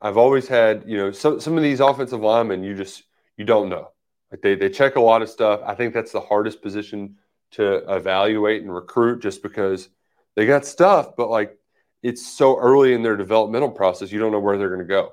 I've 0.00 0.16
always 0.16 0.48
had. 0.48 0.84
You 0.86 0.96
know, 0.98 1.10
some 1.10 1.40
some 1.40 1.56
of 1.56 1.62
these 1.62 1.80
offensive 1.80 2.20
linemen, 2.20 2.62
you 2.62 2.74
just 2.74 3.04
you 3.36 3.44
don't 3.44 3.68
know. 3.68 3.92
Like 4.30 4.42
they 4.42 4.54
they 4.54 4.68
check 4.68 4.96
a 4.96 5.00
lot 5.00 5.22
of 5.22 5.28
stuff. 5.28 5.60
I 5.64 5.74
think 5.74 5.94
that's 5.94 6.12
the 6.12 6.20
hardest 6.20 6.62
position 6.62 7.16
to 7.52 7.76
evaluate 7.94 8.62
and 8.62 8.74
recruit 8.74 9.22
just 9.22 9.42
because 9.42 9.88
they 10.34 10.46
got 10.46 10.66
stuff, 10.66 11.16
but 11.16 11.30
like 11.30 11.58
it's 12.02 12.26
so 12.26 12.58
early 12.58 12.92
in 12.92 13.02
their 13.02 13.16
developmental 13.16 13.70
process, 13.70 14.12
you 14.12 14.20
don't 14.20 14.32
know 14.32 14.38
where 14.38 14.56
they're 14.56 14.68
going 14.68 14.80
to 14.80 14.84
go. 14.84 15.12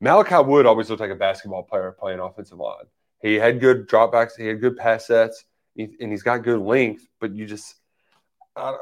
Malachi 0.00 0.42
Wood 0.44 0.66
always 0.66 0.90
looked 0.90 1.00
like 1.00 1.10
a 1.10 1.14
basketball 1.16 1.62
player 1.62 1.94
playing 1.98 2.20
offensive 2.20 2.58
line. 2.58 2.84
He 3.22 3.34
had 3.36 3.60
good 3.60 3.88
dropbacks, 3.88 4.36
he 4.36 4.46
had 4.46 4.60
good 4.60 4.76
pass 4.76 5.06
sets, 5.06 5.44
and 5.76 6.10
he's 6.10 6.22
got 6.22 6.42
good 6.42 6.60
length, 6.60 7.06
but 7.20 7.34
you 7.34 7.46
just 7.46 7.76
uh, 8.56 8.74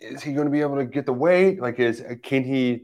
is 0.00 0.22
he 0.22 0.32
going 0.32 0.46
to 0.46 0.50
be 0.50 0.60
able 0.60 0.76
to 0.76 0.84
get 0.84 1.06
the 1.06 1.12
weight? 1.12 1.60
Like, 1.60 1.78
is 1.78 2.02
can 2.22 2.44
he 2.44 2.78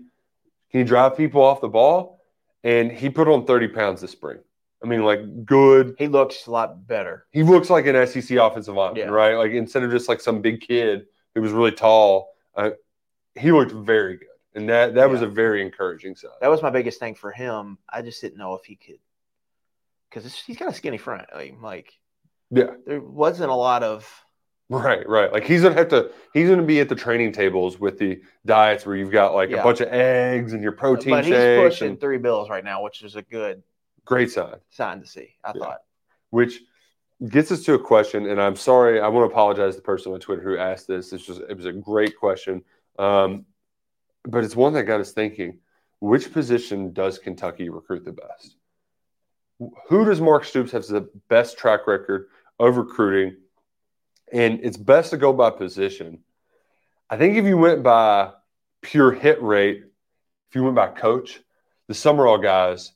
can 0.71 0.81
he 0.81 0.85
drive 0.85 1.17
people 1.17 1.43
off 1.43 1.61
the 1.61 1.69
ball? 1.69 2.21
And 2.63 2.91
he 2.91 3.11
put 3.11 3.29
on 3.29 3.45
30 3.45 3.69
pounds 3.69 4.01
this 4.01 4.13
spring. 4.13 4.39
I 4.83 4.87
mean, 4.87 5.03
like 5.03 5.45
good 5.45 5.95
He 5.99 6.09
looks 6.09 6.47
a 6.47 6.51
lot 6.51 6.87
better. 6.87 7.27
he 7.33 7.43
looks 7.43 7.69
like 7.71 7.87
an 7.87 8.07
SEC 8.07 8.37
offensive 8.39 8.75
lineman, 8.75 8.99
Yeah. 9.03 9.09
right? 9.11 9.35
Like 9.35 9.53
instead 9.53 9.83
of 9.83 9.91
just 9.91 10.09
like 10.09 10.21
some 10.21 10.41
big 10.41 10.61
kid 10.61 11.07
who 11.35 11.43
was 11.43 11.53
really 11.53 11.73
tall, 11.73 12.31
uh, 12.55 12.71
he 13.35 13.51
looked 13.53 13.73
very 13.73 14.17
good, 14.17 14.29
and 14.55 14.69
that 14.69 14.95
that 14.95 15.11
was 15.11 15.23
a 15.23 15.27
very 15.27 15.63
encouraging 15.63 16.15
sign. 16.17 16.31
That 16.41 16.49
was 16.51 16.63
my 16.63 16.71
biggest 16.71 16.99
thing 17.01 17.15
for 17.15 17.31
him. 17.33 17.79
I 17.89 18.03
just 18.03 18.21
didn't 18.21 18.39
know 18.39 18.55
if 18.55 18.65
he 18.65 18.77
could, 18.77 18.99
because 20.11 20.35
he's 20.35 20.57
got 20.57 20.69
a 20.69 20.75
skinny 20.75 20.99
front. 20.99 21.27
Like, 21.35 21.55
like 21.61 21.93
yeah, 22.51 22.71
there 22.87 23.01
wasn't 23.01 23.51
a 23.51 23.55
lot 23.55 23.83
of 23.83 24.09
right, 24.69 25.09
right. 25.09 25.33
Like 25.33 25.45
he's 25.45 25.63
gonna 25.63 25.75
have 25.75 25.89
to. 25.89 26.11
He's 26.33 26.49
gonna 26.49 26.63
be 26.63 26.81
at 26.81 26.89
the 26.89 26.95
training 26.95 27.33
tables 27.33 27.79
with 27.81 27.99
the 27.99 28.21
diets 28.47 28.87
where 28.87 28.97
you've 28.97 29.11
got 29.11 29.35
like 29.35 29.51
Yeah. 29.51 29.61
a 29.61 29.63
bunch 29.65 29.81
of 29.81 29.89
eggs 29.89 30.53
and 30.53 30.63
your 30.63 30.73
protein 30.73 31.11
but 31.15 31.25
he's 31.25 31.35
shakes. 31.35 31.75
pushing 31.75 31.91
And 31.93 32.01
three 32.01 32.19
bills 32.19 32.49
right 32.51 32.65
now, 32.65 32.83
which 32.83 33.03
is 33.03 33.17
a 33.17 33.23
good 33.23 33.63
great 34.05 34.31
sign. 34.31 34.57
sign 34.71 35.01
to 35.01 35.07
see. 35.07 35.35
I 35.43 35.53
Yeah. 35.55 35.61
thought. 35.63 35.79
which 36.31 36.61
gets 37.29 37.51
us 37.53 37.63
to 37.63 37.75
a 37.75 37.79
question 37.79 38.27
and 38.29 38.43
i'm 38.43 38.57
sorry 38.57 39.01
i 39.01 39.07
want 39.07 39.27
to 39.27 39.33
apologize 39.33 39.75
to 39.75 39.81
the 39.81 39.85
person 39.85 40.13
on 40.13 40.19
twitter 40.19 40.43
who 40.43 40.59
asked 40.59 40.89
this 40.89 41.13
it's 41.13 41.25
just 41.25 41.41
it 41.49 41.57
was 41.57 41.65
a 41.65 41.73
great 41.73 42.19
question 42.19 42.61
um, 42.99 43.47
but 44.25 44.45
it's 44.45 44.57
one 44.57 44.73
that 44.75 44.85
got 44.85 45.01
us 45.01 45.13
thinking 45.13 45.59
which 46.01 46.33
position 46.33 46.93
does 46.93 47.19
kentucky 47.19 47.69
recruit 47.69 48.05
the 48.05 48.13
best? 48.13 48.57
Who 49.89 50.05
does 50.05 50.21
mark 50.21 50.45
stoops 50.45 50.73
have 50.73 50.87
the 50.87 51.09
best 51.29 51.57
track 51.57 51.87
record 51.87 52.29
of 52.59 52.77
recruiting? 52.77 53.37
And 54.33 54.61
it's 54.63 54.77
best 54.77 55.11
to 55.11 55.17
go 55.17 55.33
by 55.33 55.51
position. 55.51 56.19
I 57.09 57.17
think 57.17 57.37
if 57.37 57.45
you 57.45 57.57
went 57.57 57.83
by 57.83 58.33
pure 58.83 59.13
hit 59.13 59.43
rate 59.43 59.85
if 60.49 60.55
you 60.55 60.63
went 60.63 60.77
by 60.77 60.89
coach 60.89 61.41
the 61.89 61.95
Sumrall 61.95 62.43
guys 62.43 62.93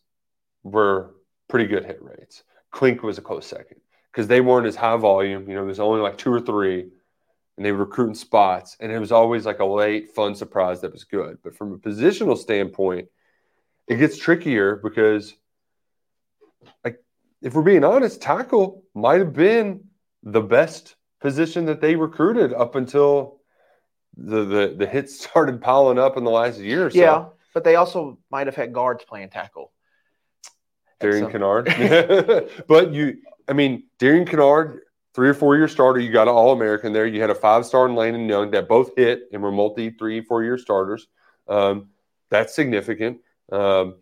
were 0.63 1.15
pretty 1.49 1.67
good 1.67 1.85
hit 1.85 2.03
rates. 2.03 2.43
Clink 2.71 3.03
was 3.03 3.19
a 3.19 3.23
close 3.23 3.47
second 3.47 3.81
because 4.13 4.29
they 4.29 4.41
weren't 4.41 4.67
as 4.67 4.77
high 4.77 4.97
volume. 4.97 5.49
You 5.49 5.57
know, 5.57 5.65
there's 5.65 5.81
only 5.81 6.01
like 6.01 6.19
two 6.19 6.33
or 6.33 6.41
three, 6.41 6.91
and 7.59 7.67
they 7.67 7.73
were 7.73 7.79
recruiting 7.79 8.15
spots, 8.15 8.77
and 8.79 8.93
it 8.93 9.01
was 9.01 9.11
always 9.11 9.45
like 9.45 9.59
a 9.59 9.65
late, 9.65 10.15
fun 10.15 10.37
surprise 10.37 10.81
that 10.83 10.93
was 10.93 11.03
good. 11.03 11.39
But 11.43 11.57
from 11.57 11.73
a 11.73 11.77
positional 11.77 12.39
standpoint, 12.39 13.09
it 13.89 13.97
gets 13.97 14.17
trickier 14.17 14.77
because, 14.77 15.35
like, 16.85 17.03
if 17.43 17.55
we're 17.55 17.63
being 17.63 17.83
honest, 17.83 18.23
tackle 18.23 18.85
might 18.95 19.19
have 19.19 19.33
been 19.33 19.81
the 20.23 20.41
best 20.41 20.95
position 21.21 21.65
that 21.65 21.81
they 21.81 21.97
recruited 21.97 22.55
up 22.55 22.77
until 22.77 23.41
the 24.17 24.45
the, 24.45 24.75
the 24.79 24.87
hits 24.87 25.19
started 25.25 25.61
piling 25.61 25.99
up 25.99 26.17
in 26.17 26.23
the 26.23 26.31
last 26.31 26.61
year 26.61 26.87
or 26.87 26.91
so. 26.91 26.99
Yeah, 26.99 27.27
but 27.55 27.65
they 27.65 27.75
also 27.75 28.21
might 28.31 28.47
have 28.47 28.55
had 28.55 28.73
guards 28.73 29.05
playing 29.05 29.31
tackle. 29.31 29.73
Darian 31.01 31.27
Kinnard. 31.27 31.67
but 32.69 32.93
you, 32.93 33.17
I 33.49 33.53
mean, 33.53 33.83
Darian 33.99 34.27
Kinnard, 34.27 34.79
three 35.19 35.31
or 35.31 35.35
four 35.35 35.57
year 35.57 35.67
starter. 35.67 35.99
You 35.99 36.13
got 36.13 36.29
an 36.29 36.35
All 36.35 36.53
American 36.53 36.93
there. 36.93 37.05
You 37.05 37.21
had 37.21 37.29
a 37.29 37.35
five 37.35 37.67
star 37.67 37.89
in 37.89 37.97
Lane 37.97 38.15
and 38.15 38.31
Young 38.31 38.53
that 38.53 38.69
both 38.69 38.93
hit 38.97 39.23
and 39.33 39.43
were 39.43 39.51
multi 39.51 39.91
three, 39.91 40.21
four 40.21 40.45
year 40.45 40.57
starters. 40.57 41.09
Um, 41.49 41.89
that's 42.31 42.55
significant. 42.55 43.19
Um, 43.51 43.97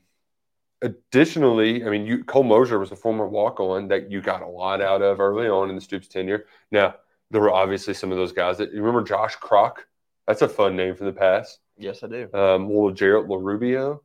additionally, 0.83 1.87
I 1.87 1.89
mean, 1.89 2.05
you, 2.05 2.23
Cole 2.23 2.43
Mosier 2.43 2.79
was 2.79 2.93
a 2.93 2.97
former 2.97 3.27
walk 3.27 3.61
on 3.61 3.89
that 3.89 4.11
you 4.11 4.21
got 4.21 4.43
a 4.43 4.47
lot 4.47 4.83
out 4.83 5.01
of 5.01 5.19
early 5.19 5.49
on 5.49 5.71
in 5.71 5.75
the 5.75 5.81
Stoops 5.81 6.07
tenure. 6.07 6.45
Now, 6.71 6.97
there 7.31 7.41
were 7.41 7.51
obviously 7.51 7.95
some 7.95 8.13
of 8.13 8.19
those 8.19 8.33
guys 8.33 8.59
that 8.59 8.75
you 8.75 8.81
remember 8.81 9.03
Josh 9.03 9.37
Crock. 9.37 9.87
That's 10.27 10.43
a 10.43 10.49
fun 10.51 10.77
name 10.77 10.97
from 10.97 11.07
the 11.07 11.15
past. 11.15 11.61
Yes, 11.79 12.03
I 12.03 12.09
do. 12.09 12.29
Um, 12.35 12.67
little 12.67 12.91
Jarrett 12.91 13.27
LaRubio, 13.27 14.01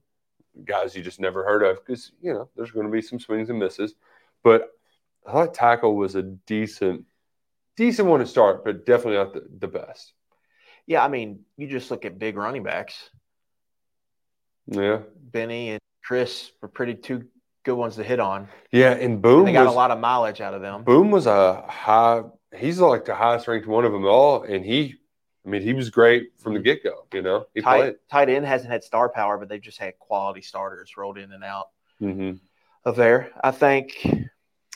guys 0.63 0.95
you 0.95 1.03
just 1.03 1.19
never 1.19 1.43
heard 1.43 1.61
of 1.63 1.85
because, 1.85 2.13
you 2.21 2.31
know, 2.31 2.47
there's 2.55 2.71
going 2.71 2.85
to 2.85 2.91
be 2.91 3.01
some 3.01 3.19
swings 3.19 3.49
and 3.49 3.59
misses. 3.59 3.95
But 4.43 4.69
I 5.25 5.31
thought 5.31 5.53
tackle 5.53 5.95
was 5.95 6.15
a 6.15 6.23
decent, 6.23 7.05
decent 7.77 8.07
one 8.07 8.19
to 8.21 8.25
start, 8.25 8.65
but 8.65 8.85
definitely 8.85 9.17
not 9.17 9.33
the, 9.33 9.47
the 9.59 9.67
best. 9.67 10.13
Yeah, 10.87 11.03
I 11.03 11.07
mean, 11.07 11.41
you 11.57 11.67
just 11.67 11.91
look 11.91 12.05
at 12.05 12.17
big 12.17 12.37
running 12.37 12.63
backs. 12.63 13.09
Yeah. 14.67 14.99
Benny 15.15 15.69
and 15.71 15.79
Chris 16.03 16.51
were 16.61 16.67
pretty 16.67 16.95
two 16.95 17.25
good 17.63 17.75
ones 17.75 17.95
to 17.97 18.03
hit 18.03 18.19
on. 18.19 18.47
Yeah. 18.71 18.91
And 18.91 19.21
Boom 19.21 19.39
And 19.39 19.47
they 19.47 19.53
got 19.53 19.65
was, 19.65 19.73
a 19.73 19.77
lot 19.77 19.91
of 19.91 19.99
mileage 19.99 20.41
out 20.41 20.53
of 20.53 20.61
them. 20.61 20.83
Boom 20.83 21.11
was 21.11 21.27
a 21.27 21.61
high, 21.67 22.23
he's 22.55 22.79
like 22.79 23.05
the 23.05 23.15
highest 23.15 23.47
ranked 23.47 23.67
one 23.67 23.85
of 23.85 23.91
them 23.91 24.05
all. 24.05 24.43
And 24.43 24.65
he, 24.65 24.95
I 25.45 25.49
mean, 25.49 25.61
he 25.61 25.73
was 25.73 25.89
great 25.89 26.31
from 26.39 26.53
the 26.53 26.59
get 26.59 26.83
go, 26.83 27.05
you 27.13 27.21
know, 27.21 27.45
he 27.53 27.61
played. 27.61 27.81
Tight, 27.81 27.95
tight 28.09 28.29
end 28.29 28.45
hasn't 28.45 28.71
had 28.71 28.83
star 28.83 29.09
power, 29.09 29.37
but 29.37 29.49
they've 29.49 29.61
just 29.61 29.79
had 29.79 29.97
quality 29.97 30.41
starters 30.41 30.97
rolled 30.97 31.17
in 31.17 31.31
and 31.31 31.43
out 31.43 31.69
hmm 31.99 32.33
of 32.83 32.95
there. 32.95 33.31
I 33.43 33.51
think 33.51 33.93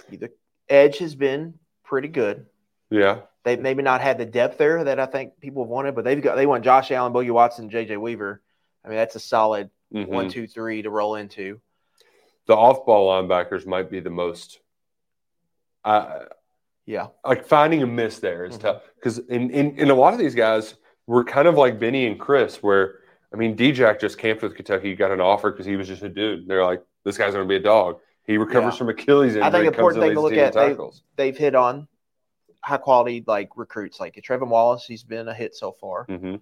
the 0.10 0.32
edge 0.70 0.98
has 1.00 1.16
been 1.16 1.56
pretty 1.84 2.08
good. 2.08 2.46
Yeah. 2.90 3.22
They 3.44 3.56
maybe 3.58 3.84
not 3.84 4.02
had 4.02 4.18
the 4.18 4.26
depth 4.26 4.58
there 4.58 4.84
that 4.84 5.00
I 5.00 5.06
think 5.06 5.40
people 5.40 5.64
have 5.64 5.70
wanted, 5.70 5.96
but 5.96 6.04
they've 6.04 6.22
got 6.22 6.36
they 6.36 6.46
want 6.48 6.64
Josh 6.64 6.92
Allen, 6.92 7.14
Boogie 7.14 7.32
Watson, 7.32 7.70
JJ 7.70 7.98
Weaver. 7.98 8.42
I 8.84 8.88
mean, 8.90 8.98
that's 8.98 9.16
a 9.16 9.20
solid 9.20 9.70
Mhm. 9.94 10.08
one, 10.08 10.30
two, 10.30 10.48
three 10.48 10.82
to 10.82 10.90
roll 10.90 11.16
into. 11.16 11.62
The 12.48 12.56
off 12.56 12.86
ball 12.86 13.10
linebackers 13.12 13.66
might 13.66 13.90
be 13.90 14.00
the 14.00 14.10
most. 14.10 14.60
Uh, 15.84 16.26
Yeah. 16.86 17.08
like 17.24 17.46
finding 17.46 17.82
a 17.84 17.88
miss 17.88 18.20
there 18.20 18.46
is 18.46 18.58
Mhm. 18.58 18.62
tough 18.62 18.84
because 18.96 19.20
in, 19.20 19.50
in 19.52 19.78
in 19.80 19.90
a 19.90 19.96
lot 19.96 20.14
of 20.14 20.20
these 20.20 20.36
guys 20.36 20.76
were 21.08 21.24
kind 21.24 21.48
of 21.48 21.56
like 21.56 21.80
Benny 21.80 22.06
and 22.08 22.20
Chris, 22.20 22.62
where 22.62 23.00
I 23.34 23.38
mean, 23.38 23.56
D-Jack 23.56 24.00
just 24.00 24.18
camped 24.18 24.42
with 24.44 24.56
Kentucky, 24.56 24.96
got 24.96 25.12
an 25.12 25.20
offer 25.20 25.52
because 25.52 25.66
he 25.66 25.76
was 25.76 25.88
just 25.90 26.04
a 26.04 26.10
dude. 26.10 26.48
They're 26.48 26.64
like, 26.64 26.82
this 27.04 27.18
guy's 27.18 27.34
going 27.34 27.44
to 27.46 27.50
be 27.50 27.58
a 27.58 27.60
dog. 27.60 28.00
He 28.26 28.38
recovers 28.38 28.74
Yeah. 28.74 28.78
from 28.80 28.90
Achilles 28.90 29.36
injury. 29.36 29.44
I 29.44 29.52
think 29.52 29.66
important 29.68 30.04
thing 30.04 30.14
to 30.14 30.22
look 30.22 30.34
at, 30.34 30.54
they-. 30.54 30.78
They've 31.16 31.38
hit 31.38 31.56
on 31.56 31.88
high 32.62 32.78
quality 32.78 33.24
like 33.28 33.50
recruits 33.56 34.00
like 34.00 34.16
Trevin 34.16 34.48
Wallace. 34.48 34.86
He's 34.88 35.04
been 35.04 35.28
a 35.28 35.34
hit 35.34 35.56
so 35.56 35.72
far. 35.72 36.08
Mhm. 36.08 36.42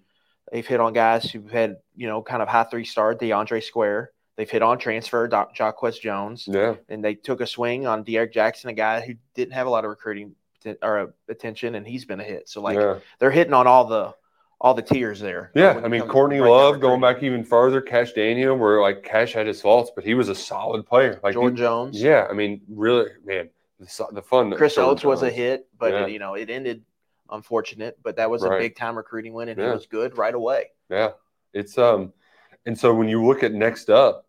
They've 0.51 0.65
hit 0.65 0.79
on 0.79 0.93
guys 0.93 1.29
who've 1.29 1.49
had 1.51 1.77
you 1.95 2.07
know 2.07 2.21
kind 2.21 2.41
of 2.41 2.47
high 2.47 2.63
three 2.63 2.85
star 2.85 3.13
DeAndre 3.13 3.61
Square. 3.61 4.11
They've 4.35 4.49
hit 4.49 4.63
on 4.63 4.79
transfer 4.79 5.27
Doc, 5.27 5.53
Jacquez 5.55 5.99
Jones, 5.99 6.47
Yeah, 6.47 6.75
and 6.89 7.03
they 7.03 7.13
took 7.15 7.39
a 7.41 7.45
swing 7.47 7.85
on 7.85 8.03
D'Eryk 8.03 8.31
Jackson, 8.33 8.69
a 8.69 8.73
guy 8.73 9.01
who 9.01 9.13
didn't 9.35 9.53
have 9.53 9.67
a 9.67 9.69
lot 9.69 9.83
of 9.83 9.89
recruiting 9.89 10.35
or 10.81 11.13
attention, 11.27 11.75
and 11.75 11.85
he's 11.85 12.05
been 12.05 12.19
a 12.21 12.23
hit. 12.23 12.47
So 12.49 12.61
like 12.61 12.77
yeah, 12.77 12.99
they're 13.19 13.31
hitting 13.31 13.53
on 13.53 13.67
all 13.67 13.85
the 13.85 14.13
all 14.63 14.73
the 14.73 14.82
tiers 14.82 15.19
there. 15.19 15.52
yeah. 15.54 15.82
I 15.84 15.89
mean, 15.89 16.04
Courtney 16.08 16.39
Love 16.39 16.80
going 16.80 17.02
back 17.02 17.21
even 17.21 17.43
further. 17.43 17.82
Cash 17.82 18.13
Daniel, 18.13 18.56
where 18.58 18.82
like 18.82 19.04
Cash 19.04 19.34
had 19.34 19.45
his 19.45 19.62
faults, 19.62 19.91
but 19.93 20.06
he 20.06 20.13
was 20.13 20.30
a 20.30 20.36
solid 20.36 20.86
player. 20.86 21.19
Like, 21.21 21.34
Jordan 21.34 21.58
he- 21.58 21.62
Jones. 21.62 22.02
yeah. 22.02 22.26
I 22.30 22.34
mean, 22.34 22.62
really, 22.69 23.10
man, 23.26 23.49
the, 23.80 24.08
the 24.13 24.21
fun. 24.21 24.52
Chris 24.56 24.76
Jordan 24.76 24.91
Oats 24.93 25.04
was 25.04 25.21
a 25.21 25.30
hit, 25.30 25.67
but 25.78 25.91
Yeah. 25.91 26.06
it, 26.06 26.12
you 26.12 26.19
know 26.19 26.36
it 26.36 26.49
ended 26.49 26.84
unfortunate. 27.30 27.97
But 28.02 28.15
that 28.15 28.30
was 28.32 28.41
Right. 28.43 28.56
a 28.56 28.60
big 28.60 28.76
time 28.78 28.95
recruiting 28.95 29.34
win, 29.34 29.49
and 29.49 29.60
Yeah. 29.60 29.67
he 29.67 29.71
was 29.73 29.86
good 29.86 30.17
right 30.17 30.34
away. 30.34 30.67
Yeah, 30.89 31.12
it's 31.54 31.78
um, 31.78 32.13
and 32.65 32.78
so 32.80 32.93
when 32.93 33.10
you 33.10 33.23
look 33.23 33.43
at 33.43 33.52
next 33.52 33.89
up, 33.89 34.28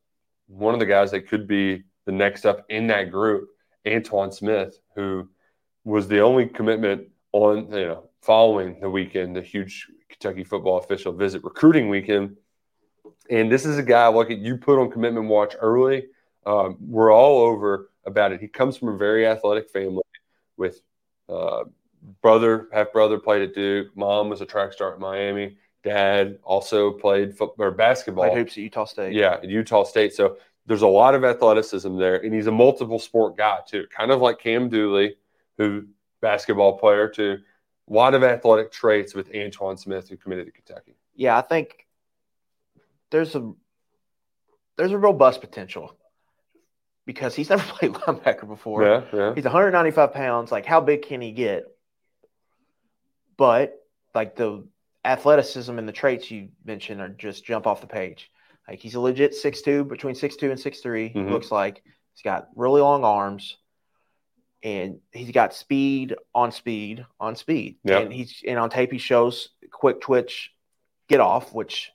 one 0.49 0.75
of 0.75 0.81
the 0.81 0.87
guys 0.87 1.12
that 1.12 1.29
could 1.29 1.47
be 1.47 1.85
the 2.07 2.12
next 2.12 2.44
up 2.44 2.64
in 2.68 2.88
that 2.88 3.11
group, 3.12 3.49
Antoine 3.87 4.33
Smith, 4.33 4.79
who 4.97 5.29
was 5.85 6.09
the 6.09 6.18
only 6.20 6.47
commitment 6.47 7.09
on 7.33 7.70
you 7.70 7.87
know 7.87 8.09
following 8.20 8.81
the 8.81 8.90
weekend, 8.90 9.37
the 9.37 9.42
huge 9.42 9.87
Kentucky 10.18 10.44
football 10.44 10.79
official 10.79 11.12
visit 11.12 11.42
recruiting 11.44 11.88
weekend, 11.88 12.37
and 13.31 13.50
this 13.50 13.64
is 13.64 13.79
a 13.79 13.83
guy 13.83 14.07
like 14.09 14.31
you 14.31 14.57
put 14.57 14.81
on 14.81 14.90
commitment 14.90 15.27
watch 15.27 15.55
early. 15.61 16.07
Um, 16.46 16.77
we're 16.81 17.12
all 17.12 17.40
over 17.42 17.90
about 18.07 18.33
it. 18.33 18.40
He 18.40 18.48
comes 18.48 18.77
from 18.77 18.88
a 18.88 18.96
very 18.96 19.27
athletic 19.27 19.70
family 19.70 20.03
with 20.57 20.81
uh, 21.29 21.64
brother, 22.22 22.68
half 22.72 22.92
brother 22.92 23.18
played 23.18 23.42
at 23.42 23.55
Duke. 23.55 23.96
Mom 23.96 24.29
was 24.29 24.40
a 24.40 24.46
track 24.46 24.72
star 24.72 24.92
at 24.94 25.00
Miami. 25.00 25.57
Dad 25.83 26.38
also 26.42 26.92
played 26.92 27.37
football 27.37 27.66
or 27.66 27.70
basketball. 27.70 28.24
Played 28.24 28.38
hoops 28.38 28.53
at 28.53 28.59
Utah 28.59 28.85
State. 28.85 29.12
Yeah, 29.12 29.35
at 29.35 29.48
Utah 29.48 29.85
State. 29.85 30.14
So 30.14 30.38
there's 30.66 30.83
a 30.83 30.87
lot 30.87 31.14
of 31.14 31.24
athleticism 31.24 31.98
there, 31.98 32.16
and 32.16 32.33
he's 32.33 32.46
a 32.46 32.53
multiple 32.53 32.98
sport 32.98 33.37
guy 33.37 33.59
too, 33.66 33.87
kind 33.94 34.11
of 34.11 34.20
like 34.20 34.38
Cam 34.38 34.68
Dooley, 34.68 35.16
who 35.59 35.87
basketball 36.20 36.79
player 36.79 37.09
too. 37.09 37.38
A 37.88 37.92
lot 37.92 38.14
of 38.14 38.23
athletic 38.25 38.73
traits 38.73 39.14
with 39.14 39.31
Antoine 39.35 39.77
Smith, 39.77 40.09
who 40.09 40.16
committed 40.16 40.47
to 40.47 40.53
Kentucky. 40.53 40.97
yeah, 41.14 41.37
I 41.37 41.42
think 41.42 41.87
there's 43.11 43.35
a 43.35 43.53
there's 44.77 44.92
a 44.92 44.99
robust 44.99 45.40
potential 45.40 45.94
because 47.07 47.35
he's 47.35 47.51
never 47.55 47.62
played 47.62 47.92
linebacker 47.92 48.49
before. 48.49 48.82
Yeah, 48.82 49.03
yeah, 49.12 49.35
He's 49.35 49.45
195 49.45 50.12
pounds. 50.14 50.51
Like, 50.51 50.64
how 50.66 50.80
big 50.80 51.03
can 51.03 51.20
he 51.20 51.32
get? 51.32 51.64
But 53.37 53.74
like 54.14 54.37
the 54.37 54.66
athleticism 55.05 55.76
and 55.78 55.87
the 55.89 55.93
traits 55.93 56.30
you 56.30 56.49
mentioned 56.64 57.01
are 57.01 57.09
just 57.09 57.45
jump 57.45 57.66
off 57.66 57.80
the 57.80 57.87
page. 57.87 58.30
Like 58.68 58.78
he's 58.78 58.95
a 58.95 59.01
legit 59.01 59.32
6'2", 59.32 59.87
between 59.89 60.14
6'2 60.14 60.51
and 60.51 60.59
6'3", 60.59 61.12
Mhm. 61.14 61.30
looks 61.30 61.51
like. 61.51 61.82
He's 62.14 62.22
got 62.22 62.49
really 62.55 62.80
long 62.80 63.05
arms. 63.05 63.59
And 64.64 65.00
he's 65.12 65.30
got 65.30 65.54
speed 65.54 66.16
on 66.34 66.50
speed 66.50 67.04
on 67.20 67.36
speed. 67.36 67.76
Yep. 67.84 68.02
And 68.02 68.12
he's 68.12 68.42
and 68.46 68.58
on 68.58 68.70
tape 68.70 68.90
he 68.90 68.98
shows 68.98 69.50
quick 69.70 70.00
twitch 70.00 70.50
get 71.08 71.20
off, 71.20 71.52
which 71.52 71.92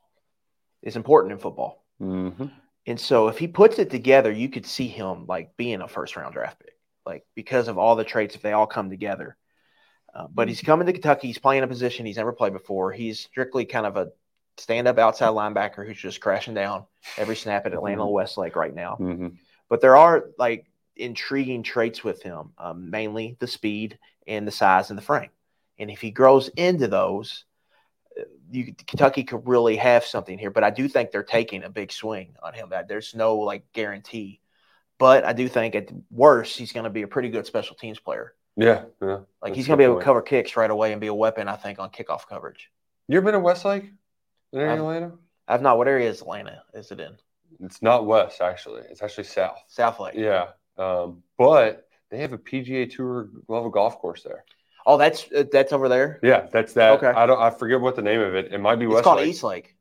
is 0.83 0.95
important 0.95 1.33
in 1.33 1.39
football. 1.39 1.83
hmm 1.99 2.45
And 2.85 2.99
so 2.99 3.27
if 3.27 3.39
he 3.39 3.47
puts 3.47 3.79
it 3.79 3.89
together, 3.89 4.31
you 4.31 4.49
could 4.49 4.65
see 4.65 4.87
him 4.87 5.25
like 5.25 5.57
being 5.57 5.81
a 5.81 5.87
first 5.87 6.15
round 6.15 6.33
draft 6.33 6.59
pick, 6.59 6.77
like 7.05 7.25
because 7.35 7.67
of 7.67 7.77
all 7.79 7.95
the 7.95 8.03
traits 8.03 8.35
if 8.35 8.43
they 8.43 8.53
all 8.53 8.67
come 8.67 8.89
together. 8.89 9.35
Uh, 10.13 10.27
but 10.31 10.47
he's 10.47 10.61
coming 10.61 10.87
to 10.87 10.93
Kentucky. 10.93 11.27
He's 11.27 11.37
playing 11.37 11.63
a 11.63 11.67
position 11.67 12.05
he's 12.05 12.17
never 12.17 12.33
played 12.33 12.53
before. 12.53 12.91
He's 12.91 13.19
strictly 13.19 13.65
kind 13.65 13.85
of 13.85 13.97
a 13.97 14.09
stand 14.57 14.87
up 14.87 14.97
outside 14.97 15.29
linebacker 15.29 15.85
who's 15.85 15.97
just 15.99 16.19
crashing 16.21 16.53
down 16.53 16.85
every 17.17 17.35
snap 17.35 17.65
at 17.65 17.73
Atlanta 17.73 18.07
Westlake 18.07 18.55
right 18.55 18.73
now. 18.73 18.95
hmm 18.95 19.27
But 19.69 19.81
there 19.81 19.97
are 19.97 20.25
like 20.37 20.65
intriguing 20.99 21.63
traits 21.63 22.03
with 22.03 22.21
him, 22.21 22.51
um, 22.57 22.89
mainly 22.89 23.37
the 23.39 23.47
speed 23.47 23.97
and 24.27 24.47
the 24.47 24.51
size 24.51 24.89
and 24.89 24.97
the 24.97 25.03
frame. 25.03 25.29
And 25.77 25.89
if 25.89 26.01
he 26.01 26.11
grows 26.11 26.49
into 26.49 26.87
those, 26.87 27.45
uh, 28.19 28.23
you, 28.51 28.73
Kentucky 28.85 29.23
could 29.23 29.47
really 29.47 29.77
have 29.77 30.05
something 30.05 30.37
here. 30.37 30.51
But 30.51 30.63
I 30.63 30.69
do 30.69 30.87
think 30.87 31.11
they're 31.11 31.23
taking 31.23 31.63
a 31.63 31.69
big 31.69 31.91
swing 31.91 32.35
on 32.43 32.53
him. 32.53 32.71
There's 32.87 33.15
no 33.15 33.37
like 33.37 33.71
guarantee. 33.71 34.41
But 34.97 35.23
I 35.23 35.33
do 35.33 35.47
think 35.47 35.75
at 35.75 35.89
worst 36.11 36.57
he's 36.57 36.73
going 36.73 36.83
to 36.83 36.89
be 36.89 37.03
a 37.03 37.07
pretty 37.07 37.29
good 37.29 37.45
special 37.45 37.75
teams 37.75 37.99
player. 37.99 38.33
Yeah, 38.57 38.83
yeah. 39.01 39.19
Like 39.41 39.55
he's 39.55 39.65
going 39.65 39.77
to 39.77 39.81
be 39.81 39.85
able 39.85 39.99
to 39.99 40.03
cover 40.03 40.21
kicks 40.21 40.57
right 40.57 40.69
away 40.69 40.91
and 40.91 40.99
be 40.99 41.07
a 41.07 41.13
weapon. 41.13 41.47
I 41.47 41.55
think 41.55 41.79
on 41.79 41.89
kickoff 41.89 42.27
coverage. 42.27 42.69
You 43.07 43.17
ever 43.17 43.25
been 43.25 43.33
to 43.33 43.39
Westlake? 43.39 43.91
In 44.51 44.59
Atlanta? 44.59 45.13
I've 45.47 45.61
not. 45.61 45.77
What 45.77 45.87
area 45.87 46.09
is 46.09 46.21
Atlanta? 46.21 46.61
Is 46.73 46.91
it 46.91 46.99
in 46.99 47.15
It's 47.61 47.81
not 47.81 48.05
west, 48.05 48.41
actually. 48.41 48.81
It's 48.89 49.01
actually 49.01 49.23
south. 49.23 49.63
South 49.67 49.99
Lake? 49.99 50.15
Yeah, 50.15 50.47
um, 50.79 51.21
but 51.37 51.87
they 52.09 52.19
have 52.19 52.33
a 52.33 52.37
PGA 52.37 52.89
Tour 52.91 53.29
level 53.47 53.69
golf 53.69 53.99
course 53.99 54.23
there. 54.23 54.43
Oh, 54.85 54.97
that's 54.97 55.27
uh, 55.35 55.43
that's 55.51 55.73
over 55.73 55.89
there. 55.89 56.19
Yeah, 56.23 56.47
that's 56.51 56.73
that. 56.73 56.93
Okay. 56.97 57.07
I 57.07 57.25
don't. 57.25 57.39
I 57.39 57.51
forget 57.51 57.79
what 57.79 57.95
the 57.95 58.01
name 58.01 58.21
of 58.21 58.33
it. 58.33 58.51
It 58.53 58.59
might 58.59 58.77
be 58.77 58.85
It's 58.85 58.93
Westlake. 58.95 59.03
called 59.03 59.27
East 59.27 59.43
Lake. 59.43 59.75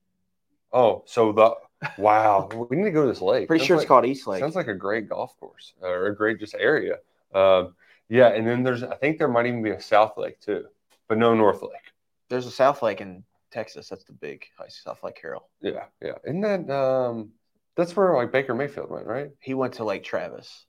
Oh, 0.73 1.03
so 1.07 1.33
the 1.33 1.55
wow. 1.97 2.49
we 2.71 2.77
need 2.77 2.85
to 2.85 2.91
go 2.91 3.03
to 3.03 3.09
this 3.09 3.23
lake. 3.23 3.49
Pretty 3.49 3.61
Sounds 3.61 3.67
sure 3.67 3.77
it's 3.77 3.83
like- 3.83 3.89
called 3.89 4.05
East 4.07 4.27
Lake. 4.27 4.41
Sounds 4.41 4.57
like 4.57 4.69
a 4.69 4.75
great 4.75 5.09
golf 5.09 5.39
course 5.41 5.73
or 5.81 6.07
a 6.09 6.15
great 6.17 6.39
just 6.41 6.55
area. 6.59 6.97
Um, 7.33 7.75
yeah, 8.11 8.29
and 8.29 8.47
then 8.47 8.63
there's 8.63 8.83
I 8.83 8.97
think 8.97 9.19
there 9.19 9.29
might 9.29 9.47
even 9.47 9.63
be 9.63 9.71
a 9.71 9.81
South 9.81 10.17
Lake 10.19 10.41
too, 10.41 10.67
but 11.09 11.17
no 11.19 11.35
North 11.35 11.63
Lake. 11.63 11.93
There's 12.29 12.47
a 12.47 12.51
South 12.51 12.83
Lake 12.83 13.01
in 13.01 13.23
Texas. 13.51 13.89
That's 13.89 14.05
the 14.05 14.13
big 14.13 14.45
South 14.69 15.03
Lake 15.03 15.19
Carroll. 15.21 15.49
Yeah, 15.63 15.85
yeah. 16.03 16.15
Isn't 16.25 16.41
that 16.43 16.69
um? 16.71 17.31
That's 17.77 17.95
where 17.97 18.15
like 18.15 18.33
Baker 18.33 18.55
Mayfield 18.55 18.91
went, 18.91 19.07
right? 19.07 19.31
He 19.41 19.55
went 19.55 19.75
to 19.75 19.85
Lake 19.85 20.03
Travis. 20.05 20.67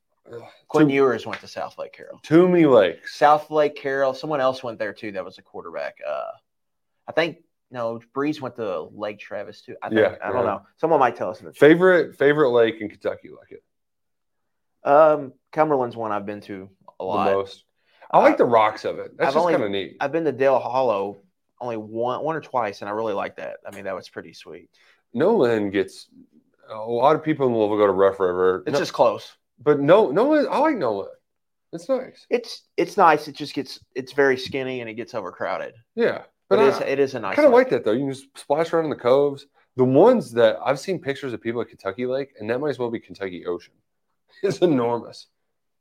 Quinn 0.68 0.88
too, 0.88 0.94
Ewers 0.94 1.26
went 1.26 1.42
to 1.42 1.48
South 1.48 1.78
Lake 1.78 1.94
Carroll. 1.94 2.20
too 2.24 2.48
many 2.48 2.66
lakes. 2.66 3.16
South 3.18 3.50
Lake 3.50 3.76
Carroll. 3.76 4.14
Someone 4.14 4.42
else 4.42 4.64
went 4.64 4.80
there 4.80 4.94
too. 4.94 5.12
That 5.12 5.26
was 5.26 5.38
a 5.38 5.42
quarterback. 5.42 5.98
Uh, 6.08 6.32
I 7.08 7.12
think 7.12 7.38
no. 7.72 8.00
Brees 8.16 8.42
went 8.42 8.56
to 8.58 8.84
Lake 8.94 9.20
Travis 9.20 9.62
too. 9.62 9.76
I 9.82 9.90
think, 9.90 10.02
Yeah, 10.02 10.16
I 10.24 10.32
don't 10.32 10.46
know. 10.46 10.64
Someone 10.78 11.00
might 11.00 11.16
tell 11.16 11.30
us. 11.30 11.42
Favorite 11.56 12.18
favorite 12.18 12.52
lake 12.52 12.82
in 12.82 12.90
Kentucky, 12.90 13.30
like 13.30 13.52
it 13.52 13.64
um, 14.84 15.34
Cumberland's 15.52 15.96
one 15.96 16.12
I've 16.12 16.26
been 16.26 16.42
to 16.42 16.70
a 17.00 17.04
lot. 17.04 17.26
the 17.26 17.32
most. 17.34 17.66
I 18.12 18.20
like 18.20 18.38
the 18.38 18.46
rocks 18.46 18.86
of 18.86 18.98
it. 18.98 19.18
That's 19.18 19.30
I've 19.30 19.34
just 19.44 19.50
kind 19.52 19.64
of 19.64 19.70
neat. 19.70 19.98
I've 20.00 20.12
been 20.12 20.26
to 20.26 20.32
Dale 20.32 20.58
Hollow 20.60 21.22
only 21.62 21.78
one, 21.78 22.24
one 22.24 22.36
or 22.36 22.42
twice, 22.42 22.82
and 22.82 22.90
I 22.90 22.94
really 22.94 23.14
like 23.14 23.36
that. 23.36 23.58
I 23.68 23.76
mean, 23.76 23.84
that 23.84 23.96
was 23.96 24.10
pretty 24.10 24.34
sweet. 24.34 24.70
Nolin 25.16 25.72
gets 25.72 26.08
a 26.72 26.76
lot 26.78 27.16
of 27.16 27.24
people 27.24 27.48
in 27.48 27.54
Louisville 27.54 27.78
go 27.78 27.86
to 27.88 27.92
Rough 27.92 28.20
River. 28.20 28.64
It's 28.66 28.74
No- 28.74 28.80
just 28.80 28.94
close. 28.94 29.36
But 29.62 29.80
no, 29.80 30.07
Nolin. 30.07 30.47
I 30.49 30.57
like 30.60 30.76
Nolin. 30.76 31.07
It's 31.72 31.88
nice. 31.88 32.26
It's 32.30 32.64
it's 32.78 32.97
nice. 32.97 33.28
It 33.28 33.36
just 33.36 33.53
gets 33.53 33.80
it's 33.95 34.14
very 34.14 34.38
skinny 34.38 34.82
and 34.82 34.89
it 34.89 34.95
gets 34.95 35.14
overcrowded. 35.14 35.76
Yeah, 35.95 36.24
But, 36.49 36.57
but 36.57 36.60
it 36.60 36.68
is 36.70 36.76
I, 36.78 36.84
it 36.86 36.99
is 36.99 37.16
a 37.16 37.20
nice. 37.20 37.36
kind 37.36 37.45
of 37.45 37.53
like 37.53 37.70
that 37.70 37.84
though. 37.86 37.91
You 37.91 37.99
can 38.05 38.14
just 38.14 38.38
splash 38.38 38.74
around 38.74 38.86
in 38.86 38.89
the 38.89 38.95
coves. 38.95 39.45
The 39.76 39.84
ones 39.86 40.32
that 40.34 40.57
I've 40.66 40.80
seen 40.80 40.99
pictures 40.99 41.32
of 41.32 41.41
people 41.41 41.62
at 41.62 41.70
Kentucky 41.70 42.05
Lake, 42.05 42.32
and 42.39 42.49
that 42.49 42.60
might 42.60 42.70
as 42.70 42.80
well 42.80 42.89
be 42.89 42.99
Kentucky 42.99 43.45
Ocean. 43.45 43.74
It's 44.43 44.60
enormous. 44.60 45.28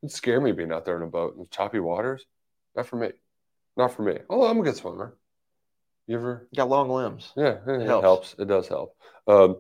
It'd 0.02 0.12
scare 0.12 0.40
me 0.40 0.52
being 0.52 0.72
out 0.72 0.84
there 0.84 0.96
in 0.96 1.02
a 1.02 1.06
boat 1.06 1.36
in 1.36 1.46
choppy 1.50 1.80
waters. 1.80 2.24
Not 2.74 2.86
for 2.86 2.96
me. 2.96 3.10
Not 3.76 3.92
for 3.94 4.02
me. 4.02 4.18
Oh, 4.28 4.46
I'm 4.46 4.58
a 4.60 4.62
good 4.62 4.76
swimmer. 4.76 5.16
You 6.06 6.16
ever? 6.16 6.48
got 6.56 6.68
long 6.68 6.88
limbs. 6.88 7.32
Yeah, 7.36 7.58
it, 7.66 7.86
helps. 7.86 8.02
helps. 8.02 8.34
It 8.38 8.46
does 8.48 8.66
help. 8.68 8.96
Um, 9.26 9.56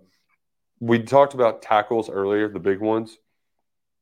we 0.80 1.02
talked 1.02 1.34
about 1.34 1.62
tackles 1.62 2.08
earlier, 2.08 2.48
the 2.48 2.58
big 2.58 2.80
ones. 2.80 3.16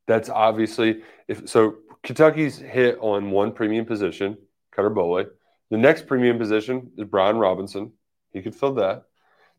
That's 0.07 0.29
obviously 0.29 1.03
if 1.29 1.49
so. 1.49 1.77
Kentucky's 2.03 2.57
hit 2.57 2.99
on 3.01 3.33
one 3.33 3.53
premium 3.53 3.85
position, 3.85 4.39
Cutter 4.71 4.91
Boley. 4.91 5.27
The 5.71 5.79
next 5.79 6.07
premium 6.07 6.39
position 6.39 6.93
is 6.97 7.09
Brian 7.09 7.37
Robinson. 7.37 7.93
He 8.33 8.43
could 8.43 8.55
fill 8.55 8.75
that. 8.75 9.05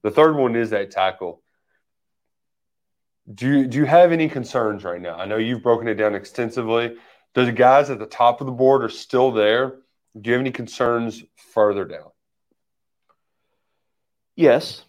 The 0.04 0.12
third 0.12 0.36
one 0.38 0.56
is 0.56 0.70
that 0.70 0.92
tackle. 0.92 1.42
Do 3.34 3.48
you 3.48 3.68
do 3.68 3.80
you 3.80 3.86
have 3.86 4.14
any 4.14 4.30
concerns 4.30 4.86
right 4.86 5.02
now? 5.02 5.18
I 5.18 5.26
know 5.26 5.38
you've 5.38 5.64
broken 5.64 5.88
it 5.90 5.96
down 5.96 6.16
extensively. 6.16 6.96
Do 7.34 7.46
the 7.46 7.52
guys 7.52 7.90
at 7.90 8.00
the 8.00 8.06
top 8.06 8.40
of 8.40 8.48
the 8.48 8.54
board 8.54 8.84
are 8.84 8.90
still 8.90 9.32
there? 9.32 9.80
Do 10.20 10.30
you 10.30 10.34
have 10.34 10.42
any 10.42 10.52
concerns 10.52 11.24
further 11.54 11.84
down? 11.84 12.10
Yes. 14.36 14.84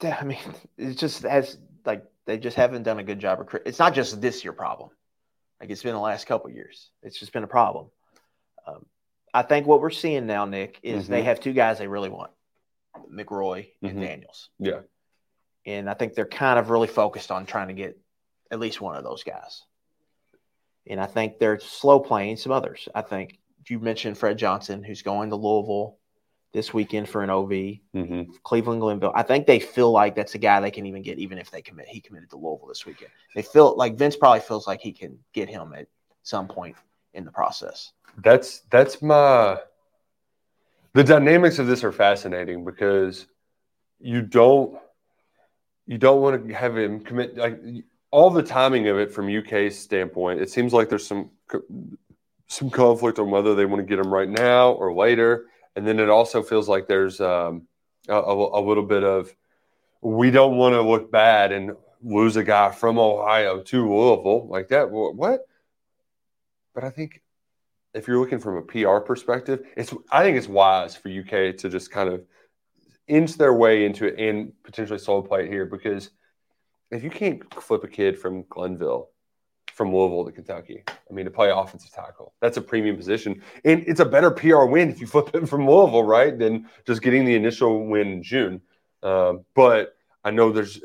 I 0.02 0.24
mean, 0.24 0.38
it 0.76 0.94
just 0.94 1.22
has 1.22 1.58
like 1.84 2.04
they 2.28 2.36
just 2.38 2.58
haven't 2.58 2.82
done 2.82 2.98
a 2.98 3.02
good 3.02 3.18
job. 3.18 3.38
Recruit. 3.38 3.62
It's 3.64 3.78
not 3.78 3.94
just 3.94 4.20
this 4.20 4.44
year 4.44 4.52
problem. 4.52 4.90
Like 5.60 5.70
it's 5.70 5.82
been 5.82 5.94
the 5.94 5.98
last 5.98 6.26
couple 6.26 6.50
of 6.50 6.54
years. 6.54 6.90
It's 7.02 7.18
just 7.18 7.32
been 7.32 7.42
a 7.42 7.48
problem. 7.48 7.86
Um, 8.66 8.84
I 9.32 9.40
think 9.42 9.66
what 9.66 9.80
we're 9.80 9.88
seeing 9.90 10.26
now, 10.26 10.44
Nick, 10.44 10.78
is 10.82 11.08
they 11.08 11.22
Mhm. 11.22 11.24
have 11.24 11.40
two 11.40 11.54
guys 11.54 11.78
they 11.78 11.88
really 11.88 12.10
want, 12.10 12.30
McRoy 13.10 13.70
and 13.82 13.96
Mhm. 13.98 14.02
Daniels. 14.02 14.50
Yeah. 14.58 14.82
And 15.64 15.88
I 15.88 15.94
think 15.94 16.12
they're 16.12 16.26
kind 16.26 16.58
of 16.58 16.68
really 16.68 16.86
focused 16.86 17.30
on 17.30 17.46
trying 17.46 17.68
to 17.68 17.74
get 17.74 17.98
at 18.50 18.60
least 18.60 18.80
one 18.80 18.94
of 18.94 19.04
those 19.04 19.24
guys. 19.24 19.64
And 20.86 21.00
I 21.00 21.06
think 21.06 21.38
they're 21.38 21.58
slow 21.60 21.98
playing 21.98 22.36
some 22.36 22.52
others. 22.52 22.88
I 22.94 23.00
think 23.00 23.38
you 23.68 23.78
mentioned 23.78 24.18
Fred 24.18 24.36
Johnson, 24.36 24.82
who's 24.82 25.02
going 25.02 25.30
to 25.30 25.36
Louisville 25.36 25.97
this 26.52 26.72
weekend 26.72 27.08
for 27.08 27.22
an 27.22 27.30
OV. 27.30 27.50
Mm-hmm. 27.50 28.22
Cleveland 28.42 28.80
Glenville. 28.80 29.12
I 29.14 29.22
think 29.22 29.46
they 29.46 29.60
feel 29.60 29.90
like 29.92 30.14
that's 30.14 30.34
a 30.34 30.38
guy 30.38 30.60
they 30.60 30.70
can 30.70 30.86
even 30.86 31.02
get, 31.02 31.18
even 31.18 31.38
if 31.38 31.50
they 31.50 31.62
commit. 31.62 31.88
He 31.88 32.00
committed 32.00 32.30
to 32.30 32.36
Louisville 32.36 32.68
this 32.68 32.86
weekend. 32.86 33.10
They 33.34 33.42
feel 33.42 33.76
like 33.76 33.96
Vince 33.96 34.16
probably 34.16 34.40
feels 34.40 34.66
like 34.66 34.80
he 34.80 34.92
can 34.92 35.18
get 35.32 35.48
him 35.48 35.74
at 35.74 35.88
some 36.22 36.48
point 36.48 36.76
in 37.14 37.24
the 37.24 37.32
process. 37.32 37.92
That's 38.18 38.60
that's 38.70 39.02
my 39.02 39.58
the 40.94 41.04
dynamics 41.04 41.58
of 41.58 41.66
this 41.66 41.84
are 41.84 41.92
fascinating 41.92 42.64
because 42.64 43.26
you 44.00 44.22
don't 44.22 44.78
you 45.86 45.98
don't 45.98 46.20
want 46.20 46.46
to 46.46 46.54
have 46.54 46.76
him 46.76 47.00
commit 47.00 47.36
like 47.36 47.60
all 48.10 48.30
the 48.30 48.42
timing 48.42 48.88
of 48.88 48.98
it 48.98 49.12
from 49.12 49.28
UK's 49.28 49.78
standpoint. 49.78 50.40
It 50.40 50.50
seems 50.50 50.72
like 50.72 50.88
there's 50.88 51.06
some 51.06 51.30
some 52.46 52.70
conflict 52.70 53.18
on 53.18 53.30
whether 53.30 53.54
they 53.54 53.66
want 53.66 53.80
to 53.80 53.86
get 53.86 53.98
him 53.98 54.12
right 54.12 54.28
now 54.28 54.72
or 54.72 54.94
later, 54.94 55.46
and 55.78 55.86
then 55.86 56.00
it 56.00 56.10
also 56.10 56.42
feels 56.42 56.68
like 56.68 56.88
there's 56.88 57.20
um, 57.20 57.68
a, 58.08 58.14
a, 58.14 58.60
a 58.60 58.62
little 58.62 58.82
bit 58.82 59.04
of 59.04 59.32
we 60.00 60.32
don't 60.32 60.56
want 60.56 60.74
to 60.74 60.82
look 60.82 61.10
bad 61.10 61.52
and 61.52 61.76
lose 62.02 62.34
a 62.36 62.42
guy 62.42 62.72
from 62.72 62.98
Ohio 62.98 63.62
to 63.62 63.88
Louisville 63.88 64.48
like 64.48 64.68
that. 64.68 64.90
What? 64.90 65.46
But 66.74 66.82
I 66.82 66.90
think 66.90 67.22
if 67.94 68.08
you're 68.08 68.18
looking 68.18 68.40
from 68.40 68.56
a 68.56 68.62
PR 68.62 68.98
perspective, 68.98 69.64
it's 69.76 69.94
I 70.10 70.24
think 70.24 70.36
it's 70.36 70.48
wise 70.48 70.96
for 70.96 71.08
UK 71.10 71.56
to 71.58 71.68
just 71.68 71.92
kind 71.92 72.08
of 72.08 72.24
inch 73.06 73.36
their 73.36 73.54
way 73.54 73.84
into 73.84 74.06
it 74.06 74.18
and 74.18 74.52
potentially 74.64 74.98
solo 74.98 75.22
play 75.22 75.44
it 75.44 75.48
here 75.48 75.64
because 75.64 76.10
if 76.90 77.04
you 77.04 77.10
can't 77.10 77.54
flip 77.62 77.84
a 77.84 77.88
kid 77.88 78.18
from 78.18 78.44
Glenville, 78.48 79.10
from 79.78 79.94
Louisville 79.94 80.24
to 80.24 80.32
Kentucky, 80.32 80.82
I 80.88 81.12
mean 81.14 81.24
to 81.24 81.30
play 81.30 81.50
offensive 81.50 81.92
tackle, 81.92 82.34
that's 82.40 82.56
a 82.56 82.60
premium 82.60 82.96
position, 82.96 83.40
and 83.64 83.84
it's 83.86 84.00
a 84.00 84.04
better 84.04 84.28
PR 84.30 84.64
win 84.64 84.90
if 84.90 85.00
you 85.00 85.06
flip 85.14 85.32
him 85.32 85.46
from 85.46 85.66
Louisville, 85.66 86.02
right, 86.02 86.36
than 86.36 86.68
just 86.84 87.00
getting 87.00 87.24
the 87.24 87.36
initial 87.36 87.86
win 87.86 88.08
in 88.08 88.22
June. 88.22 88.60
Um, 89.04 89.44
but 89.54 89.96
I 90.24 90.32
know 90.32 90.50
there's 90.50 90.80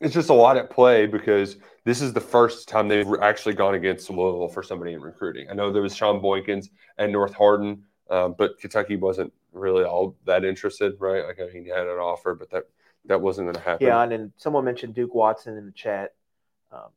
it's 0.00 0.12
just 0.12 0.28
a 0.28 0.34
lot 0.34 0.56
at 0.56 0.70
play 0.70 1.06
because 1.06 1.56
this 1.84 2.02
is 2.02 2.12
the 2.12 2.20
first 2.20 2.68
time 2.68 2.88
they've 2.88 3.06
actually 3.22 3.54
gone 3.54 3.74
against 3.74 4.10
Louisville 4.10 4.48
for 4.48 4.62
somebody 4.64 4.92
in 4.92 5.00
recruiting. 5.00 5.48
I 5.48 5.54
know 5.54 5.72
there 5.72 5.82
was 5.82 5.94
Sean 5.94 6.20
Boykins 6.20 6.70
and 6.98 7.12
North 7.12 7.34
Hardin, 7.34 7.84
um, 8.10 8.34
but 8.36 8.58
Kentucky 8.58 8.96
wasn't 8.96 9.32
really 9.52 9.84
all 9.84 10.16
that 10.26 10.44
interested, 10.44 10.94
right? 10.98 11.24
Like 11.24 11.38
I 11.40 11.52
mean, 11.52 11.62
he 11.62 11.70
had 11.70 11.86
an 11.86 11.98
offer, 11.98 12.34
but 12.34 12.50
that 12.50 12.64
that 13.04 13.20
wasn't 13.20 13.46
going 13.46 13.54
to 13.54 13.60
happen. 13.60 13.86
Yeah, 13.86 14.02
and 14.02 14.10
then 14.10 14.32
someone 14.36 14.64
mentioned 14.64 14.94
Duke 14.94 15.14
Watson 15.14 15.56
in 15.56 15.64
the 15.64 15.72
chat. 15.72 16.14
Um, 16.72 16.90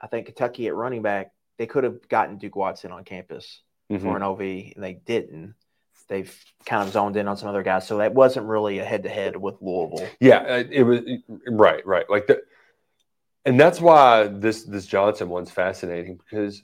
I 0.00 0.06
think 0.06 0.26
Kentucky 0.26 0.66
at 0.66 0.74
running 0.74 1.02
back, 1.02 1.32
they 1.58 1.66
could 1.66 1.84
have 1.84 2.08
gotten 2.08 2.36
Duke 2.38 2.56
Watson 2.56 2.92
on 2.92 3.04
campus 3.04 3.62
Mhm. 3.90 4.00
for 4.02 4.16
an 4.16 4.22
OV, 4.22 4.40
and 4.74 4.82
they 4.84 4.94
didn't. 4.94 5.54
They've 6.08 6.44
kind 6.66 6.86
of 6.86 6.92
zoned 6.92 7.16
in 7.16 7.28
on 7.28 7.36
some 7.36 7.48
other 7.48 7.62
guys, 7.62 7.86
so 7.86 7.98
that 7.98 8.12
wasn't 8.14 8.46
really 8.46 8.78
a 8.78 8.84
head-to-head 8.84 9.36
with 9.36 9.54
Louisville. 9.62 10.06
Yeah, 10.20 10.38
uh, 10.38 10.64
it 10.70 10.82
was 10.82 11.00
right, 11.48 11.84
right. 11.86 12.08
Like 12.10 12.26
the, 12.26 12.42
and 13.46 13.58
that's 13.58 13.80
why 13.80 14.26
this 14.26 14.64
this 14.64 14.86
Johnson 14.86 15.28
one's 15.30 15.50
fascinating 15.50 16.16
because 16.18 16.62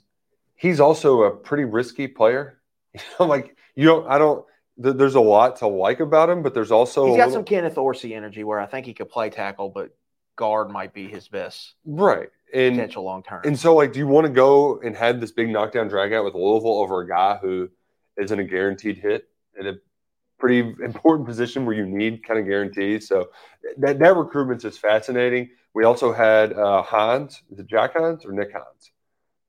he's 0.55 0.79
also 0.79 1.23
a 1.23 1.31
pretty 1.35 1.63
risky 1.65 2.07
player. 2.07 2.57
You 2.93 2.99
know, 3.19 3.25
like 3.25 3.55
you 3.75 3.85
don't, 3.85 4.05
I 4.07 4.17
don't. 4.17 4.45
th- 4.83 4.97
There's 4.97 5.15
a 5.15 5.21
lot 5.21 5.55
to 5.57 5.67
like 5.67 6.01
about 6.01 6.29
him, 6.29 6.43
but 6.43 6.53
there's 6.53 6.71
also 6.71 7.05
He's 7.07 7.15
got 7.15 7.27
little- 7.29 7.33
some 7.39 7.45
Kenneth 7.45 7.75
Horsey 7.75 8.13
energy 8.13 8.43
where 8.43 8.59
I 8.59 8.65
think 8.65 8.85
he 8.85 8.93
could 8.93 9.09
play 9.09 9.29
tackle, 9.29 9.69
but 9.69 9.91
guard 10.35 10.69
might 10.69 10.93
be 10.93 11.07
his 11.07 11.27
best 11.29 11.75
right. 11.85 12.29
And 12.53 12.75
potential 12.75 13.03
long 13.03 13.23
term. 13.23 13.41
And 13.45 13.57
so, 13.57 13.75
like, 13.75 13.93
do 13.93 13.99
you 13.99 14.07
want 14.07 14.27
to 14.27 14.33
go 14.33 14.79
and 14.79 14.95
have 14.95 15.19
this 15.19 15.31
big 15.31 15.49
knockdown 15.49 15.87
drag 15.87 16.13
out 16.13 16.25
with 16.25 16.33
Louisville 16.33 16.79
over 16.79 17.01
a 17.01 17.07
guy 17.07 17.37
who 17.41 17.69
isn't 18.17 18.39
a 18.39 18.43
guaranteed 18.43 18.97
hit 18.97 19.27
at 19.59 19.65
a 19.65 19.79
pretty 20.39 20.59
important 20.83 21.27
position 21.27 21.65
where 21.65 21.75
you 21.75 21.85
need 21.85 22.25
kind 22.25 22.39
of 22.39 22.45
guarantees. 22.45 23.07
So 23.07 23.29
that 23.77 23.99
that 23.99 24.15
recruitment's 24.15 24.63
just 24.63 24.79
fascinating. 24.79 25.49
We 25.73 25.85
also 25.85 26.11
had 26.11 26.53
uh, 26.53 26.83
Hines, 26.83 27.43
is 27.49 27.59
it 27.59 27.67
Jack 27.67 27.93
Hans 27.93 28.25
or 28.25 28.33
Nick 28.33 28.51
Hans? 28.51 28.91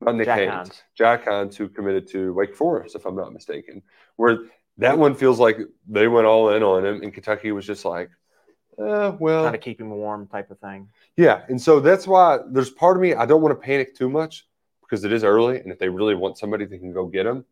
Not 0.00 0.16
Nick 0.16 0.26
Jack 0.26 0.38
Haynes. 0.38 0.53
Hines. 0.53 0.82
Jack 0.94 1.24
Hans, 1.24 1.57
who 1.57 1.68
committed 1.68 2.07
to 2.09 2.32
Wake 2.32 2.55
Forest, 2.55 2.94
if 2.94 3.07
I'm 3.07 3.16
not 3.16 3.32
mistaken. 3.32 3.82
Where 4.16 4.38
that 4.78 4.98
one 4.98 5.14
feels 5.14 5.38
like 5.38 5.59
they 5.88 6.09
went 6.09 6.26
all 6.26 6.50
in 6.50 6.62
on 6.62 6.84
him, 6.84 7.03
and 7.03 7.12
Kentucky 7.12 7.53
was 7.53 7.66
just 7.66 7.84
like, 7.84 8.11
eh, 8.79 9.12
well, 9.18 9.45
kind 9.45 9.55
of 9.55 9.61
keep 9.61 9.81
him 9.81 9.91
warm 9.91 10.27
type 10.27 10.51
of 10.51 10.59
thing. 10.59 10.89
yeah, 11.16 11.43
and 11.49 11.61
so 11.61 11.81
that's 11.81 12.07
why 12.07 12.39
there's 12.49 12.70
part 12.70 12.97
of 12.97 13.03
me 13.03 13.14
I 13.14 13.27
don't 13.27 13.43
want 13.43 13.59
to 13.59 13.64
panic 13.64 13.95
too 13.95 14.09
much 14.09 14.47
because 14.83 15.05
it 15.05 15.12
is 15.12 15.25
early, 15.25 15.59
and 15.61 15.73
if 15.73 15.79
they 15.79 15.89
really 15.89 16.14
want 16.14 16.39
somebody, 16.39 16.64
they 16.64 16.79
can 16.79 16.93
go 16.93 17.07
get 17.07 17.25
them. 17.25 17.45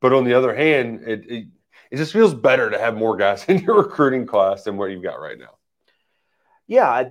But 0.00 0.12
on 0.12 0.24
the 0.24 0.34
other 0.34 0.54
hand, 0.54 1.02
it, 1.06 1.24
it 1.30 1.46
it 1.90 1.96
just 1.96 2.12
feels 2.12 2.34
better 2.34 2.70
to 2.70 2.78
have 2.78 2.96
more 2.96 3.16
guys 3.16 3.44
in 3.48 3.58
your 3.58 3.76
recruiting 3.76 4.26
class 4.26 4.64
than 4.64 4.76
what 4.76 4.90
you've 4.90 5.02
got 5.02 5.20
right 5.20 5.38
now. 5.38 5.58
Yeah, 6.66 6.88
I, 6.88 7.10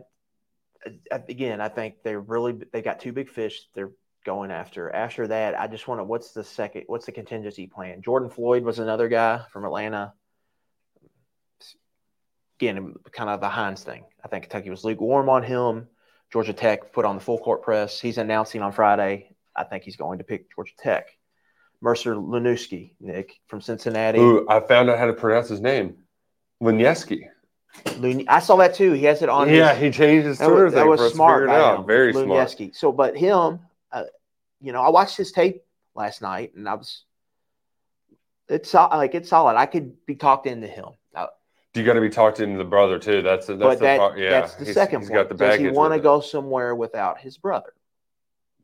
I, 1.12 1.22
again, 1.30 1.62
I 1.62 1.70
think 1.70 2.04
they 2.04 2.16
really 2.16 2.54
they 2.74 2.82
got 2.82 3.00
two 3.00 3.14
big 3.14 3.30
fish 3.30 3.68
they're 3.74 3.92
going 4.26 4.52
after. 4.52 4.90
After 4.94 5.28
that, 5.28 5.60
I 5.60 5.68
just 5.68 5.88
want 5.88 6.00
to 6.00 6.04
what's 6.04 6.32
the 6.32 6.44
second 6.44 6.86
what's 6.88 7.06
the 7.06 7.12
contingency 7.12 7.68
plan? 7.68 8.02
Jordan 8.02 8.30
Floyd 8.30 8.64
was 8.64 8.80
another 8.80 9.08
guy 9.08 9.42
from 9.52 9.66
Atlanta. 9.66 10.14
Again, 12.62 12.94
kind 13.12 13.30
of 13.30 13.42
the 13.42 13.50
Hines 13.50 13.84
thing. 13.84 14.04
I 14.24 14.28
think 14.28 14.44
Kentucky 14.44 14.70
was 14.70 14.84
lukewarm 14.84 15.30
on 15.30 15.42
him. 15.42 15.88
Georgia 16.32 16.54
Tech 16.54 16.94
put 16.94 17.06
on 17.06 17.16
the 17.16 17.22
full 17.22 17.40
court 17.40 17.64
press. 17.64 18.00
He's 18.00 18.20
announcing 18.20 18.62
on 18.62 18.72
Friday. 18.72 19.36
I 19.56 19.64
think 19.64 19.84
he's 19.84 19.96
going 19.96 20.20
to 20.20 20.24
pick 20.24 20.54
Georgia 20.56 20.74
Tech. 20.78 21.08
Mercer 21.82 22.16
Lanuski, 22.16 22.92
Nick 23.00 23.40
from 23.48 23.60
Cincinnati. 23.60 24.20
Ooh, 24.20 24.46
I 24.48 24.60
found 24.60 24.92
out 24.92 25.00
how 25.00 25.08
to 25.08 25.14
pronounce 25.14 25.50
his 25.50 25.60
name, 25.60 25.96
Lunieski. 26.62 27.24
Lun- 27.98 28.26
I 28.28 28.40
saw 28.40 28.58
that 28.58 28.76
too. 28.76 28.92
He 28.92 29.06
has 29.06 29.24
it 29.24 29.30
on. 29.30 29.50
Yeah, 29.50 29.74
his, 29.74 29.96
he 29.96 30.04
changed 30.04 30.28
his 30.28 30.38
That 30.38 30.46
Twitter 30.48 30.66
was, 30.66 30.74
thing 30.76 30.84
that 30.84 30.88
was 30.88 31.14
smart. 31.14 31.42
to 31.42 31.48
figure 31.48 31.58
it 31.58 31.62
by 31.62 31.68
out. 31.68 31.88
Very 31.88 32.14
smart. 32.14 32.76
So, 32.76 32.92
but 32.92 33.18
him, 33.18 33.62
uh, 33.92 34.04
you 34.62 34.72
know, 34.72 34.82
I 34.84 34.90
watched 34.90 35.18
his 35.18 35.32
tape 35.32 35.64
last 35.96 36.22
night, 36.22 36.54
and 36.56 36.70
I 36.70 36.76
was, 36.76 37.04
it's 38.48 38.72
like 38.76 39.16
it's 39.16 39.30
solid. 39.30 39.56
I 39.58 39.66
could 39.66 40.06
be 40.06 40.16
talked 40.16 40.46
into 40.46 40.68
him, 40.68 40.90
You 41.74 41.86
got 41.86 41.94
to 41.94 42.02
be 42.02 42.10
talked 42.10 42.40
into 42.42 42.58
the 42.58 42.66
brother 42.66 43.00
too. 43.00 43.22
That's 43.22 43.48
that's 43.48 43.60
but 43.60 43.76
the 43.80 43.86
that, 43.86 44.00
part. 44.00 44.18
Yeah, 44.18 44.32
that's 44.32 44.56
the 44.56 44.66
he's- 44.66 44.76
second 44.76 45.02
He's 45.02 45.10
point. 45.10 45.30
got 45.30 45.30
the 45.30 45.36
Does 45.36 45.58
he 45.60 45.70
want 45.70 45.94
to 45.94 46.00
go 46.00 46.20
somewhere 46.20 46.76
without 46.76 47.20
his 47.20 47.38
brother? 47.38 47.74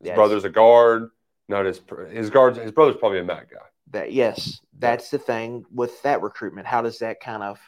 His 0.02 0.12
brother's 0.12 0.44
a 0.44 0.50
guard. 0.50 1.10
Not 1.48 1.64
his 1.64 1.80
his 2.10 2.28
guards. 2.30 2.58
His 2.58 2.72
brother's 2.72 2.96
probably 2.96 3.20
a 3.20 3.24
mat 3.24 3.46
guy. 3.50 3.58
That 3.92 4.12
yes, 4.12 4.60
that's 4.78 5.10
the 5.10 5.18
thing 5.18 5.64
with 5.72 6.02
that 6.02 6.20
recruitment. 6.20 6.66
How 6.66 6.82
does 6.82 6.98
that 6.98 7.20
kind 7.20 7.42
of 7.42 7.58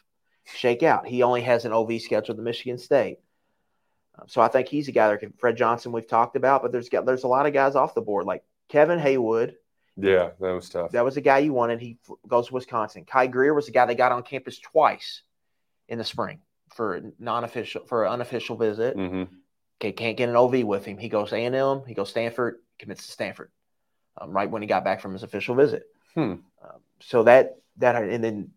shake 0.44 0.82
out? 0.82 1.06
He 1.06 1.22
only 1.22 1.40
has 1.40 1.64
an 1.64 1.72
OV 1.72 2.00
scheduled 2.02 2.36
to 2.36 2.42
Michigan 2.42 2.76
State, 2.76 3.18
Um, 4.18 4.28
so 4.28 4.42
I 4.42 4.48
think 4.48 4.68
he's 4.68 4.88
a 4.88 4.92
guy 4.92 5.08
that 5.08 5.20
can. 5.20 5.32
Fred 5.38 5.56
Johnson 5.56 5.92
we've 5.92 6.06
talked 6.06 6.36
about, 6.36 6.60
but 6.60 6.72
there's 6.72 6.90
got 6.90 7.06
there's 7.06 7.24
a 7.24 7.28
lot 7.28 7.46
of 7.46 7.54
guys 7.54 7.74
off 7.74 7.94
the 7.94 8.02
board 8.02 8.26
like 8.26 8.44
Kevin 8.68 8.98
Haywood. 8.98 9.56
Yeah, 9.96 10.30
that 10.38 10.50
was 10.52 10.68
tough. 10.68 10.92
That 10.92 11.04
was 11.04 11.14
the 11.14 11.20
guy 11.22 11.38
you 11.38 11.54
wanted. 11.54 11.80
He 11.80 11.96
goes 12.28 12.48
to 12.48 12.54
Wisconsin. 12.54 13.06
Kai 13.06 13.26
Greer 13.26 13.54
was 13.54 13.64
the 13.66 13.72
guy 13.72 13.86
they 13.86 13.94
got 13.94 14.12
on 14.12 14.22
campus 14.22 14.58
twice 14.58 15.22
in 15.90 15.98
the 15.98 16.04
spring 16.04 16.38
for 16.74 17.02
non-official 17.18 17.84
for 17.86 18.04
an 18.06 18.12
unofficial 18.12 18.56
visit. 18.56 18.94
hmm 18.96 19.24
Okay, 19.80 19.92
can't 19.92 20.16
get 20.16 20.28
an 20.28 20.36
OV 20.36 20.62
with 20.64 20.84
him. 20.84 20.98
He 20.98 21.08
goes 21.08 21.32
A 21.32 21.38
and 21.38 21.54
M. 21.54 21.82
He 21.86 21.94
goes 21.94 22.10
Stanford. 22.10 22.58
Commits 22.78 23.04
to 23.06 23.12
Stanford 23.12 23.50
um, 24.18 24.30
right 24.30 24.50
when 24.50 24.62
he 24.62 24.68
got 24.68 24.84
back 24.84 25.00
from 25.02 25.12
his 25.14 25.22
official 25.22 25.54
visit. 25.54 25.84
Hmm. 26.14 26.20
Um, 26.62 26.80
so 27.00 27.22
that 27.24 27.56
that 27.78 27.96
and 27.96 28.22
then 28.24 28.50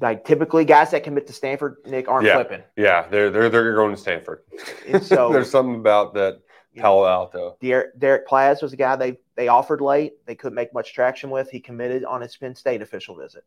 like 0.00 0.24
typically 0.24 0.64
guys 0.64 0.90
that 0.92 1.04
commit 1.04 1.26
to 1.26 1.32
Stanford, 1.32 1.76
Nick, 1.86 2.08
aren't 2.08 2.26
Yeah. 2.26 2.34
flipping. 2.36 2.62
Yeah, 2.76 3.06
they're 3.08 3.30
they're 3.30 3.48
they're 3.50 3.74
going 3.74 3.94
to 3.94 4.00
Stanford. 4.00 4.42
And 4.86 5.02
so- 5.02 5.32
there's 5.32 5.50
something 5.50 5.76
about 5.76 6.14
that 6.14 6.40
Palo 6.76 7.06
Alto. 7.06 7.56
Derek, 7.60 7.98
Derek 7.98 8.28
Plaz 8.28 8.62
was 8.62 8.72
a 8.72 8.76
guy 8.76 8.94
they 8.96 9.18
they 9.36 9.48
offered 9.48 9.80
late. 9.80 10.24
They 10.26 10.34
couldn't 10.34 10.54
make 10.54 10.72
much 10.74 10.92
traction 10.94 11.30
with. 11.30 11.50
He 11.50 11.60
committed 11.60 12.04
on 12.04 12.20
his 12.20 12.36
Penn 12.36 12.54
State 12.54 12.82
official 12.82 13.16
visit. 13.16 13.44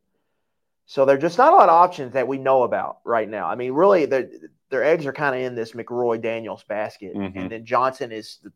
So 0.91 1.05
there're 1.05 1.17
just 1.17 1.37
not 1.37 1.53
a 1.53 1.55
lot 1.55 1.69
of 1.69 1.73
options 1.75 2.11
that 2.15 2.27
we 2.27 2.37
know 2.37 2.63
about 2.63 2.97
right 3.05 3.29
now. 3.29 3.47
I 3.47 3.55
mean, 3.55 3.71
really, 3.71 4.05
their 4.05 4.29
their 4.69 4.83
eggs 4.83 5.05
are 5.05 5.13
kind 5.13 5.33
of 5.33 5.41
in 5.41 5.55
this 5.55 5.71
McRoy 5.71 6.21
Daniels 6.21 6.65
basket, 6.65 7.15
Mhm. 7.15 7.33
and 7.33 7.49
then 7.49 7.63
Johnson 7.63 8.11
is 8.11 8.39
the, 8.43 8.51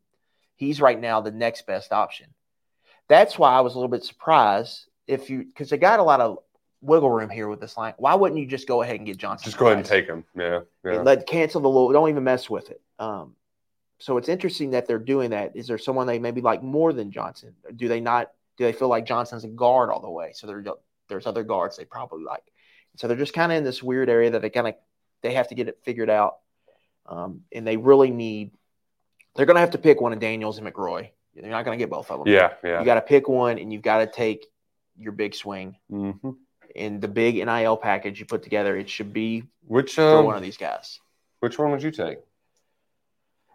he's 0.54 0.78
right 0.78 1.00
now 1.00 1.22
the 1.22 1.30
next 1.30 1.66
best 1.66 1.94
option. 1.94 2.26
That's 3.08 3.38
why 3.38 3.52
I 3.54 3.60
was 3.60 3.74
a 3.74 3.78
little 3.78 3.88
bit 3.88 4.04
surprised 4.04 4.86
if 5.06 5.30
you 5.30 5.44
because 5.44 5.70
they 5.70 5.78
got 5.78 5.98
a 5.98 6.02
lot 6.02 6.20
of 6.20 6.40
wiggle 6.82 7.08
room 7.10 7.30
here 7.30 7.48
with 7.48 7.58
this 7.58 7.74
line. 7.78 7.94
Why 7.96 8.14
wouldn't 8.14 8.38
you 8.38 8.46
just 8.46 8.68
go 8.68 8.82
ahead 8.82 8.96
and 8.96 9.06
get 9.06 9.16
Johnson? 9.16 9.46
Just 9.46 9.56
go 9.56 9.68
ahead 9.68 9.78
and 9.78 9.86
take 9.86 10.06
him. 10.06 10.22
Yeah, 10.36 10.60
yeah. 10.84 11.00
let 11.00 11.26
cancel 11.26 11.62
the 11.62 11.70
little. 11.70 11.90
Don't 11.90 12.10
even 12.10 12.22
mess 12.22 12.50
with 12.50 12.70
it. 12.70 12.82
Um, 12.98 13.34
so 13.98 14.18
it's 14.18 14.28
interesting 14.28 14.72
that 14.72 14.86
they're 14.86 14.98
doing 14.98 15.30
that. 15.30 15.56
Is 15.56 15.68
there 15.68 15.78
someone 15.78 16.06
they 16.06 16.18
maybe 16.18 16.42
like 16.42 16.62
more 16.62 16.92
than 16.92 17.12
Johnson? 17.12 17.56
Do 17.74 17.88
they 17.88 18.00
not? 18.00 18.30
Do 18.58 18.64
they 18.64 18.74
feel 18.74 18.88
like 18.88 19.06
Johnson's 19.06 19.44
a 19.44 19.48
guard 19.48 19.88
all 19.88 20.00
the 20.02 20.10
way? 20.10 20.32
So 20.34 20.46
there, 20.46 20.62
there's 21.08 21.26
other 21.26 21.42
guards 21.44 21.76
they 21.76 21.84
probably 21.84 22.24
like. 22.24 22.44
So 22.96 23.08
they're 23.08 23.16
just 23.16 23.34
kind 23.34 23.52
of 23.52 23.58
in 23.58 23.64
this 23.64 23.82
weird 23.82 24.08
area 24.08 24.30
that 24.30 24.42
they 24.42 24.50
kind 24.50 24.68
of 24.68 24.74
they 25.22 25.34
have 25.34 25.48
to 25.48 25.54
get 25.54 25.68
it 25.68 25.78
figured 25.82 26.10
out, 26.10 26.36
um, 27.06 27.42
and 27.52 27.66
they 27.66 27.76
really 27.76 28.10
need. 28.10 28.52
They're 29.34 29.46
going 29.46 29.56
to 29.56 29.60
have 29.60 29.72
to 29.72 29.78
pick 29.78 30.00
one 30.00 30.12
of 30.12 30.18
Daniels 30.18 30.58
and 30.58 30.66
McRoy. 30.66 31.10
You're 31.34 31.46
not 31.48 31.66
going 31.66 31.78
to 31.78 31.82
get 31.82 31.90
both 31.90 32.10
of 32.10 32.24
them. 32.24 32.32
yeah, 32.32 32.54
yeah. 32.64 32.78
You 32.78 32.86
got 32.86 32.94
to 32.94 33.02
pick 33.02 33.28
one, 33.28 33.58
and 33.58 33.70
you've 33.72 33.82
got 33.82 33.98
to 33.98 34.06
take 34.06 34.46
your 34.98 35.12
big 35.12 35.34
swing. 35.34 35.76
hmm 35.90 36.10
And 36.74 37.00
the 37.02 37.08
big 37.08 37.34
NIL 37.36 37.76
package 37.76 38.18
you 38.18 38.24
put 38.24 38.42
together, 38.42 38.74
it 38.76 38.88
should 38.88 39.12
be 39.12 39.44
Which 39.66 39.96
for 39.96 40.20
um, 40.20 40.24
one 40.24 40.36
of 40.36 40.42
these 40.42 40.56
guys. 40.56 41.00
which 41.40 41.58
one 41.58 41.70
would 41.72 41.82
you 41.82 41.90
take? 41.90 42.18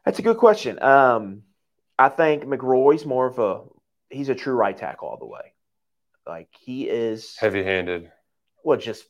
That's 0.06 0.20
a 0.20 0.22
good 0.22 0.38
question. 0.38 0.82
Um, 0.82 1.44
I 1.98 2.10
think 2.10 2.44
McRoy's 2.44 3.06
more 3.06 3.28
of 3.28 3.40
a 3.40 3.62
he's 4.10 4.30
a 4.30 4.36
true 4.36 4.54
right 4.54 4.78
tackle 4.78 5.08
all 5.08 5.18
the 5.18 5.26
way. 5.26 5.51
Like 6.32 6.50
he 6.60 6.88
is 6.90 7.36
Heavy 7.38 7.64
handed. 7.64 8.10
well, 8.64 8.78
just 8.78 9.04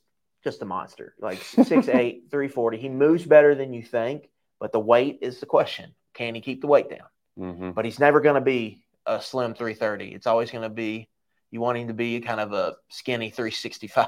just 0.43 0.61
a 0.63 0.65
monster. 0.65 1.13
Like 1.19 1.39
6'8", 1.39 1.85
340. 2.31 2.77
He 2.79 2.89
moves 2.89 3.25
better 3.25 3.53
than 3.53 3.73
you 3.73 3.83
think, 3.83 4.29
but 4.59 4.71
the 4.71 4.79
weight 4.79 5.19
is 5.21 5.39
the 5.39 5.45
question. 5.45 5.93
Can 6.15 6.33
he 6.33 6.41
keep 6.41 6.61
the 6.61 6.67
weight 6.67 6.89
down? 6.89 7.07
hmm 7.37 7.71
But 7.71 7.85
he's 7.85 7.99
never 7.99 8.21
going 8.21 8.35
to 8.35 8.41
be 8.41 8.83
a 9.05 9.21
slim 9.21 9.53
330. 9.53 10.15
It's 10.15 10.25
always 10.25 10.49
going 10.49 10.63
to 10.63 10.69
be 10.69 11.09
you 11.51 11.61
want 11.61 11.77
him 11.77 11.89
to 11.89 11.93
be 11.93 12.19
kind 12.21 12.39
of 12.39 12.53
a 12.53 12.75
skinny 12.89 13.29
365. 13.29 14.07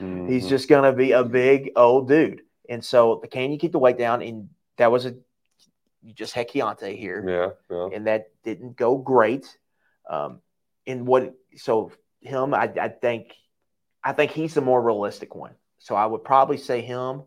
Mm-hmm. 0.00 0.28
He's 0.28 0.48
just 0.48 0.68
going 0.68 0.84
to 0.90 0.96
be 0.96 1.12
a 1.12 1.24
big 1.24 1.70
old 1.76 2.08
dude. 2.08 2.42
And 2.68 2.84
so, 2.84 3.16
can 3.30 3.52
you 3.52 3.58
keep 3.58 3.72
the 3.72 3.78
weight 3.78 3.98
down? 3.98 4.20
And 4.20 4.48
that 4.76 4.90
was 4.90 5.06
a 5.06 5.14
you 6.02 6.12
just 6.12 6.34
had 6.34 6.48
Keontae 6.50 6.98
here 6.98 7.24
yeah, 7.28 7.50
yeah. 7.76 7.88
and 7.94 8.06
that 8.08 8.30
didn't 8.44 8.76
go 8.76 8.98
great. 8.98 9.46
Um, 10.10 10.40
in 10.84 11.06
what 11.06 11.34
so 11.56 11.92
him, 12.22 12.54
I, 12.54 12.72
I 12.80 12.88
think, 12.88 13.34
I 14.02 14.12
think 14.12 14.30
he's 14.32 14.54
the 14.54 14.60
more 14.60 14.80
realistic 14.82 15.34
one. 15.34 15.52
So 15.78 15.94
I 15.94 16.06
would 16.06 16.24
probably 16.24 16.56
say 16.56 16.80
him 16.80 17.22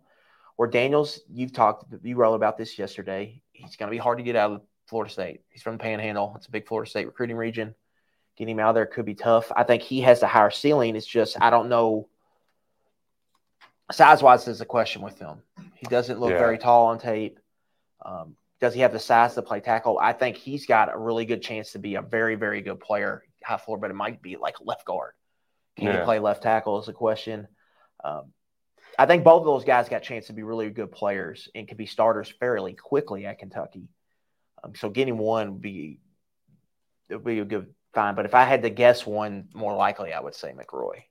or 0.58 0.68
Daniels. 0.68 1.20
You've 1.32 1.54
talked, 1.54 1.86
you 2.04 2.16
wrote 2.16 2.34
about 2.36 2.58
this 2.58 2.80
yesterday. 2.80 3.42
He's 3.52 3.76
going 3.76 3.90
to 3.90 3.92
be 3.92 3.98
hard 3.98 4.18
to 4.18 4.24
get 4.24 4.36
out 4.36 4.52
of 4.52 4.62
Florida 4.88 5.12
State. 5.12 5.42
He's 5.50 5.62
from 5.62 5.78
the 5.78 5.84
Panhandle. 5.84 6.34
It's 6.36 6.48
a 6.48 6.52
big 6.52 6.68
Florida 6.68 6.90
State 6.90 7.06
recruiting 7.06 7.38
region. 7.38 7.76
Getting 8.38 8.56
him 8.56 8.60
out 8.60 8.70
of 8.70 8.76
there 8.76 8.86
could 8.86 9.06
be 9.06 9.16
tough. 9.16 9.52
I 9.56 9.64
think 9.64 9.82
he 9.82 10.02
has 10.02 10.20
the 10.20 10.28
higher 10.28 10.52
ceiling. 10.52 10.96
It's 10.96 11.08
just 11.08 11.38
I 11.42 11.50
don't 11.50 11.70
know. 11.70 12.10
Size 13.92 14.22
wise 14.22 14.48
is 14.48 14.62
a 14.62 14.66
question 14.66 15.02
with 15.02 15.20
him. 15.20 15.42
He 15.76 15.86
doesn't 15.88 16.20
look 16.20 16.32
Yeah. 16.32 16.40
very 16.40 16.58
tall 16.58 16.88
on 16.88 17.00
tape. 17.00 17.40
Um, 18.04 18.36
does 18.60 18.74
he 18.74 18.82
have 18.82 18.92
the 18.94 19.00
size 19.00 19.36
to 19.36 19.42
play 19.42 19.60
tackle? 19.60 20.00
I 20.00 20.14
think 20.14 20.38
he's 20.38 20.66
got 20.66 20.94
a 20.94 20.98
really 20.98 21.26
good 21.26 21.42
chance 21.42 21.72
to 21.74 21.80
be 21.80 21.96
a 21.96 22.02
very, 22.02 22.36
very 22.36 22.62
good 22.62 22.80
player, 22.80 23.24
high 23.46 23.58
floor, 23.58 23.78
but 23.78 23.92
it 23.92 23.96
might 23.96 24.22
be 24.22 24.38
like 24.38 24.56
left 24.62 24.86
guard. 24.86 25.14
Can 25.78 25.92
he 25.92 26.04
play 26.04 26.20
left 26.20 26.44
tackle 26.44 26.82
is 26.82 26.88
a 26.88 26.94
question. 26.94 27.48
Um, 28.04 28.32
I 28.98 29.06
think 29.06 29.24
both 29.24 29.42
of 29.42 29.46
those 29.46 29.66
guys 29.66 29.90
got 29.90 29.98
a 29.98 30.06
chance 30.06 30.28
to 30.28 30.34
be 30.34 30.44
really 30.44 30.70
good 30.70 30.92
players 30.92 31.50
and 31.54 31.68
could 31.68 31.78
be 31.78 31.86
starters 31.86 32.32
fairly 32.40 32.74
quickly 32.74 33.26
at 33.26 33.40
Kentucky. 33.40 33.90
Um, 34.64 34.74
so 34.76 34.90
getting 34.90 35.18
one 35.18 35.54
would 35.54 35.62
be 35.62 36.00
it 37.10 37.16
would 37.16 37.26
be 37.26 37.40
a 37.40 37.46
good 37.46 37.68
find. 37.94 38.16
But 38.16 38.26
if 38.26 38.34
I 38.34 38.46
had 38.46 38.64
to 38.64 38.70
guess 38.70 39.06
one, 39.06 39.50
more 39.54 39.76
likely 39.76 40.14
I 40.14 40.22
would 40.22 40.36
say 40.36 40.54
McRoy. 40.54 41.04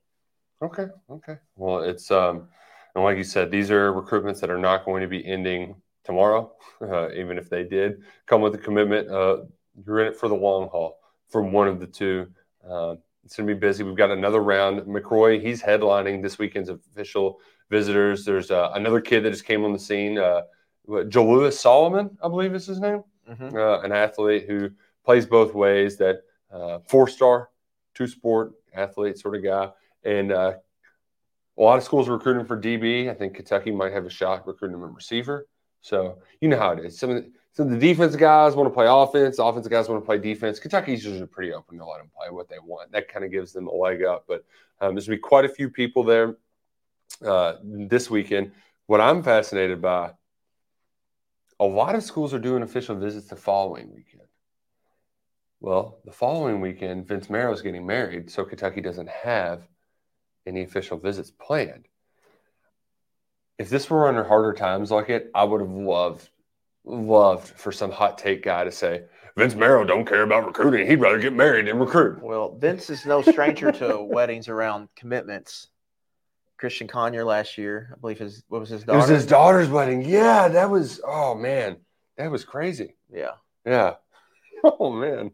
Okay, 0.63 0.87
okay. 1.11 1.37
Well, 1.57 1.81
it's 1.81 2.11
um, 2.11 2.49
and 2.95 3.05
like 3.05 3.19
you 3.19 3.25
said, 3.25 3.51
these 3.51 3.71
are 3.71 3.93
recruitments 3.93 4.41
that 4.41 4.51
are 4.51 4.59
not 4.59 4.87
going 4.87 5.03
to 5.03 5.09
be 5.09 5.25
ending 5.25 5.77
tomorrow. 6.05 6.53
Uh, 6.83 7.09
even 7.15 7.39
if 7.39 7.49
they 7.49 7.63
did 7.63 8.03
come 8.27 8.43
with 8.43 8.55
a 8.55 8.59
commitment, 8.59 9.09
uh, 9.09 9.39
you're 9.87 10.01
in 10.01 10.09
it 10.09 10.17
for 10.17 10.29
the 10.29 10.35
long 10.35 10.69
haul 10.69 10.99
for 11.35 11.43
one 11.43 11.67
of 11.67 11.81
the 11.81 11.87
two. 11.89 12.29
Uh, 12.65 12.95
it's 13.25 13.37
going 13.37 13.49
to 13.49 13.55
be 13.55 13.59
busy. 13.59 13.83
We've 13.83 13.97
got 13.97 14.13
another 14.13 14.41
round. 14.41 14.83
McRoy, 14.83 15.43
he's 15.43 15.61
headlining 15.61 16.23
this 16.23 16.39
weekend's 16.39 16.69
official 16.69 17.41
visitors. 17.71 18.25
There's 18.25 18.53
uh, 18.53 18.71
another 18.75 19.01
kid 19.01 19.25
that 19.25 19.33
just 19.33 19.45
came 19.45 19.65
on 19.65 19.73
the 19.73 19.79
scene. 19.81 20.17
Uh, 20.17 20.43
Lewis 20.87 21.59
Solomon, 21.59 22.17
I 22.23 22.29
believe 22.29 22.55
is 22.55 22.67
his 22.67 22.79
name. 22.79 23.03
Mm-hmm. 23.29 23.57
uh, 23.57 23.81
an 23.81 23.91
athlete 23.91 24.45
who 24.47 24.71
plays 25.05 25.27
both 25.27 25.55
ways, 25.55 25.97
that 25.97 26.21
uh, 26.53 26.79
four 26.87 27.09
star, 27.09 27.49
two 27.95 28.07
sport 28.07 28.53
athlete 28.73 29.19
sort 29.19 29.35
of 29.35 29.43
guy. 29.43 29.71
And 30.05 30.31
uh, 30.31 30.53
a 31.59 31.61
lot 31.61 31.79
of 31.79 31.83
schools 31.83 32.09
are 32.09 32.13
recruiting 32.13 32.47
for 32.47 32.61
DB. 32.61 33.11
I 33.11 33.15
think 33.15 33.35
Kentucky 33.35 33.73
might 33.73 33.93
have 33.93 34.07
a 34.07 34.11
shot 34.11 34.47
recruiting 34.47 34.81
a 34.81 34.87
receiver. 34.87 35.49
So 35.81 36.19
you 36.41 36.49
know 36.49 36.61
how 36.61 36.71
it 36.71 36.85
is. 36.85 36.97
Some 36.97 37.11
of 37.11 37.17
the, 37.17 37.33
of 37.61 37.71
the 37.71 37.79
defensive 37.79 38.19
guys 38.19 38.55
want 38.55 38.69
to 38.69 38.75
play 38.75 38.87
offense. 38.89 39.37
The 39.37 39.45
offensive 39.45 39.71
guys 39.71 39.89
want 39.89 40.03
to 40.03 40.07
play 40.07 40.19
defense. 40.19 40.59
Kentucky's 40.59 41.05
usually 41.05 41.27
pretty 41.27 41.53
open 41.53 41.79
to 41.79 41.87
let 41.87 41.99
them 41.99 42.11
play 42.17 42.31
what 42.31 42.49
they 42.49 42.59
want. 42.59 42.93
That 42.93 43.09
kind 43.09 43.25
of 43.25 43.31
gives 43.31 43.53
them 43.53 43.69
a 43.69 43.75
leg 43.75 44.03
up. 44.03 44.25
But 44.27 44.45
um, 44.81 44.95
there's 44.95 45.07
going 45.07 45.19
to 45.19 45.23
be 45.23 45.29
quite 45.29 45.45
a 45.45 45.49
few 45.49 45.71
people 45.71 46.03
there 46.03 46.37
uh, 47.25 47.55
this 47.63 48.11
weekend. 48.11 48.53
What 48.87 49.01
I'm 49.01 49.23
fascinated 49.23 49.81
by, 49.81 50.13
a 51.61 51.65
lot 51.65 51.95
of 51.95 52.03
schools 52.03 52.35
are 52.35 52.39
doing 52.39 52.63
official 52.63 52.97
visits 52.97 53.29
the 53.29 53.37
following 53.37 53.95
weekend. 53.95 54.23
Well, 55.61 56.01
the 56.05 56.13
following 56.13 56.61
weekend, 56.61 57.07
Vince 57.07 57.31
Marrow's 57.31 57.63
getting 57.63 57.87
married, 57.87 58.31
so 58.31 58.45
Kentucky 58.45 58.81
doesn't 58.81 59.09
have 59.09 59.67
any 60.47 60.63
official 60.63 60.99
visits 60.99 61.31
planned. 61.31 61.89
If 63.59 63.71
this 63.71 63.89
were 63.89 64.09
under 64.09 64.25
harder 64.25 64.53
times 64.53 64.91
like 64.91 65.09
it, 65.09 65.31
I 65.35 65.45
would 65.45 65.61
have 65.61 65.71
loved, 65.71 66.29
loved 66.85 67.49
for 67.49 67.73
some 67.73 67.91
hot 67.91 68.19
take 68.19 68.43
guy 68.43 68.65
to 68.65 68.73
say, 68.73 69.05
Vince 69.37 69.55
Marrow 69.55 69.85
don't 69.85 70.07
care 70.07 70.23
about 70.23 70.47
recruiting. 70.47 70.87
He'd 70.87 71.01
rather 71.01 71.19
get 71.19 71.33
married 71.33 71.67
than 71.67 71.79
recruit. 71.79 72.23
Well, 72.23 72.55
Vince 72.57 72.89
is 72.91 73.05
no 73.05 73.21
stranger 73.23 73.73
to 73.73 74.03
weddings 74.09 74.49
around 74.49 74.89
commitments. 74.97 75.69
Christian 76.57 76.87
Conyer 76.87 77.25
last 77.25 77.59
year, 77.59 77.91
I 77.93 77.99
believe 78.01 78.19
his 78.19 78.45
what 78.49 78.61
was 78.61 78.69
his 78.69 78.83
It 78.83 78.87
daughter? 78.87 78.99
was 79.01 79.09
his 79.09 79.27
daughter's 79.27 79.69
wedding. 79.69 80.03
Yeah, 80.03 80.47
that 80.49 80.71
was, 80.71 81.01
oh 81.05 81.35
man, 81.35 81.79
that 82.17 82.31
was 82.31 82.45
crazy. 82.45 82.95
yeah. 83.13 83.33
Yeah. 83.67 83.95
Oh 84.65 84.91
man. 84.91 85.31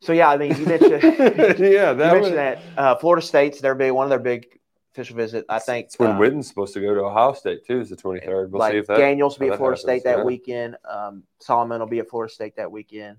So 0.00 0.12
yeah, 0.12 0.28
I 0.28 0.36
mean, 0.36 0.56
you 0.56 0.66
mentioned 0.66 1.02
yeah, 1.60 1.92
you 1.92 1.96
that 1.98 2.12
was 2.20 2.30
mentioned 2.32 2.36
that 2.38 2.58
uh, 2.76 2.96
Florida 2.96 3.24
State's 3.24 3.60
their 3.60 3.74
big 3.76 3.92
one 3.92 4.04
of 4.04 4.10
their 4.10 4.18
big 4.18 4.46
official 4.94 5.16
visit. 5.16 5.44
I 5.48 5.58
think 5.58 5.86
It's 5.86 5.98
when 5.98 6.12
uh, 6.12 6.18
Witten's 6.18 6.46
supposed 6.46 6.72
to 6.74 6.80
go 6.80 6.94
to 6.94 7.00
Ohio 7.00 7.32
State 7.32 7.66
too. 7.66 7.80
Is 7.80 7.90
the 7.90 7.96
twenty 7.96 8.20
third. 8.20 8.52
We'll 8.52 8.60
like 8.60 8.72
see 8.72 8.78
if 8.78 8.86
that. 8.86 8.98
Daniels 8.98 9.38
will 9.38 9.48
be 9.48 9.52
at 9.52 9.58
Florida 9.58 9.76
happens, 9.76 9.82
State 9.82 10.04
that 10.04 10.18
yeah. 10.18 10.24
weekend. 10.24 10.76
Um, 10.88 11.24
Solomon 11.40 11.80
will 11.80 11.88
be 11.88 11.98
at 11.98 12.08
Florida 12.08 12.32
State 12.32 12.56
that 12.56 12.70
weekend. 12.70 13.18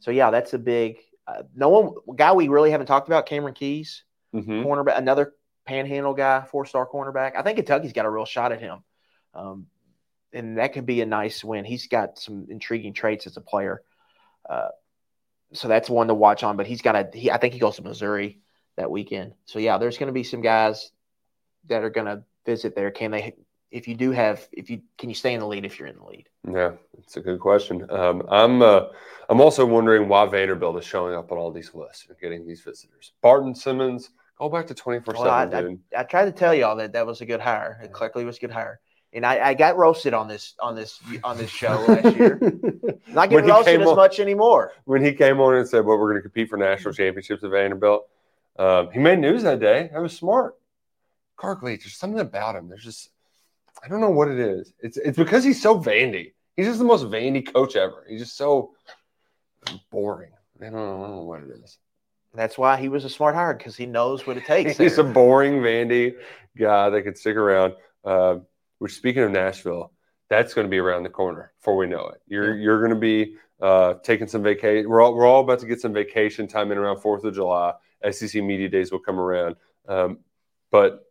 So 0.00 0.10
yeah, 0.10 0.30
that's 0.30 0.54
a 0.54 0.58
big. 0.58 0.98
Uh, 1.26 1.44
no 1.54 1.68
one 1.68 2.16
guy 2.16 2.32
we 2.32 2.48
really 2.48 2.70
haven't 2.70 2.86
talked 2.86 3.08
about 3.08 3.26
Cameron 3.26 3.54
Keys, 3.54 4.02
Mhm. 4.34 4.64
cornerback, 4.64 4.98
another 4.98 5.34
panhandle 5.64 6.14
guy, 6.14 6.42
four 6.42 6.66
star 6.66 6.86
cornerback. 6.86 7.36
I 7.36 7.42
think 7.42 7.56
Kentucky's 7.56 7.92
got 7.92 8.04
a 8.04 8.10
real 8.10 8.26
shot 8.26 8.52
at 8.52 8.60
him, 8.60 8.82
um, 9.34 9.66
and 10.32 10.58
that 10.58 10.72
could 10.72 10.84
be 10.84 11.00
a 11.00 11.06
nice 11.06 11.42
win. 11.44 11.64
He's 11.64 11.86
got 11.86 12.18
some 12.18 12.46
intriguing 12.50 12.92
traits 12.92 13.26
as 13.26 13.36
a 13.36 13.40
player, 13.40 13.82
uh, 14.50 14.68
so 15.52 15.68
that's 15.68 15.88
one 15.88 16.08
to 16.08 16.14
watch 16.14 16.42
on. 16.42 16.56
But 16.56 16.66
he's 16.66 16.82
got 16.82 16.96
a. 16.96 17.08
He, 17.16 17.30
I 17.30 17.38
think 17.38 17.54
he 17.54 17.60
goes 17.60 17.76
to 17.76 17.82
Missouri 17.82 18.40
that 18.76 18.90
weekend. 18.90 19.34
So 19.44 19.60
yeah, 19.60 19.78
there's 19.78 19.96
going 19.96 20.08
to 20.08 20.12
be 20.12 20.24
some 20.24 20.42
guys 20.42 20.90
that 21.68 21.82
are 21.82 21.90
going 21.90 22.06
to 22.06 22.22
visit 22.44 22.74
there. 22.74 22.90
Can 22.90 23.10
they? 23.10 23.34
If 23.70 23.88
you 23.88 23.96
do 23.96 24.12
have, 24.12 24.46
if 24.52 24.70
you 24.70 24.82
can, 24.98 25.08
you 25.08 25.16
stay 25.16 25.34
in 25.34 25.40
the 25.40 25.46
lead 25.46 25.64
if 25.64 25.78
you're 25.78 25.88
in 25.88 25.96
the 25.96 26.04
lead. 26.04 26.28
Yeah, 26.48 26.72
it's 26.98 27.16
a 27.16 27.20
good 27.20 27.40
question. 27.40 27.84
Um, 27.90 28.22
I'm 28.28 28.62
uh, 28.62 28.82
I'm 29.28 29.40
also 29.40 29.66
wondering 29.66 30.08
why 30.08 30.26
Vanderbilt 30.26 30.78
is 30.78 30.84
showing 30.84 31.14
up 31.14 31.32
on 31.32 31.38
all 31.38 31.50
these 31.50 31.74
lists 31.74 32.06
and 32.08 32.16
getting 32.20 32.46
these 32.46 32.60
visitors. 32.60 33.12
Barton 33.20 33.54
Simmons, 33.54 34.10
go 34.38 34.48
back 34.48 34.68
to 34.68 34.74
twenty 34.74 35.00
four 35.00 35.16
seven, 35.16 35.50
dude. 35.50 35.80
I, 35.96 36.00
I 36.00 36.04
tried 36.04 36.26
to 36.26 36.32
tell 36.32 36.54
y'all 36.54 36.76
that 36.76 36.92
that 36.92 37.04
was 37.04 37.20
a 37.20 37.26
good 37.26 37.40
hire. 37.40 37.78
That 37.80 37.92
Clark 37.92 38.14
Lea 38.14 38.24
was 38.24 38.36
a 38.36 38.40
good 38.40 38.52
hire, 38.52 38.78
and 39.12 39.26
I, 39.26 39.48
I 39.48 39.54
got 39.54 39.76
roasted 39.76 40.14
on 40.14 40.28
this 40.28 40.54
on 40.60 40.76
this 40.76 41.00
on 41.24 41.36
this 41.36 41.50
show 41.50 41.84
last 41.88 42.16
year. 42.16 42.38
Not 43.08 43.30
getting 43.30 43.50
roasted 43.50 43.82
as 43.82 43.88
on- 43.88 43.96
much 43.96 44.20
anymore. 44.20 44.72
when 44.84 45.04
he 45.04 45.12
came 45.12 45.40
on 45.40 45.56
and 45.56 45.66
said, 45.66 45.84
"Well, 45.84 45.98
we're 45.98 46.10
going 46.10 46.22
to 46.22 46.22
compete 46.22 46.48
for 46.48 46.58
national 46.58 46.94
championships 46.94 47.42
at 47.42 47.50
Vanderbilt," 47.50 48.06
um, 48.56 48.90
he 48.92 49.00
made 49.00 49.18
news 49.18 49.42
that 49.42 49.58
day. 49.58 49.90
That 49.92 50.00
was 50.00 50.16
smart. 50.16 50.54
Clark 51.36 51.62
there's 51.62 51.96
something 51.96 52.20
about 52.20 52.56
him. 52.56 52.68
There's 52.68 52.84
just, 52.84 53.10
I 53.84 53.88
don't 53.88 54.00
know 54.00 54.10
what 54.10 54.28
it 54.28 54.38
is. 54.38 54.72
It's 54.80 54.96
it's 54.96 55.18
because 55.18 55.44
he's 55.44 55.60
so 55.60 55.80
Vandy. 55.80 56.32
He's 56.56 56.66
just 56.66 56.78
the 56.78 56.84
most 56.84 57.04
Vandy 57.04 57.52
coach 57.52 57.76
ever. 57.76 58.06
He's 58.08 58.20
just 58.20 58.36
so 58.36 58.74
boring. 59.90 60.30
I 60.60 60.64
don't 60.64 60.74
know, 60.74 61.04
I 61.04 61.08
don't 61.08 61.16
know 61.16 61.22
what 61.22 61.42
it 61.42 61.50
is. 61.62 61.78
That's 62.34 62.58
why 62.58 62.76
he 62.76 62.88
was 62.88 63.04
a 63.04 63.10
smart 63.10 63.34
hire 63.34 63.54
because 63.54 63.76
he 63.76 63.86
knows 63.86 64.26
what 64.26 64.36
it 64.36 64.44
takes. 64.44 64.76
He's 64.78 64.98
a 64.98 65.04
boring 65.04 65.60
Vandy 65.60 66.14
guy 66.58 66.90
that 66.90 67.02
could 67.02 67.16
stick 67.16 67.36
around. 67.36 67.74
Uh, 68.04 68.38
which, 68.78 68.94
speaking 68.94 69.22
of 69.22 69.30
Nashville, 69.30 69.92
that's 70.28 70.52
going 70.52 70.66
to 70.66 70.70
be 70.70 70.78
around 70.78 71.04
the 71.04 71.10
corner 71.10 71.52
before 71.58 71.76
we 71.76 71.86
know 71.86 72.08
it. 72.08 72.20
You're 72.26 72.56
you're 72.56 72.80
going 72.80 72.94
to 72.94 73.00
be 73.00 73.36
uh, 73.60 73.94
taking 74.02 74.26
some 74.26 74.42
vacation. 74.42 74.88
We're 74.88 75.00
all 75.00 75.14
we're 75.14 75.26
all 75.26 75.42
about 75.42 75.60
to 75.60 75.66
get 75.66 75.80
some 75.80 75.92
vacation 75.92 76.46
time 76.48 76.72
in 76.72 76.78
around 76.78 77.00
Fourth 77.00 77.24
of 77.24 77.34
July. 77.34 77.72
SEC 78.10 78.42
media 78.42 78.68
days 78.68 78.92
will 78.92 78.98
come 78.98 79.18
around, 79.18 79.56
um, 79.88 80.18
but 80.70 81.04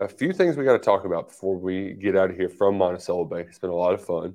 a 0.00 0.08
few 0.08 0.32
things 0.32 0.56
we 0.56 0.64
got 0.64 0.72
to 0.72 0.78
talk 0.78 1.04
about 1.04 1.28
before 1.28 1.56
we 1.56 1.92
get 1.92 2.16
out 2.16 2.30
of 2.30 2.36
here 2.36 2.48
from 2.48 2.78
Monticello 2.78 3.24
Bank. 3.24 3.48
It's 3.50 3.58
been 3.58 3.70
a 3.70 3.74
lot 3.74 3.94
of 3.94 4.04
fun. 4.04 4.34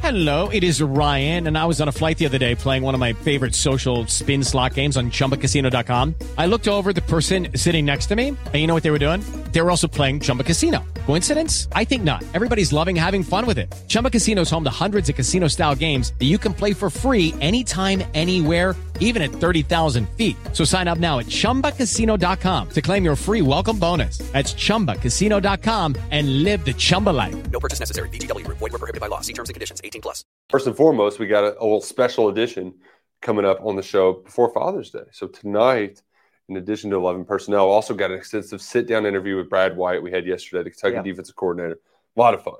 Hello, 0.00 0.50
it 0.50 0.62
is 0.62 0.82
Ryan, 0.82 1.46
and 1.46 1.56
I 1.56 1.64
was 1.64 1.80
on 1.80 1.88
a 1.88 1.92
flight 1.92 2.18
the 2.18 2.26
other 2.26 2.36
day 2.36 2.54
playing 2.54 2.82
one 2.82 2.92
of 2.92 3.00
my 3.00 3.14
favorite 3.14 3.54
social 3.54 4.06
spin 4.06 4.44
slot 4.44 4.74
games 4.74 4.98
on 4.98 5.10
chumbacasino.com. 5.10 6.14
I 6.36 6.44
looked 6.44 6.68
over 6.68 6.92
the 6.92 7.00
person 7.00 7.48
sitting 7.56 7.86
next 7.86 8.06
to 8.06 8.16
me, 8.16 8.28
and 8.28 8.54
you 8.54 8.66
know 8.66 8.74
what 8.74 8.82
they 8.82 8.90
were 8.90 8.98
doing? 8.98 9.20
They 9.52 9.62
were 9.62 9.70
also 9.70 9.88
playing 9.88 10.20
Chumba 10.20 10.42
Casino. 10.42 10.84
Coincidence? 11.06 11.68
I 11.72 11.84
think 11.84 12.02
not. 12.02 12.22
Everybody's 12.34 12.70
loving 12.70 12.96
having 12.96 13.22
fun 13.22 13.46
with 13.46 13.58
it. 13.58 13.74
Chumba 13.88 14.10
Casino 14.10 14.42
is 14.42 14.50
home 14.50 14.64
to 14.64 14.70
hundreds 14.84 15.08
of 15.08 15.14
casino 15.14 15.48
style 15.48 15.74
games 15.74 16.12
that 16.18 16.26
you 16.26 16.36
can 16.36 16.52
play 16.52 16.74
for 16.74 16.90
free 16.90 17.32
anytime, 17.40 18.02
anywhere, 18.12 18.76
even 19.00 19.22
at 19.22 19.30
30,000 19.30 20.06
feet. 20.10 20.36
So 20.52 20.64
sign 20.64 20.86
up 20.88 20.98
now 20.98 21.20
at 21.20 21.26
chumbacasino.com 21.26 22.68
to 22.70 22.82
claim 22.82 23.04
your 23.04 23.16
free 23.16 23.40
welcome 23.40 23.78
bonus. 23.78 24.18
That's 24.32 24.52
chumbacasino.com 24.52 25.94
and 26.10 26.42
live 26.42 26.64
the 26.64 26.74
Chumba 26.74 27.10
life. 27.10 27.50
No 27.50 27.60
purchase 27.60 27.80
necessary. 27.80 28.08
VGW 28.10 28.44
Group. 28.44 28.58
Void 28.58 28.72
were 28.72 28.78
prohibited 28.78 29.00
by 29.00 29.06
law. 29.06 29.20
See 29.20 29.32
terms 29.32 29.48
and 29.48 29.54
conditions. 29.54 29.80
18 29.84 30.02
plus. 30.02 30.24
First 30.50 30.66
and 30.66 30.76
foremost, 30.76 31.18
we 31.18 31.26
got 31.26 31.44
a, 31.44 31.52
a 31.60 31.62
little 31.64 31.80
special 31.80 32.28
edition 32.28 32.74
coming 33.22 33.44
up 33.46 33.58
on 33.64 33.76
the 33.76 33.82
show 33.82 34.12
before 34.14 34.52
Father's 34.52 34.90
Day. 34.90 35.04
So 35.12 35.28
tonight, 35.28 36.02
in 36.50 36.56
addition 36.56 36.90
to 36.90 36.96
11 36.96 37.24
personnel, 37.24 37.70
also 37.70 37.94
got 37.94 38.10
an 38.10 38.18
extensive 38.18 38.60
sit-down 38.60 39.06
interview 39.06 39.36
with 39.38 39.48
Brad 39.48 39.76
White 39.78 40.02
we 40.02 40.10
had 40.10 40.26
yesterday, 40.26 40.62
the 40.64 40.70
Kentucky 40.70 40.96
Yeah. 40.96 41.02
defensive 41.02 41.34
coordinator. 41.36 41.78
A 42.16 42.20
lot 42.20 42.34
of 42.34 42.42
fun. 42.44 42.54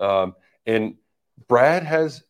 Um, 0.00 0.34
and 0.66 0.94
Brad 1.46 1.84
has 1.84 2.24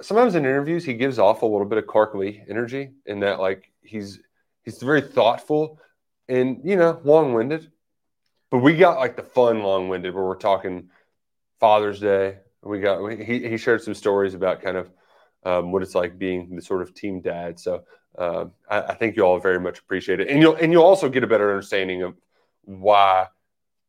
sometimes 0.00 0.34
in 0.34 0.44
interviews 0.44 0.84
he 0.84 0.94
gives 0.94 1.18
off 1.18 1.42
a 1.42 1.46
little 1.46 1.66
bit 1.66 1.78
of 1.78 1.86
Clark 1.86 2.14
energy 2.48 2.92
in 3.04 3.20
that 3.20 3.40
like 3.40 3.72
he's 3.82 4.20
he's 4.62 4.80
very 4.82 5.00
thoughtful 5.00 5.80
and 6.28 6.60
you 6.64 6.76
know 6.76 7.00
long-winded. 7.04 7.70
But 8.50 8.58
we 8.58 8.76
got 8.76 8.98
like 8.98 9.16
the 9.16 9.22
fun 9.22 9.62
long-winded 9.62 10.14
where 10.14 10.24
we're 10.24 10.36
talking 10.36 10.90
Father's 11.58 12.00
Day. 12.00 12.38
We 12.62 12.80
got 12.80 13.10
he 13.12 13.48
he 13.48 13.56
shared 13.56 13.82
some 13.82 13.94
stories 13.94 14.34
about 14.34 14.62
kind 14.62 14.76
of 14.76 14.90
um, 15.44 15.72
what 15.72 15.82
it's 15.82 15.94
like 15.94 16.18
being 16.18 16.54
the 16.54 16.62
sort 16.62 16.82
of 16.82 16.94
team 16.94 17.20
dad. 17.20 17.58
So 17.58 17.84
um, 18.18 18.52
I, 18.68 18.82
I 18.82 18.94
think 18.94 19.16
you 19.16 19.22
all 19.22 19.38
very 19.38 19.60
much 19.60 19.78
appreciate 19.78 20.20
it, 20.20 20.28
and 20.28 20.40
you'll 20.40 20.56
and 20.56 20.72
you'll 20.72 20.84
also 20.84 21.08
get 21.08 21.24
a 21.24 21.26
better 21.26 21.50
understanding 21.50 22.02
of 22.02 22.16
why 22.62 23.26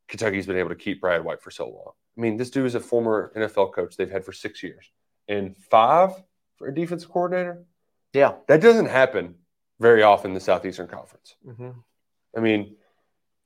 Kentucky's 0.06 0.46
been 0.46 0.58
able 0.58 0.70
to 0.70 0.76
keep 0.76 1.00
Brad 1.00 1.24
White 1.24 1.42
for 1.42 1.50
so 1.50 1.68
long. 1.68 1.92
I 2.16 2.20
mean, 2.20 2.36
this 2.36 2.50
dude 2.50 2.66
is 2.66 2.74
a 2.74 2.80
former 2.80 3.32
NFL 3.36 3.72
coach 3.72 3.96
they've 3.96 4.10
had 4.10 4.24
for 4.24 4.32
six 4.32 4.62
years, 4.62 4.90
and 5.28 5.56
five 5.70 6.12
for 6.56 6.68
a 6.68 6.74
defensive 6.74 7.10
coordinator. 7.10 7.64
Yeah. 8.12 8.36
That 8.48 8.60
doesn't 8.60 8.86
happen 8.86 9.36
very 9.78 10.02
often 10.02 10.30
in 10.30 10.34
the 10.34 10.40
Southeastern 10.40 10.88
Conference. 10.88 11.36
Mhm. 11.46 11.74
I 12.36 12.40
mean, 12.40 12.76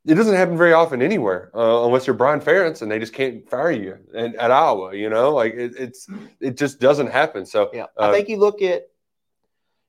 it 0.05 0.15
doesn't 0.15 0.35
happen 0.35 0.57
very 0.57 0.73
often 0.73 1.03
anywhere, 1.03 1.51
uh, 1.55 1.85
unless 1.85 2.07
you're 2.07 2.17
Brian 2.17 2.41
Ferentz 2.41 2.83
and 2.83 2.91
they 2.91 2.99
just 2.99 3.13
can't 3.13 3.49
fire 3.49 3.71
you 3.71 3.99
at, 4.15 4.35
at 4.35 4.51
Iowa. 4.51 4.95
You 4.97 5.11
know, 5.11 5.33
like 5.33 5.55
it, 5.55 5.75
it's 5.79 6.09
it 6.41 6.57
just 6.57 6.81
doesn't 6.81 7.09
happen. 7.09 7.45
So 7.47 7.71
Yeah. 7.73 7.85
uh, 7.97 8.09
I 8.09 8.13
think 8.13 8.29
you 8.29 8.39
look 8.39 8.63
at 8.63 8.89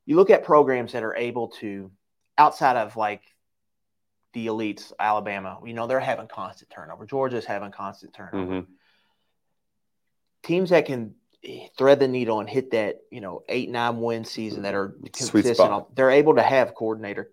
you 0.05 0.15
look 0.15 0.29
at 0.29 0.43
programs 0.43 0.91
that 0.91 1.03
are 1.03 1.15
able 1.15 1.47
to 1.61 1.91
outside 2.37 2.75
of 2.77 2.95
like 2.97 3.21
the 4.33 4.47
elites, 4.47 4.91
Alabama, 4.99 5.59
you 5.63 5.73
know, 5.73 5.85
they're 5.87 5.99
having 5.99 6.27
constant 6.27 6.69
turnover. 6.71 7.05
Georgia's 7.05 7.45
having 7.45 7.71
constant 7.71 8.13
turnover. 8.13 8.61
mhm. 8.63 8.67
Teams 10.43 10.71
that 10.71 10.85
can 10.85 11.15
thread 11.77 11.99
the 11.99 12.07
needle 12.07 12.39
and 12.39 12.49
hit 12.49 12.71
that, 12.71 12.99
you 13.11 13.21
know, 13.21 13.43
eight, 13.49 13.69
nine 13.69 13.99
win 13.99 14.23
season 14.25 14.63
that 14.63 14.73
are 14.73 14.95
consistent, 15.11 15.95
they're 15.95 16.11
able 16.11 16.35
to 16.35 16.41
have 16.41 16.73
coordinator 16.73 17.31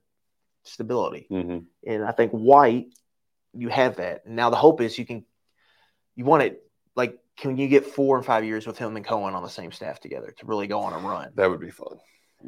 stability. 0.65 1.27
Mhm. 1.31 1.67
And 1.87 2.05
I 2.05 2.13
think 2.13 2.33
White, 2.33 2.93
you 3.53 3.69
have 3.69 3.97
that. 3.97 4.27
Now 4.27 4.51
the 4.51 4.57
hope 4.57 4.81
is 4.81 4.99
you 4.99 5.07
can, 5.07 5.25
you 6.17 6.25
want 6.25 6.43
it 6.43 6.63
like, 6.97 7.19
can 7.37 7.57
you 7.57 7.69
get 7.69 7.87
four 7.87 8.17
and 8.17 8.27
five 8.27 8.45
years 8.45 8.67
with 8.67 8.79
him 8.79 8.97
and 8.97 9.07
Coen 9.07 9.33
on 9.33 9.43
the 9.43 9.49
same 9.49 9.73
staff 9.73 10.01
together 10.01 10.35
to 10.39 10.47
really 10.47 10.67
go 10.67 10.81
on 10.81 10.93
a 10.93 10.99
run? 10.99 11.31
that 11.37 11.49
would 11.49 11.61
be 11.61 11.71
fun. 11.71 11.99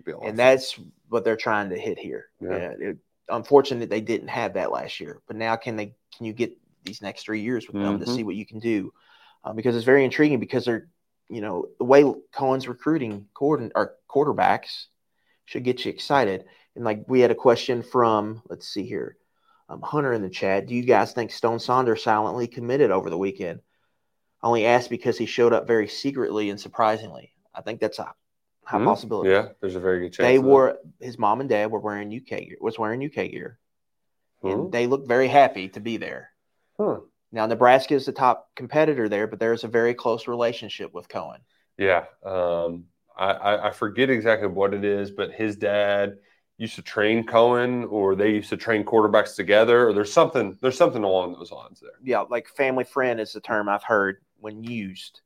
Be 0.05 0.13
a 0.13 0.17
lot 0.17 0.23
of 0.25 0.29
and 0.31 0.39
that's 0.39 0.79
what 1.09 1.25
they're 1.25 1.37
trying 1.37 1.71
to 1.71 1.79
hit 1.79 1.99
here. 1.99 2.27
Yeah. 2.41 2.51
Yeah. 2.51 2.89
it, 2.89 2.99
unfortunate 3.29 3.89
they 3.89 4.01
didn't 4.01 4.29
have 4.29 4.55
that 4.55 4.73
last 4.73 5.01
year, 5.01 5.21
but 5.27 5.37
now 5.37 5.57
can 5.57 5.77
they? 5.77 5.95
Can 6.17 6.27
you 6.27 6.33
get 6.33 6.57
these 6.83 7.01
next 7.01 7.23
three 7.23 7.41
years 7.41 7.67
with 7.67 7.81
them 7.81 8.01
to 8.01 8.05
Mhm. 8.05 8.15
see 8.15 8.25
what 8.25 8.35
you 8.35 8.45
can 8.45 8.59
do? 8.59 8.93
Uh, 9.45 9.53
because 9.53 9.77
it's 9.77 9.85
very 9.85 10.05
intriguing. 10.05 10.41
Because 10.41 10.65
they're, 10.65 10.89
you 11.33 11.41
know, 11.41 11.67
the 11.79 11.85
way 11.85 12.05
Coen's 12.33 12.69
recruiting 12.69 13.27
coordin- 13.35 13.73
or 13.75 13.97
quarterbacks 14.09 14.87
should 15.47 15.65
get 15.65 15.85
you 15.85 15.91
excited. 15.91 16.45
And 16.77 16.85
like 16.85 17.05
we 17.09 17.21
had 17.21 17.31
a 17.31 17.35
question 17.35 17.83
from, 17.83 18.43
let's 18.49 18.69
see 18.69 18.85
here, 18.85 19.17
Um, 19.69 19.81
Hunter 19.81 20.13
in 20.13 20.21
the 20.23 20.29
chat. 20.29 20.67
Do 20.67 20.75
you 20.75 20.83
guys 20.83 21.13
think 21.13 21.31
Stone 21.31 21.59
Saunders 21.61 22.03
silently 22.03 22.47
committed 22.47 22.91
over 22.91 23.09
the 23.09 23.17
weekend? 23.19 23.61
I 24.43 24.47
only 24.47 24.67
asked 24.67 24.91
because 24.91 25.17
he 25.17 25.25
showed 25.27 25.53
up 25.55 25.67
very 25.67 25.89
secretly 25.89 26.51
and 26.51 26.61
surprisingly. 26.61 27.33
I 27.55 27.63
think 27.63 27.81
that's 27.81 27.99
a 27.99 28.13
high 28.65 28.79
Hmm, 28.79 28.85
possibility. 28.85 29.31
Yeah, 29.31 29.49
there's 29.61 29.77
a 29.77 29.81
very 29.81 30.01
good 30.01 30.13
chance. 30.13 30.27
They 30.27 30.37
of 30.37 30.43
that. 30.43 30.49
were 30.49 30.79
his 31.01 31.19
mom 31.19 31.41
and 31.41 31.49
dad 31.49 31.71
were 31.71 31.79
wearing 31.81 32.11
UK 32.13 32.45
gear, 32.47 32.57
was 32.61 32.79
wearing 32.79 33.03
UK 33.03 33.29
gear, 33.31 33.59
and 34.43 34.65
Hmm. 34.65 34.71
they 34.71 34.87
looked 34.87 35.09
very 35.09 35.29
happy 35.29 35.69
to 35.71 35.81
be 35.81 35.97
there. 35.97 36.31
Huh. 36.77 37.01
Now 37.33 37.47
Nebraska 37.47 37.95
is 37.95 38.07
the 38.07 38.13
top 38.13 38.51
competitor 38.55 39.09
there, 39.09 39.27
but 39.27 39.41
there's 39.41 39.65
a 39.65 39.69
very 39.69 39.95
close 39.95 40.29
relationship 40.29 40.93
with 40.93 41.09
Coen. 41.09 41.39
Yeah. 41.79 42.05
Um, 42.25 42.85
I, 43.17 43.69
I, 43.69 43.71
forget 43.73 44.09
exactly 44.11 44.49
what 44.49 44.73
it 44.73 44.85
is, 44.85 45.11
but 45.11 45.33
his 45.33 45.57
dad 45.57 46.17
used 46.57 46.77
to 46.77 46.83
train 46.83 47.27
Coen, 47.27 47.91
or 47.91 48.15
they 48.15 48.31
used 48.31 48.51
to 48.51 48.57
train 48.57 48.85
quarterbacks 48.85 49.35
together, 49.37 49.89
or 49.89 49.93
there's 49.93 50.13
something 50.13 50.57
there's 50.63 50.79
something 50.79 51.05
along 51.05 51.35
those 51.35 51.53
lines 51.53 51.81
there. 51.81 51.91
Yeah, 52.03 52.25
like 52.31 52.49
family 52.49 52.85
friend 52.85 53.21
is 53.21 53.33
the 53.33 53.41
term 53.41 53.69
I've 53.69 53.83
heard 53.83 54.19
when 54.39 54.63
used 54.63 55.21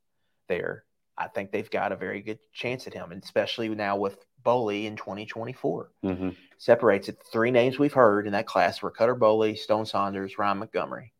there. 0.49 0.85
I 1.19 1.29
think 1.29 1.51
they've 1.51 1.71
got 1.71 1.93
a 1.93 1.97
very 1.97 2.23
good 2.23 2.39
chance 2.53 2.87
at 2.87 2.95
him, 2.95 3.13
and 3.13 3.23
especially 3.23 3.69
now 3.69 3.97
with 3.97 4.19
Boley 4.45 4.85
in 4.85 4.97
2024. 4.97 5.91
Mm-hmm. 6.05 6.31
Separates 6.59 7.09
it. 7.09 7.19
Three 7.33 7.51
names 7.51 7.79
we've 7.79 7.93
heard 7.93 8.27
in 8.27 8.33
that 8.33 8.47
class 8.47 8.83
were 8.83 8.91
Cutter 8.91 9.17
Boley, 9.17 9.57
Stone 9.57 9.87
Saunders, 9.87 10.39
Ryan 10.39 10.59
Montgomery. 10.59 11.13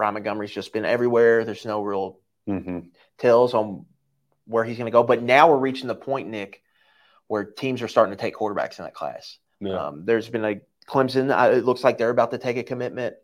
Ryan 0.00 0.14
Montgomery's 0.14 0.50
just 0.50 0.72
been 0.72 0.84
everywhere. 0.84 1.44
There's 1.44 1.64
no 1.66 1.82
real 1.82 2.18
Mm-hmm. 2.48 2.80
tells 3.18 3.54
on 3.54 3.84
where 4.46 4.64
he's 4.64 4.76
going 4.78 4.86
to 4.86 4.90
go. 4.90 5.04
But 5.04 5.22
now 5.22 5.48
we're 5.50 5.58
reaching 5.58 5.86
the 5.86 5.94
point, 5.94 6.28
Nick, 6.28 6.62
where 7.28 7.44
teams 7.44 7.80
are 7.82 7.86
starting 7.86 8.16
to 8.16 8.20
take 8.20 8.34
quarterbacks 8.34 8.78
in 8.78 8.86
that 8.86 8.94
class. 8.94 9.38
Yeah. 9.60 9.74
Um, 9.88 10.04
there's 10.04 10.28
been 10.28 10.44
a 10.44 10.60
Clemson. 10.88 11.30
uh, 11.30 11.52
It 11.52 11.64
looks 11.64 11.84
like 11.84 11.96
they're 11.98 12.10
about 12.10 12.32
to 12.32 12.38
take 12.38 12.56
a 12.56 12.64
commitment. 12.64 13.14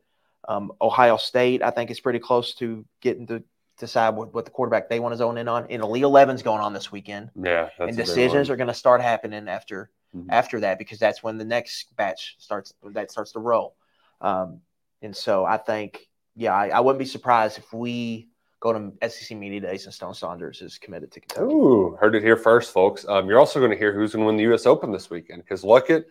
Um, 0.46 0.70
Ohio 0.80 1.16
State, 1.16 1.62
I 1.62 1.70
think, 1.70 1.90
is 1.90 1.98
pretty 1.98 2.20
close 2.20 2.54
to 2.56 2.84
getting 3.00 3.26
to 3.28 3.42
decide 3.78 4.10
what, 4.10 4.32
what 4.32 4.44
the 4.44 4.50
quarterback 4.52 4.88
they 4.88 5.00
want 5.00 5.12
to 5.14 5.16
zone 5.16 5.38
in 5.38 5.48
on. 5.48 5.66
And 5.70 5.82
Elite 5.82 6.04
11's 6.04 6.42
going 6.42 6.60
on 6.60 6.72
this 6.72 6.92
weekend, 6.92 7.30
yeah. 7.42 7.70
And 7.80 7.96
decisions 7.96 8.48
are 8.50 8.56
going 8.56 8.68
to 8.68 8.74
start 8.74 9.00
happening 9.00 9.48
after 9.48 9.90
Mhm. 10.14 10.26
after 10.28 10.60
that 10.60 10.78
because 10.78 10.98
that's 11.00 11.20
when 11.22 11.36
the 11.36 11.44
next 11.44 11.96
batch 11.96 12.36
starts 12.38 12.72
that 12.92 13.10
starts 13.10 13.32
to 13.32 13.40
roll. 13.40 13.74
Um, 14.20 14.60
and 15.02 15.16
so 15.16 15.44
I 15.44 15.56
think, 15.56 16.08
yeah, 16.36 16.54
I, 16.54 16.68
I 16.68 16.80
wouldn't 16.80 16.98
be 16.98 17.06
surprised 17.06 17.58
if 17.58 17.72
we 17.72 18.28
go 18.60 18.72
to 18.72 19.08
SEC 19.08 19.36
Media 19.36 19.60
Days 19.60 19.86
and 19.86 19.94
Stone 19.94 20.14
Saunders 20.14 20.60
is 20.60 20.78
committed 20.78 21.10
to 21.12 21.20
Kentucky. 21.20 21.46
Ooh, 21.46 21.96
heard 22.00 22.14
it 22.14 22.22
here 22.22 22.36
first, 22.36 22.72
folks. 22.72 23.06
Um, 23.08 23.28
you're 23.28 23.38
also 23.38 23.58
going 23.58 23.70
to 23.70 23.76
hear 23.76 23.92
who's 23.92 24.12
going 24.12 24.22
to 24.22 24.26
win 24.26 24.36
the 24.36 24.42
U.S. 24.44 24.66
Open 24.66 24.92
this 24.92 25.10
weekend 25.10 25.42
because 25.42 25.64
look 25.64 25.90
at 25.90 26.04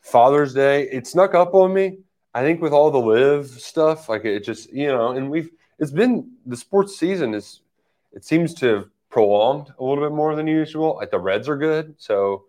Father's 0.00 0.54
Day. 0.54 0.84
It 0.84 1.06
snuck 1.06 1.34
up 1.34 1.54
on 1.54 1.74
me. 1.74 1.98
I 2.34 2.42
think 2.42 2.62
with 2.62 2.72
all 2.72 2.90
the 2.90 2.98
live 2.98 3.48
stuff, 3.48 4.08
like 4.08 4.24
it 4.24 4.44
just 4.44 4.72
you 4.72 4.88
know, 4.88 5.12
and 5.12 5.30
we've 5.30 5.50
it's 5.78 5.90
been 5.90 6.30
the 6.46 6.56
sports 6.56 6.96
season 6.96 7.34
is 7.34 7.60
it 8.12 8.24
seems 8.24 8.54
to 8.54 8.66
have 8.66 8.88
prolonged 9.10 9.72
a 9.78 9.84
little 9.84 10.02
bit 10.02 10.14
more 10.14 10.34
than 10.34 10.46
usual. 10.46 10.96
Like 10.96 11.10
the 11.10 11.18
Reds 11.18 11.48
are 11.48 11.56
good, 11.56 11.94
so 11.98 12.44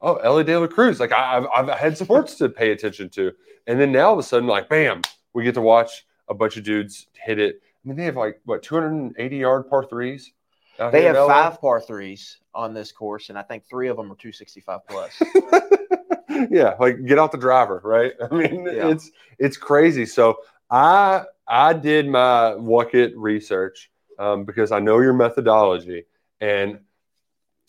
oh 0.00 0.16
Elly 0.16 0.44
De 0.44 0.58
La 0.58 0.66
Cruz, 0.66 0.98
like 0.98 1.12
I, 1.12 1.38
I've 1.38 1.68
I've 1.68 1.78
had 1.78 1.98
sports 1.98 2.36
to 2.36 2.48
pay 2.48 2.72
attention 2.72 3.10
to, 3.10 3.32
and 3.66 3.78
then 3.78 3.92
now 3.92 4.08
all 4.08 4.12
of 4.14 4.18
a 4.18 4.22
sudden, 4.22 4.48
like 4.48 4.68
bam, 4.68 5.02
we 5.34 5.44
get 5.44 5.54
to 5.54 5.60
watch 5.60 6.06
a 6.28 6.34
bunch 6.34 6.56
of 6.56 6.64
dudes 6.64 7.06
hit 7.14 7.38
it. 7.38 7.60
I 7.62 7.88
mean, 7.88 7.96
they 7.96 8.04
have 8.04 8.16
like 8.16 8.40
what 8.44 8.62
280 8.62 9.36
yard 9.36 9.68
par 9.68 9.84
threes. 9.84 10.32
They 10.92 11.02
have 11.04 11.16
five 11.16 11.60
par 11.60 11.80
threes 11.80 12.38
on 12.54 12.72
this 12.72 12.92
course, 12.92 13.30
and 13.30 13.38
I 13.38 13.42
think 13.42 13.64
three 13.68 13.88
of 13.88 13.96
them 13.96 14.06
are 14.12 14.16
265 14.16 14.86
plus. 14.86 15.20
yeah, 16.50 16.74
like 16.78 17.04
get 17.04 17.18
out 17.18 17.32
the 17.32 17.38
driver, 17.38 17.80
right? 17.84 18.12
I 18.30 18.34
mean, 18.34 18.64
Yeah. 18.64 18.88
it's 18.90 19.10
it's 19.38 19.56
crazy. 19.56 20.06
So 20.06 20.38
I 20.70 21.24
I 21.46 21.72
did 21.72 22.08
my 22.08 22.54
Wucket 22.58 23.12
research 23.16 23.90
um, 24.18 24.44
because 24.44 24.70
I 24.70 24.78
know 24.80 25.00
your 25.00 25.14
methodology, 25.14 26.04
and 26.40 26.78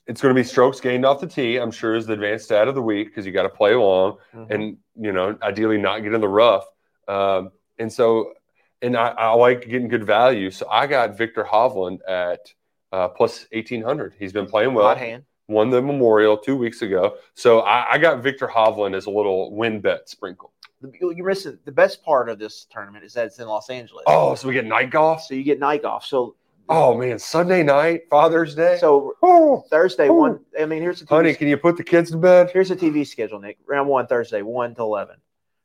it's 0.05 0.22
going 0.22 0.34
to 0.36 0.39
be 0.39 0.43
strokes 0.43 0.80
gained 0.80 1.05
off 1.05 1.22
the 1.22 1.28
tee. 1.28 1.57
I'm 1.57 1.72
sure 1.72 1.95
is 1.95 2.05
the 2.07 2.14
advanced 2.14 2.45
stat 2.45 2.68
of 2.68 2.76
the 2.76 2.82
week 2.82 3.07
because 3.07 3.26
you 3.26 3.32
got 3.32 3.43
to 3.43 3.49
play 3.49 3.74
long 3.76 4.18
Mhm. 4.36 4.51
and 4.51 4.78
you 4.99 5.12
know 5.14 5.38
ideally 5.41 5.78
not 5.78 5.99
get 5.99 6.14
in 6.14 6.22
the 6.22 6.28
rough. 6.28 6.66
Um, 7.07 7.51
and 7.80 7.91
so, 7.91 8.34
and 8.82 8.95
I, 8.97 9.09
I 9.09 9.34
like 9.34 9.67
getting 9.67 9.88
good 9.88 10.05
value. 10.05 10.51
So 10.51 10.67
I 10.69 10.88
got 10.88 11.17
Viktor 11.17 11.43
Hovland 11.43 11.99
at 12.07 12.53
uh, 12.91 13.09
plus 13.09 13.45
1800. 13.51 14.15
He's 14.17 14.34
been 14.34 14.47
playing 14.47 14.73
well 14.73 14.88
Hot 14.88 14.97
hand. 14.97 15.23
won 15.47 15.69
the 15.69 15.82
Memorial 15.82 16.38
two 16.38 16.55
weeks 16.55 16.82
ago. 16.82 17.17
So 17.36 17.61
I, 17.61 17.93
I 17.93 17.97
got 17.97 18.23
Viktor 18.23 18.47
Hovland 18.47 18.95
as 18.95 19.05
a 19.05 19.11
little 19.11 19.53
win 19.55 19.82
bet 19.82 20.09
sprinkle. 20.09 20.53
You're 21.01 21.27
missing 21.27 21.59
the 21.65 21.73
best 21.73 22.03
part 22.03 22.30
of 22.30 22.39
this 22.39 22.65
tournament 22.71 23.03
is 23.03 23.13
that 23.13 23.25
it's 23.25 23.39
in 23.39 23.47
Los 23.47 23.69
Angeles. 23.69 24.05
Oh, 24.07 24.34
so 24.36 24.47
we 24.47 24.53
get 24.53 24.65
night 24.65 24.91
golf. 24.91 25.23
so 25.23 25.34
you 25.34 25.43
get 25.43 25.59
night 25.59 25.82
golf. 25.82 26.05
So 26.05 26.36
Oh 26.71 26.95
man, 26.95 27.17
Sunday 27.17 27.63
night, 27.63 28.03
Father's 28.11 28.53
Day. 28.53 28.77
so 28.80 29.15
oh, 29.23 29.63
Thursday 29.71 30.07
Ooh. 30.07 30.13
one. 30.13 30.39
I 30.59 30.67
mean, 30.67 30.84
here's 30.84 30.99
the 30.99 31.05
TV 31.05 31.09
honey, 31.09 31.34
can 31.34 31.47
you 31.47 31.57
put 31.57 31.77
the 31.77 31.84
kids 31.84 32.11
to 32.11 32.17
bed? 32.17 32.51
Here's 32.53 32.69
the 32.69 32.75
TV 32.75 33.05
schedule, 33.07 33.39
Nick. 33.39 33.57
Round 33.67 33.89
one 33.89 34.05
Thursday, 34.05 34.43
one 34.43 34.75
to 34.75 34.84
eleven. 34.84 35.15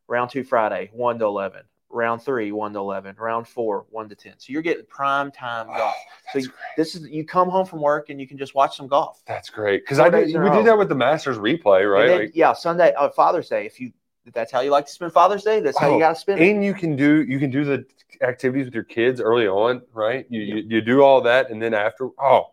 Round 0.08 0.30
two 0.30 0.44
Friday, 0.44 0.90
one 0.94 1.18
to 1.18 1.26
eleven. 1.26 1.62
Round 1.94 2.20
three, 2.20 2.50
one 2.50 2.72
to 2.72 2.80
eleven. 2.80 3.14
Round 3.16 3.46
four, 3.46 3.86
one 3.88 4.08
to 4.08 4.16
ten. 4.16 4.34
So 4.38 4.52
you're 4.52 4.62
getting 4.62 4.84
prime 4.86 5.30
time 5.30 5.68
Oh, 5.70 5.76
golf. 5.76 5.94
So 6.32 6.38
you-. 6.40 6.52
This 6.76 6.96
is 6.96 7.08
you 7.08 7.24
come 7.24 7.48
home 7.48 7.64
from 7.66 7.80
work 7.80 8.10
and 8.10 8.20
you 8.20 8.26
can 8.26 8.36
just 8.36 8.52
watch 8.52 8.76
some 8.76 8.88
golf. 8.88 9.22
That's 9.28 9.48
great 9.48 9.82
because 9.84 10.00
I 10.00 10.08
did. 10.10 10.24
days 10.24 10.34
in 10.34 10.40
a 10.40 10.44
We 10.44 10.50
did 10.50 10.66
that 10.66 10.76
with 10.76 10.88
the 10.88 10.96
Masters 10.96 11.38
replay, 11.38 11.88
right? 11.90 12.08
then, 12.08 12.18
Like, 12.18 12.32
yeah, 12.34 12.52
Sunday, 12.52 12.92
uh, 12.94 13.10
Father's 13.10 13.48
Day. 13.48 13.64
If 13.64 13.80
you 13.80 13.92
if 14.26 14.34
that's 14.34 14.50
how 14.50 14.60
you 14.60 14.70
like 14.70 14.86
to 14.86 14.92
spend 14.92 15.12
Father's 15.12 15.44
Day, 15.44 15.60
that's 15.60 15.78
how 15.78 15.88
Oh, 15.88 15.94
you 15.94 15.98
got 16.00 16.14
to 16.14 16.20
spend 16.20 16.40
it. 16.42 16.50
and 16.50 16.64
you 16.64 16.74
can 16.74 16.96
do 16.96 17.22
you 17.22 17.38
can 17.38 17.50
do 17.50 17.64
the 17.64 17.86
activities 18.22 18.64
with 18.64 18.74
your 18.74 18.82
kids 18.84 19.20
early 19.20 19.46
on, 19.46 19.80
right? 19.92 20.26
You 20.28 20.40
you, 20.40 20.56
you 20.66 20.80
do 20.80 21.02
all 21.02 21.20
that, 21.20 21.50
and 21.50 21.62
then 21.62 21.74
after, 21.74 22.08
oh, 22.20 22.50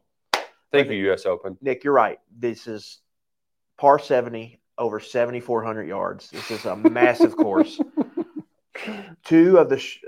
thank 0.71 0.87
you, 0.89 0.97
U.S. 1.05 1.25
Open. 1.25 1.57
Nick, 1.61 1.83
you're 1.83 1.93
right. 1.93 2.19
This 2.37 2.67
is 2.67 2.99
par 3.79 3.97
seventy 3.97 4.59
over 4.77 4.99
seventy 4.99 5.39
four 5.39 5.63
hundred 5.63 5.87
yards. 5.87 6.29
This 6.29 6.51
is 6.51 6.65
a 6.65 6.75
massive 6.75 7.35
course. 7.35 7.79
Two 9.23 9.57
of 9.57 9.69
the 9.69 9.77
sh- 9.79 9.99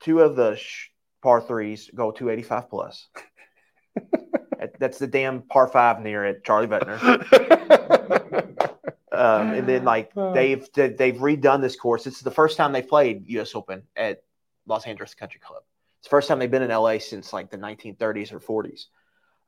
two 0.00 0.20
of 0.20 0.36
the 0.36 0.56
sh- 0.56 0.88
par 1.22 1.40
threes 1.40 1.90
go 1.94 2.10
two 2.10 2.30
eighty 2.30 2.42
five 2.42 2.68
plus. 2.70 3.08
That's 4.78 4.98
the 4.98 5.06
damn 5.06 5.42
par 5.42 5.66
five 5.68 6.00
near 6.00 6.24
at 6.24 6.44
Charlie 6.44 6.66
Vettiner. 6.68 8.46
Um, 9.12 9.50
and 9.52 9.68
then 9.68 9.84
like 9.84 10.12
they've 10.32 10.66
they- 10.72 10.90
they've 10.90 11.16
redone 11.16 11.60
this 11.60 11.76
course. 11.76 12.06
It's 12.06 12.20
the 12.20 12.30
first 12.30 12.56
time 12.56 12.72
they 12.72 12.80
played 12.80 13.24
U.S. 13.26 13.54
Open 13.54 13.82
at 13.94 14.22
Los 14.66 14.86
Angeles 14.86 15.14
Country 15.14 15.40
Club. 15.40 15.62
It's 15.98 16.06
the 16.06 16.10
first 16.10 16.26
time 16.28 16.38
they've 16.38 16.50
been 16.50 16.62
in 16.62 16.70
LA 16.70 16.98
since 17.00 17.30
like 17.32 17.50
the 17.50 17.58
1930s 17.58 18.32
or 18.32 18.40
40s. 18.40 18.84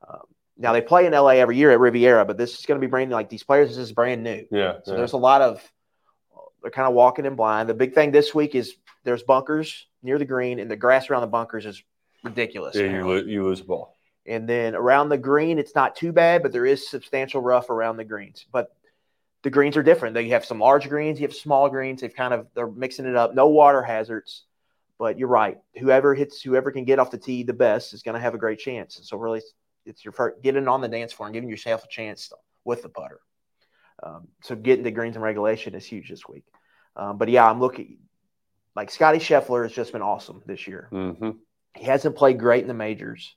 Um, 0.07 0.19
now 0.57 0.73
they 0.73 0.81
play 0.81 1.07
in 1.07 1.13
LA 1.13 1.29
every 1.29 1.57
year 1.57 1.71
at 1.71 1.79
Riviera, 1.79 2.23
but 2.25 2.37
this 2.37 2.59
is 2.59 2.65
going 2.67 2.79
to 2.79 2.85
be 2.85 2.89
brand 2.89 3.09
new. 3.09 3.15
Like 3.15 3.29
these 3.29 3.41
players, 3.43 3.69
this 3.69 3.77
is 3.79 3.93
brand 3.93 4.21
new. 4.21 4.45
yeah, 4.51 4.73
So 4.83 4.91
yeah. 4.91 4.97
there's 4.97 5.13
a 5.13 5.17
lot 5.17 5.41
of 5.41 5.59
they're 6.63 6.71
kind 6.71 6.87
of 6.87 6.95
walking 6.95 7.25
in 7.25 7.35
blind. 7.35 7.69
The 7.69 7.75
big 7.75 7.93
thing 7.93 8.11
this 8.11 8.33
week 8.33 8.55
is 8.55 8.73
there's 9.03 9.21
bunkers 9.21 9.85
near 10.01 10.17
the 10.17 10.25
green, 10.25 10.59
and 10.59 10.71
the 10.71 10.75
grass 10.75 11.09
around 11.09 11.21
the 11.21 11.27
bunkers 11.27 11.65
is 11.65 11.83
ridiculous. 12.23 12.75
yeah, 12.75 12.85
you, 12.85 13.07
lo- 13.07 13.15
you 13.15 13.43
lose 13.43 13.59
the 13.59 13.65
ball. 13.65 13.95
And 14.25 14.47
then 14.47 14.73
around 14.73 15.09
the 15.09 15.17
green, 15.17 15.59
it's 15.59 15.75
not 15.75 15.97
too 15.97 16.13
bad, 16.13 16.41
but 16.41 16.53
there 16.53 16.65
is 16.65 16.89
substantial 16.89 17.41
rough 17.41 17.69
around 17.69 17.97
the 17.97 18.05
greens. 18.05 18.45
But 18.51 18.73
the 19.43 19.49
greens 19.49 19.75
are 19.75 19.83
different. 19.83 20.13
They 20.13 20.29
have 20.29 20.45
some 20.45 20.59
large 20.59 20.87
greens, 20.87 21.19
you 21.19 21.27
have 21.27 21.35
small 21.35 21.69
greens. 21.69 21.99
They've 21.99 22.15
kind 22.15 22.33
of 22.33 22.47
they're 22.55 22.71
mixing 22.71 23.05
it 23.05 23.17
up. 23.17 23.35
No 23.35 23.49
water 23.49 23.83
hazards. 23.83 24.45
But 24.97 25.19
you're 25.19 25.27
right. 25.27 25.57
Whoever 25.77 26.15
hits, 26.15 26.41
whoever 26.41 26.71
can 26.71 26.85
get 26.85 26.99
off 26.99 27.11
the 27.11 27.17
tee 27.17 27.43
the 27.43 27.51
best 27.51 27.93
is 27.93 28.03
going 28.03 28.15
to 28.15 28.21
have 28.21 28.35
a 28.35 28.37
great 28.37 28.59
chance. 28.59 28.95
And 28.97 29.05
so 29.05 29.17
really, 29.17 29.41
it's 29.85 30.05
your 30.05 30.13
first, 30.13 30.41
getting 30.41 30.67
on 30.69 30.79
the 30.79 30.87
dance 30.87 31.11
floor 31.11 31.27
and 31.27 31.33
giving 31.33 31.49
yourself 31.49 31.83
a 31.83 31.87
chance 31.89 32.31
with 32.63 32.83
the 32.83 32.89
putter. 32.89 33.19
Um, 34.05 34.27
so 34.41 34.55
getting 34.55 34.83
the 34.83 34.91
greens 34.91 35.15
and 35.15 35.23
regulation 35.23 35.75
is 35.75 35.85
huge 35.85 36.09
this 36.09 36.27
week. 36.27 36.43
Um, 36.95 37.17
but 37.17 37.29
yeah, 37.29 37.49
I'm 37.49 37.59
looking 37.59 37.97
like 38.75 38.91
Scottie 38.91 39.19
Scheffler 39.19 39.63
has 39.63 39.71
just 39.71 39.93
been 39.93 40.01
awesome 40.01 40.41
this 40.45 40.67
year. 40.67 40.87
hmm 40.91 41.31
He 41.75 41.85
hasn't 41.85 42.15
played 42.15 42.39
great 42.39 42.61
in 42.61 42.67
the 42.67 42.73
majors, 42.73 43.35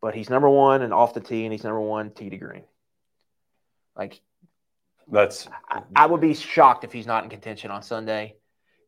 but 0.00 0.14
he's 0.14 0.30
number 0.30 0.48
one 0.48 0.82
and 0.82 0.94
off 0.94 1.14
the 1.14 1.20
tee, 1.20 1.44
and 1.44 1.52
he's 1.52 1.64
number 1.64 1.80
one 1.80 2.10
tee 2.10 2.30
to 2.30 2.36
green. 2.36 2.64
Like 3.96 4.20
That's 5.10 5.48
I, 5.68 5.82
I 5.96 6.06
would 6.06 6.20
be 6.20 6.34
shocked 6.34 6.84
if 6.84 6.92
he's 6.92 7.06
not 7.06 7.24
in 7.24 7.30
contention 7.30 7.70
on 7.70 7.82
Sunday. 7.82 8.36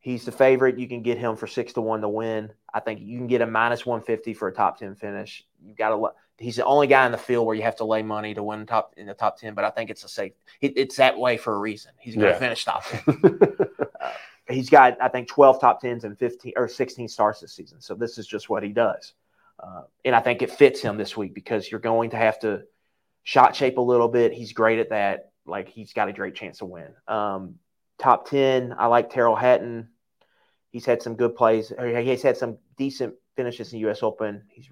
He's 0.01 0.25
the 0.25 0.33
favorite. 0.33 0.79
You 0.79 0.87
can 0.89 1.03
get 1.03 1.19
him 1.19 1.37
for 1.37 1.49
six 1.49 1.73
to 1.73 1.81
one 1.81 2.01
to 2.03 2.09
win. 2.09 2.53
I 2.73 2.81
think 2.81 3.01
you 3.01 3.19
can 3.19 3.27
get 3.27 3.41
a 3.41 3.47
minus 3.47 3.85
one 3.85 4.03
fifty 4.03 4.35
for 4.35 4.47
a 4.47 4.55
top 4.55 4.79
ten 4.79 4.95
finish. 4.95 5.45
You 5.65 5.75
got 5.75 5.91
to. 5.91 6.11
He's 6.39 6.57
the 6.57 6.65
only 6.65 6.87
guy 6.87 7.07
in 7.07 7.13
the 7.13 7.19
field 7.19 7.47
where 7.47 7.57
you 7.57 7.63
have 7.63 7.77
to 7.77 7.85
lay 7.85 8.03
money 8.03 8.35
to 8.35 8.43
win 8.43 8.67
top 8.67 8.93
in 8.97 9.07
the 9.07 9.15
top 9.15 9.39
ten. 9.39 9.55
But 9.55 9.65
I 9.65 9.71
think 9.71 9.89
it's 9.91 10.05
a 10.05 10.09
safe. 10.09 10.33
It, 10.61 10.75
it's 10.77 10.97
that 10.97 11.19
way 11.19 11.37
for 11.39 11.55
a 11.55 11.59
reason. 11.59 11.93
He's 11.99 12.15
going 12.15 12.27
to 12.27 12.33
Yeah. 12.33 12.39
finish 12.39 12.65
top 12.65 12.85
ten. 12.85 13.49
he's 14.49 14.71
got 14.71 15.01
I 15.01 15.09
think 15.09 15.29
12 15.29 15.61
top 15.61 15.83
10s 15.83 16.05
and 16.05 16.19
15 16.19 16.53
or 16.57 16.69
16 16.69 17.09
starts 17.09 17.41
this 17.41 17.53
season. 17.53 17.81
So 17.81 17.95
this 17.95 18.19
is 18.19 18.27
just 18.27 18.49
what 18.49 18.63
he 18.63 18.69
does. 18.71 19.15
Uh, 19.59 19.83
and 20.05 20.15
I 20.15 20.21
think 20.21 20.43
it 20.43 20.51
fits 20.51 20.81
him 20.81 20.99
this 20.99 21.17
week 21.17 21.35
because 21.35 21.71
you're 21.71 21.81
going 21.81 22.11
to 22.11 22.17
have 22.17 22.39
to 22.41 22.63
shot 23.25 23.57
shape 23.57 23.79
a 23.79 23.81
little 23.81 24.09
bit. 24.09 24.33
He's 24.33 24.53
great 24.53 24.79
at 24.79 24.91
that. 24.91 25.31
Like 25.47 25.69
he's 25.69 25.93
got 25.93 26.09
a 26.09 26.13
great 26.13 26.35
chance 26.35 26.59
to 26.59 26.67
win. 26.67 26.89
Um, 27.09 27.55
top 27.99 28.29
10, 28.29 28.75
I 28.79 28.87
like 28.87 29.11
Tyrrell 29.11 29.37
Hatton. 29.37 29.89
He's 30.71 30.85
had 30.85 31.01
some 31.03 31.17
good 31.17 31.35
plays. 31.35 31.73
He's 31.81 32.23
had 32.23 32.37
some 32.37 32.59
decent 32.77 33.15
finishes 33.37 33.73
in 33.73 33.79
the 33.79 33.81
U.S. 33.87 34.03
Open. 34.03 34.43
He's 34.49 34.69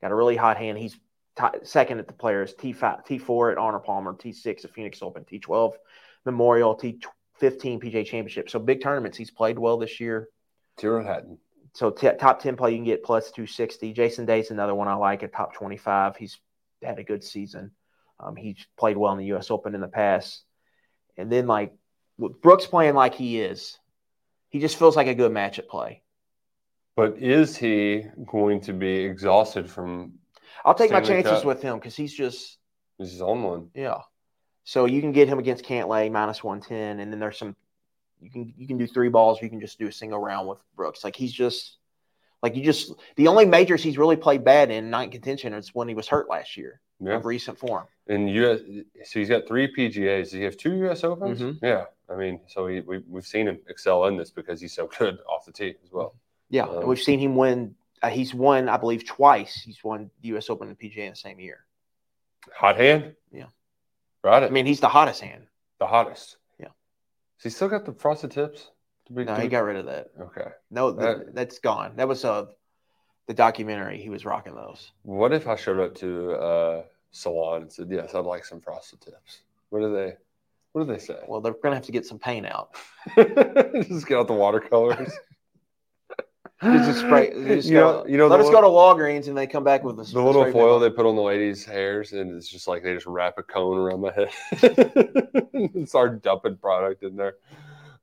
got 0.00 0.12
a 0.12 0.14
really 0.14 0.36
hot 0.36 0.56
hand. 0.56 0.78
He's 0.78 0.98
t- 1.38 1.58
second 1.64 1.98
at 1.98 2.06
the 2.06 2.12
players 2.12 2.54
T5, 2.54 3.06
T4 3.06 3.52
at 3.52 3.58
Arnold 3.58 3.84
Palmer, 3.84 4.14
T6 4.14 4.64
at 4.64 4.72
Phoenix 4.72 5.02
Open, 5.02 5.24
T12 5.24 5.74
Memorial, 6.24 6.76
T15 6.76 7.82
PGA 7.82 8.04
Championship. 8.04 8.50
So 8.50 8.58
big 8.58 8.82
tournaments. 8.82 9.16
He's 9.16 9.30
played 9.30 9.58
well 9.58 9.78
this 9.78 10.00
year. 10.00 10.28
Tyrrell 10.78 11.04
Hatton. 11.04 11.38
So 11.74 11.90
t- 11.90 12.10
top 12.18 12.42
10 12.42 12.56
play, 12.56 12.72
you 12.72 12.78
can 12.78 12.84
get 12.84 13.04
plus 13.04 13.30
260. 13.30 13.92
Jason 13.92 14.26
Day's 14.26 14.50
another 14.50 14.74
one 14.74 14.88
I 14.88 14.94
like 14.94 15.22
at 15.22 15.32
top 15.32 15.54
25. 15.54 16.16
He's 16.16 16.38
had 16.82 16.98
a 16.98 17.04
good 17.04 17.22
season. 17.22 17.70
Um, 18.18 18.36
he's 18.36 18.66
played 18.76 18.96
well 18.96 19.12
in 19.12 19.18
the 19.18 19.26
U.S. 19.26 19.50
Open 19.50 19.74
in 19.74 19.80
the 19.80 19.88
past. 19.88 20.42
And 21.16 21.30
then, 21.30 21.46
like, 21.46 21.72
with 22.18 22.40
Brooks 22.40 22.66
playing 22.66 22.94
like 22.94 23.14
he 23.14 23.40
is, 23.40 23.78
he 24.48 24.58
just 24.58 24.78
feels 24.78 24.96
like 24.96 25.06
a 25.06 25.14
good 25.14 25.32
match 25.32 25.58
at 25.58 25.68
play. 25.68 26.02
But 27.00 27.16
is 27.16 27.56
he 27.56 28.04
going 28.26 28.60
to 28.60 28.74
be 28.74 28.92
exhausted 28.96 29.70
from 29.70 30.12
I'll 30.66 30.74
take 30.74 30.90
my 30.90 31.00
chances 31.00 31.38
Cup. 31.38 31.44
with 31.46 31.62
him 31.62 31.78
because 31.78 31.96
he's 31.96 32.12
just, 32.12 32.58
his 32.98 33.22
own 33.22 33.42
one? 33.42 33.70
yeah. 33.74 34.00
So 34.64 34.84
you 34.84 35.00
can 35.00 35.10
get 35.10 35.26
him 35.26 35.38
against 35.38 35.64
Cantlay 35.64 36.12
minus 36.12 36.44
110. 36.44 37.00
And 37.00 37.10
then 37.10 37.18
there's 37.18 37.38
some, 37.38 37.56
you 38.20 38.30
can, 38.30 38.52
you 38.54 38.66
can 38.66 38.76
do 38.76 38.86
three 38.86 39.08
balls. 39.08 39.40
Or 39.40 39.46
you 39.46 39.50
can 39.50 39.60
just 39.62 39.78
do 39.78 39.86
a 39.88 39.92
single 39.92 40.18
round 40.18 40.46
with 40.46 40.58
Brooks. 40.76 41.02
Like, 41.02 41.16
he's 41.16 41.32
just, 41.32 41.78
like, 42.42 42.54
you 42.54 42.62
just, 42.62 42.92
the 43.16 43.28
only 43.28 43.46
majors 43.46 43.82
he's 43.82 43.96
really 43.96 44.16
played 44.16 44.44
bad 44.44 44.70
in, 44.70 44.90
not 44.90 45.04
in 45.04 45.10
contention, 45.10 45.54
is 45.54 45.74
when 45.74 45.88
he 45.88 45.94
was 45.94 46.06
hurt 46.06 46.28
last 46.28 46.58
year 46.58 46.82
Yeah. 47.00 47.16
of 47.16 47.24
recent 47.24 47.58
form. 47.58 47.86
And 48.08 48.28
US, 48.28 48.60
so 49.04 49.18
he's 49.20 49.30
got 49.30 49.48
three 49.48 49.72
PGAs. 49.74 50.24
Does 50.24 50.32
he 50.32 50.42
have 50.42 50.58
two 50.58 50.74
US 50.84 51.02
Opens? 51.02 51.40
Mhm. 51.40 51.58
Yeah. 51.62 51.86
I 52.10 52.16
mean, 52.16 52.40
so 52.46 52.66
he, 52.66 52.80
we, 52.80 53.02
we've 53.08 53.26
seen 53.26 53.48
him 53.48 53.58
excel 53.70 54.04
in 54.04 54.18
this 54.18 54.30
because 54.30 54.60
he's 54.60 54.74
so 54.74 54.86
good 54.98 55.16
off 55.26 55.46
the 55.46 55.52
tee 55.52 55.76
as 55.82 55.90
well. 55.90 56.14
Yeah, 56.50 56.64
Um, 56.64 56.78
and 56.78 56.86
we've 56.88 56.98
seen 57.00 57.18
him 57.20 57.36
win. 57.36 57.74
Uh, 58.02 58.08
he's 58.10 58.34
won, 58.34 58.68
I 58.68 58.76
believe, 58.76 59.06
twice. 59.06 59.54
He's 59.64 59.82
won 59.84 60.10
the 60.22 60.28
U.S. 60.28 60.50
Open 60.50 60.68
and 60.68 60.78
PGA 60.78 60.98
in 61.04 61.10
the 61.10 61.16
same 61.16 61.38
year. 61.40 61.64
Hot 62.56 62.76
hand? 62.76 63.14
Yeah. 63.32 63.46
Right. 64.24 64.42
I 64.42 64.48
mean, 64.50 64.66
he's 64.66 64.80
the 64.80 64.88
hottest 64.88 65.20
hand. 65.20 65.46
the 65.78 65.86
hottest. 65.86 66.36
Yeah. 66.58 66.66
Has 66.66 67.42
he 67.44 67.50
still 67.50 67.68
got 67.68 67.84
the 67.84 67.92
frosted 67.92 68.30
tips? 68.32 68.70
To 69.06 69.12
be, 69.12 69.24
No, 69.24 69.34
he 69.34 69.48
got 69.48 69.60
rid 69.64 69.76
of 69.76 69.86
that. 69.86 70.10
Okay. 70.20 70.48
No, 70.70 70.92
th- 70.92 71.00
That- 71.00 71.34
that's 71.34 71.58
gone. 71.58 71.96
That 71.96 72.08
was 72.08 72.24
uh, 72.24 72.46
the 73.26 73.34
documentary. 73.34 74.00
He 74.00 74.08
was 74.10 74.24
rocking 74.24 74.54
those. 74.54 74.92
What 75.02 75.32
if 75.32 75.46
I 75.46 75.56
showed 75.56 75.78
up 75.80 75.94
to 75.96 76.32
a 76.32 76.84
salon 77.12 77.62
and 77.62 77.72
said, 77.72 77.88
"Yes, 77.90 78.14
I'd 78.14 78.24
like 78.24 78.44
some 78.44 78.60
frosted 78.60 79.00
tips"? 79.00 79.42
What 79.70 79.80
do 79.80 79.92
they? 79.94 80.16
What 80.72 80.86
do 80.86 80.92
they 80.92 80.98
say? 80.98 81.18
Well, 81.28 81.40
they're 81.40 81.54
gonna 81.62 81.74
have 81.76 81.84
to 81.86 81.92
get 81.92 82.06
some 82.06 82.18
paint 82.18 82.46
out. 82.46 82.74
just 83.16 84.06
get 84.06 84.18
out 84.18 84.26
the 84.26 84.34
watercolors. 84.34 85.12
Just 86.62 87.00
spray. 87.00 87.32
Just 87.46 87.68
you 87.68 87.74
go, 87.74 88.02
know, 88.02 88.06
you 88.06 88.16
know 88.18 88.26
let 88.26 88.36
the 88.36 88.44
us 88.44 88.50
little- 88.52 88.60
go 88.70 88.94
to 88.94 89.00
Walgreens 89.02 89.28
and 89.28 89.36
they 89.36 89.46
come 89.46 89.64
back 89.64 89.82
with 89.82 89.96
the, 89.96 90.04
the 90.04 90.22
little 90.22 90.42
spray 90.42 90.52
foil 90.52 90.78
paint. 90.78 90.92
they 90.92 90.96
put 90.96 91.06
on 91.08 91.16
the 91.16 91.22
ladies' 91.22 91.64
hairs, 91.64 92.12
and 92.12 92.36
it's 92.36 92.48
just 92.48 92.68
like 92.68 92.82
they 92.82 92.94
just 92.94 93.06
wrap 93.06 93.38
a 93.38 93.42
cone 93.42 93.78
around 93.78 94.00
my 94.00 94.12
head 94.12 94.30
it's 95.54 95.94
our 95.94 96.08
dumping 96.08 96.56
product 96.56 97.02
in 97.02 97.16
there. 97.16 97.36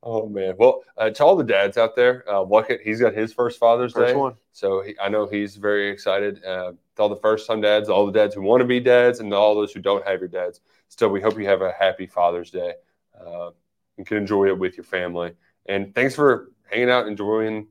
Oh 0.02 0.28
man! 0.28 0.54
Well, 0.58 0.82
uh, 0.96 1.10
to 1.10 1.24
all 1.24 1.36
the 1.36 1.44
dads 1.44 1.76
out 1.76 1.96
there, 1.96 2.24
uh, 2.28 2.44
Luckett, 2.44 2.80
he's 2.82 3.00
got 3.00 3.14
his 3.14 3.32
first 3.32 3.58
Father's 3.58 3.92
First 3.92 4.12
Day, 4.12 4.16
one. 4.16 4.34
so 4.52 4.80
he, 4.82 4.94
I 5.00 5.08
know 5.08 5.26
he's 5.26 5.56
very 5.56 5.90
excited. 5.90 6.44
Uh, 6.44 6.72
to 6.96 7.02
all 7.02 7.08
the 7.08 7.16
first-time 7.16 7.60
dads, 7.60 7.88
all 7.88 8.06
the 8.06 8.12
dads 8.12 8.34
who 8.34 8.42
want 8.42 8.60
to 8.60 8.64
be 8.64 8.78
dads, 8.80 9.18
and 9.20 9.32
all 9.34 9.54
those 9.56 9.72
who 9.72 9.80
don't 9.80 10.06
have 10.06 10.20
your 10.20 10.28
dads. 10.28 10.60
Still, 10.88 11.08
we 11.08 11.20
hope 11.20 11.36
you 11.38 11.46
have 11.46 11.62
a 11.62 11.72
happy 11.72 12.06
Father's 12.06 12.50
Day 12.50 12.74
uh, 13.24 13.50
and 13.96 14.06
can 14.06 14.16
enjoy 14.16 14.46
it 14.46 14.58
with 14.58 14.76
your 14.76 14.84
family. 14.84 15.32
And 15.66 15.94
thanks 15.94 16.14
for 16.14 16.52
hanging 16.70 16.90
out, 16.90 17.06
enjoying 17.08 17.66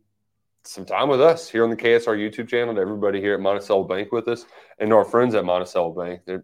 some 0.68 0.86
time 0.86 1.10
with 1.10 1.22
us 1.22 1.50
here 1.50 1.64
on 1.64 1.70
the 1.70 1.76
KSR 1.76 2.18
YouTube 2.18 2.48
channel. 2.48 2.76
To 2.76 2.82
everybody 2.82 3.22
here 3.22 3.34
at 3.34 3.40
Monticello 3.40 3.84
Bank 3.84 4.12
with 4.12 4.28
us, 4.28 4.46
and 4.80 4.92
our 4.94 5.06
friends 5.06 5.36
at 5.36 5.46
Monticello 5.46 5.92
Bank, 5.92 6.22
they're 6.26 6.44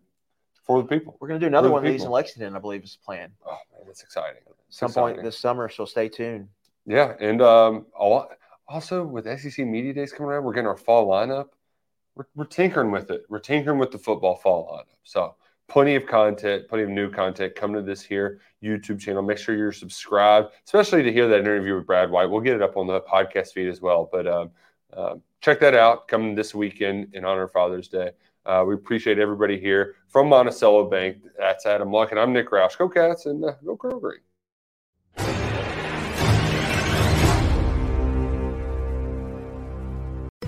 for 0.66 0.82
the 0.82 0.88
people. 0.88 1.18
We're 1.20 1.28
gonna 1.28 1.40
do 1.40 1.48
another 1.48 1.66
For 1.66 1.70
the 1.70 1.74
one 1.74 1.86
of 1.86 1.92
these 1.92 2.04
in. 2.04 2.10
Lexington, 2.10 2.56
I 2.56 2.60
believe, 2.60 2.84
is 2.84 2.98
planned. 3.04 3.34
Oh 3.46 3.58
man, 3.72 3.82
that's 3.86 4.04
exciting. 4.04 4.42
It's 4.68 4.78
Some 4.78 4.92
point 4.92 5.22
this 5.22 5.38
summer, 5.38 5.70
so 5.70 5.86
stay 5.86 6.10
tuned. 6.10 6.48
Yeah, 6.86 7.14
and 7.20 7.42
um, 7.42 7.86
a 7.98 8.06
lot- 8.06 8.30
also 8.68 9.06
with 9.06 9.26
SEC 9.40 9.66
Media 9.66 9.94
Days 9.94 10.12
coming 10.12 10.32
around, 10.32 10.44
we're 10.44 10.54
getting 10.54 10.68
our 10.68 10.78
fall 10.78 11.08
lineup. 11.08 11.50
We're, 12.16 12.26
we're 12.36 12.46
tinkering 12.46 12.92
with 12.92 13.10
it. 13.12 13.24
We're 13.30 13.40
tinkering 13.40 13.80
with 13.80 13.92
the 13.92 14.00
football 14.00 14.36
fall 14.36 14.70
lineup. 14.72 14.96
So 15.04 15.36
plenty 15.68 15.96
of 15.96 16.06
content, 16.06 16.68
plenty 16.68 16.84
of 16.84 16.90
new 16.90 17.10
content 17.10 17.56
coming 17.56 17.76
to 17.76 17.82
this 17.82 18.02
here 18.02 18.40
YouTube 18.64 19.00
channel. 19.00 19.22
Make 19.22 19.38
sure 19.38 19.56
you're 19.56 19.72
subscribed, 19.72 20.54
especially 20.66 21.04
to 21.04 21.12
hear 21.12 21.28
that 21.28 21.40
interview 21.40 21.76
with 21.76 21.86
Brad 21.86 22.10
White. 22.10 22.30
We'll 22.30 22.42
get 22.42 22.56
it 22.56 22.62
up 22.62 22.78
on 22.78 22.88
the 22.88 23.02
podcast 23.02 23.54
feed 23.54 23.68
as 23.68 23.82
well. 23.82 24.10
But 24.12 24.28
um, 24.28 24.52
um, 24.96 25.22
check 25.42 25.60
that 25.60 25.76
out 25.76 26.08
coming 26.08 26.36
this 26.36 26.56
weekend 26.56 27.14
in 27.14 27.26
honor 27.26 27.44
of 27.44 27.52
Father's 27.52 27.88
Day. 27.88 28.12
Uh, 28.46 28.64
we 28.68 28.74
appreciate 28.74 29.20
everybody 29.20 29.60
here 29.60 29.96
from 30.10 30.28
Monticello 30.28 30.90
Bank. 30.90 31.18
That's 31.38 31.66
Adam 31.66 31.92
Luck, 31.92 32.12
and 32.12 32.20
I'm 32.20 32.34
Nick 32.34 32.52
Roush. 32.52 32.78
Go 32.78 32.90
Cats 32.90 33.26
and 33.26 33.44
uh, 33.44 33.54
go 33.66 33.76
Green. 33.76 34.20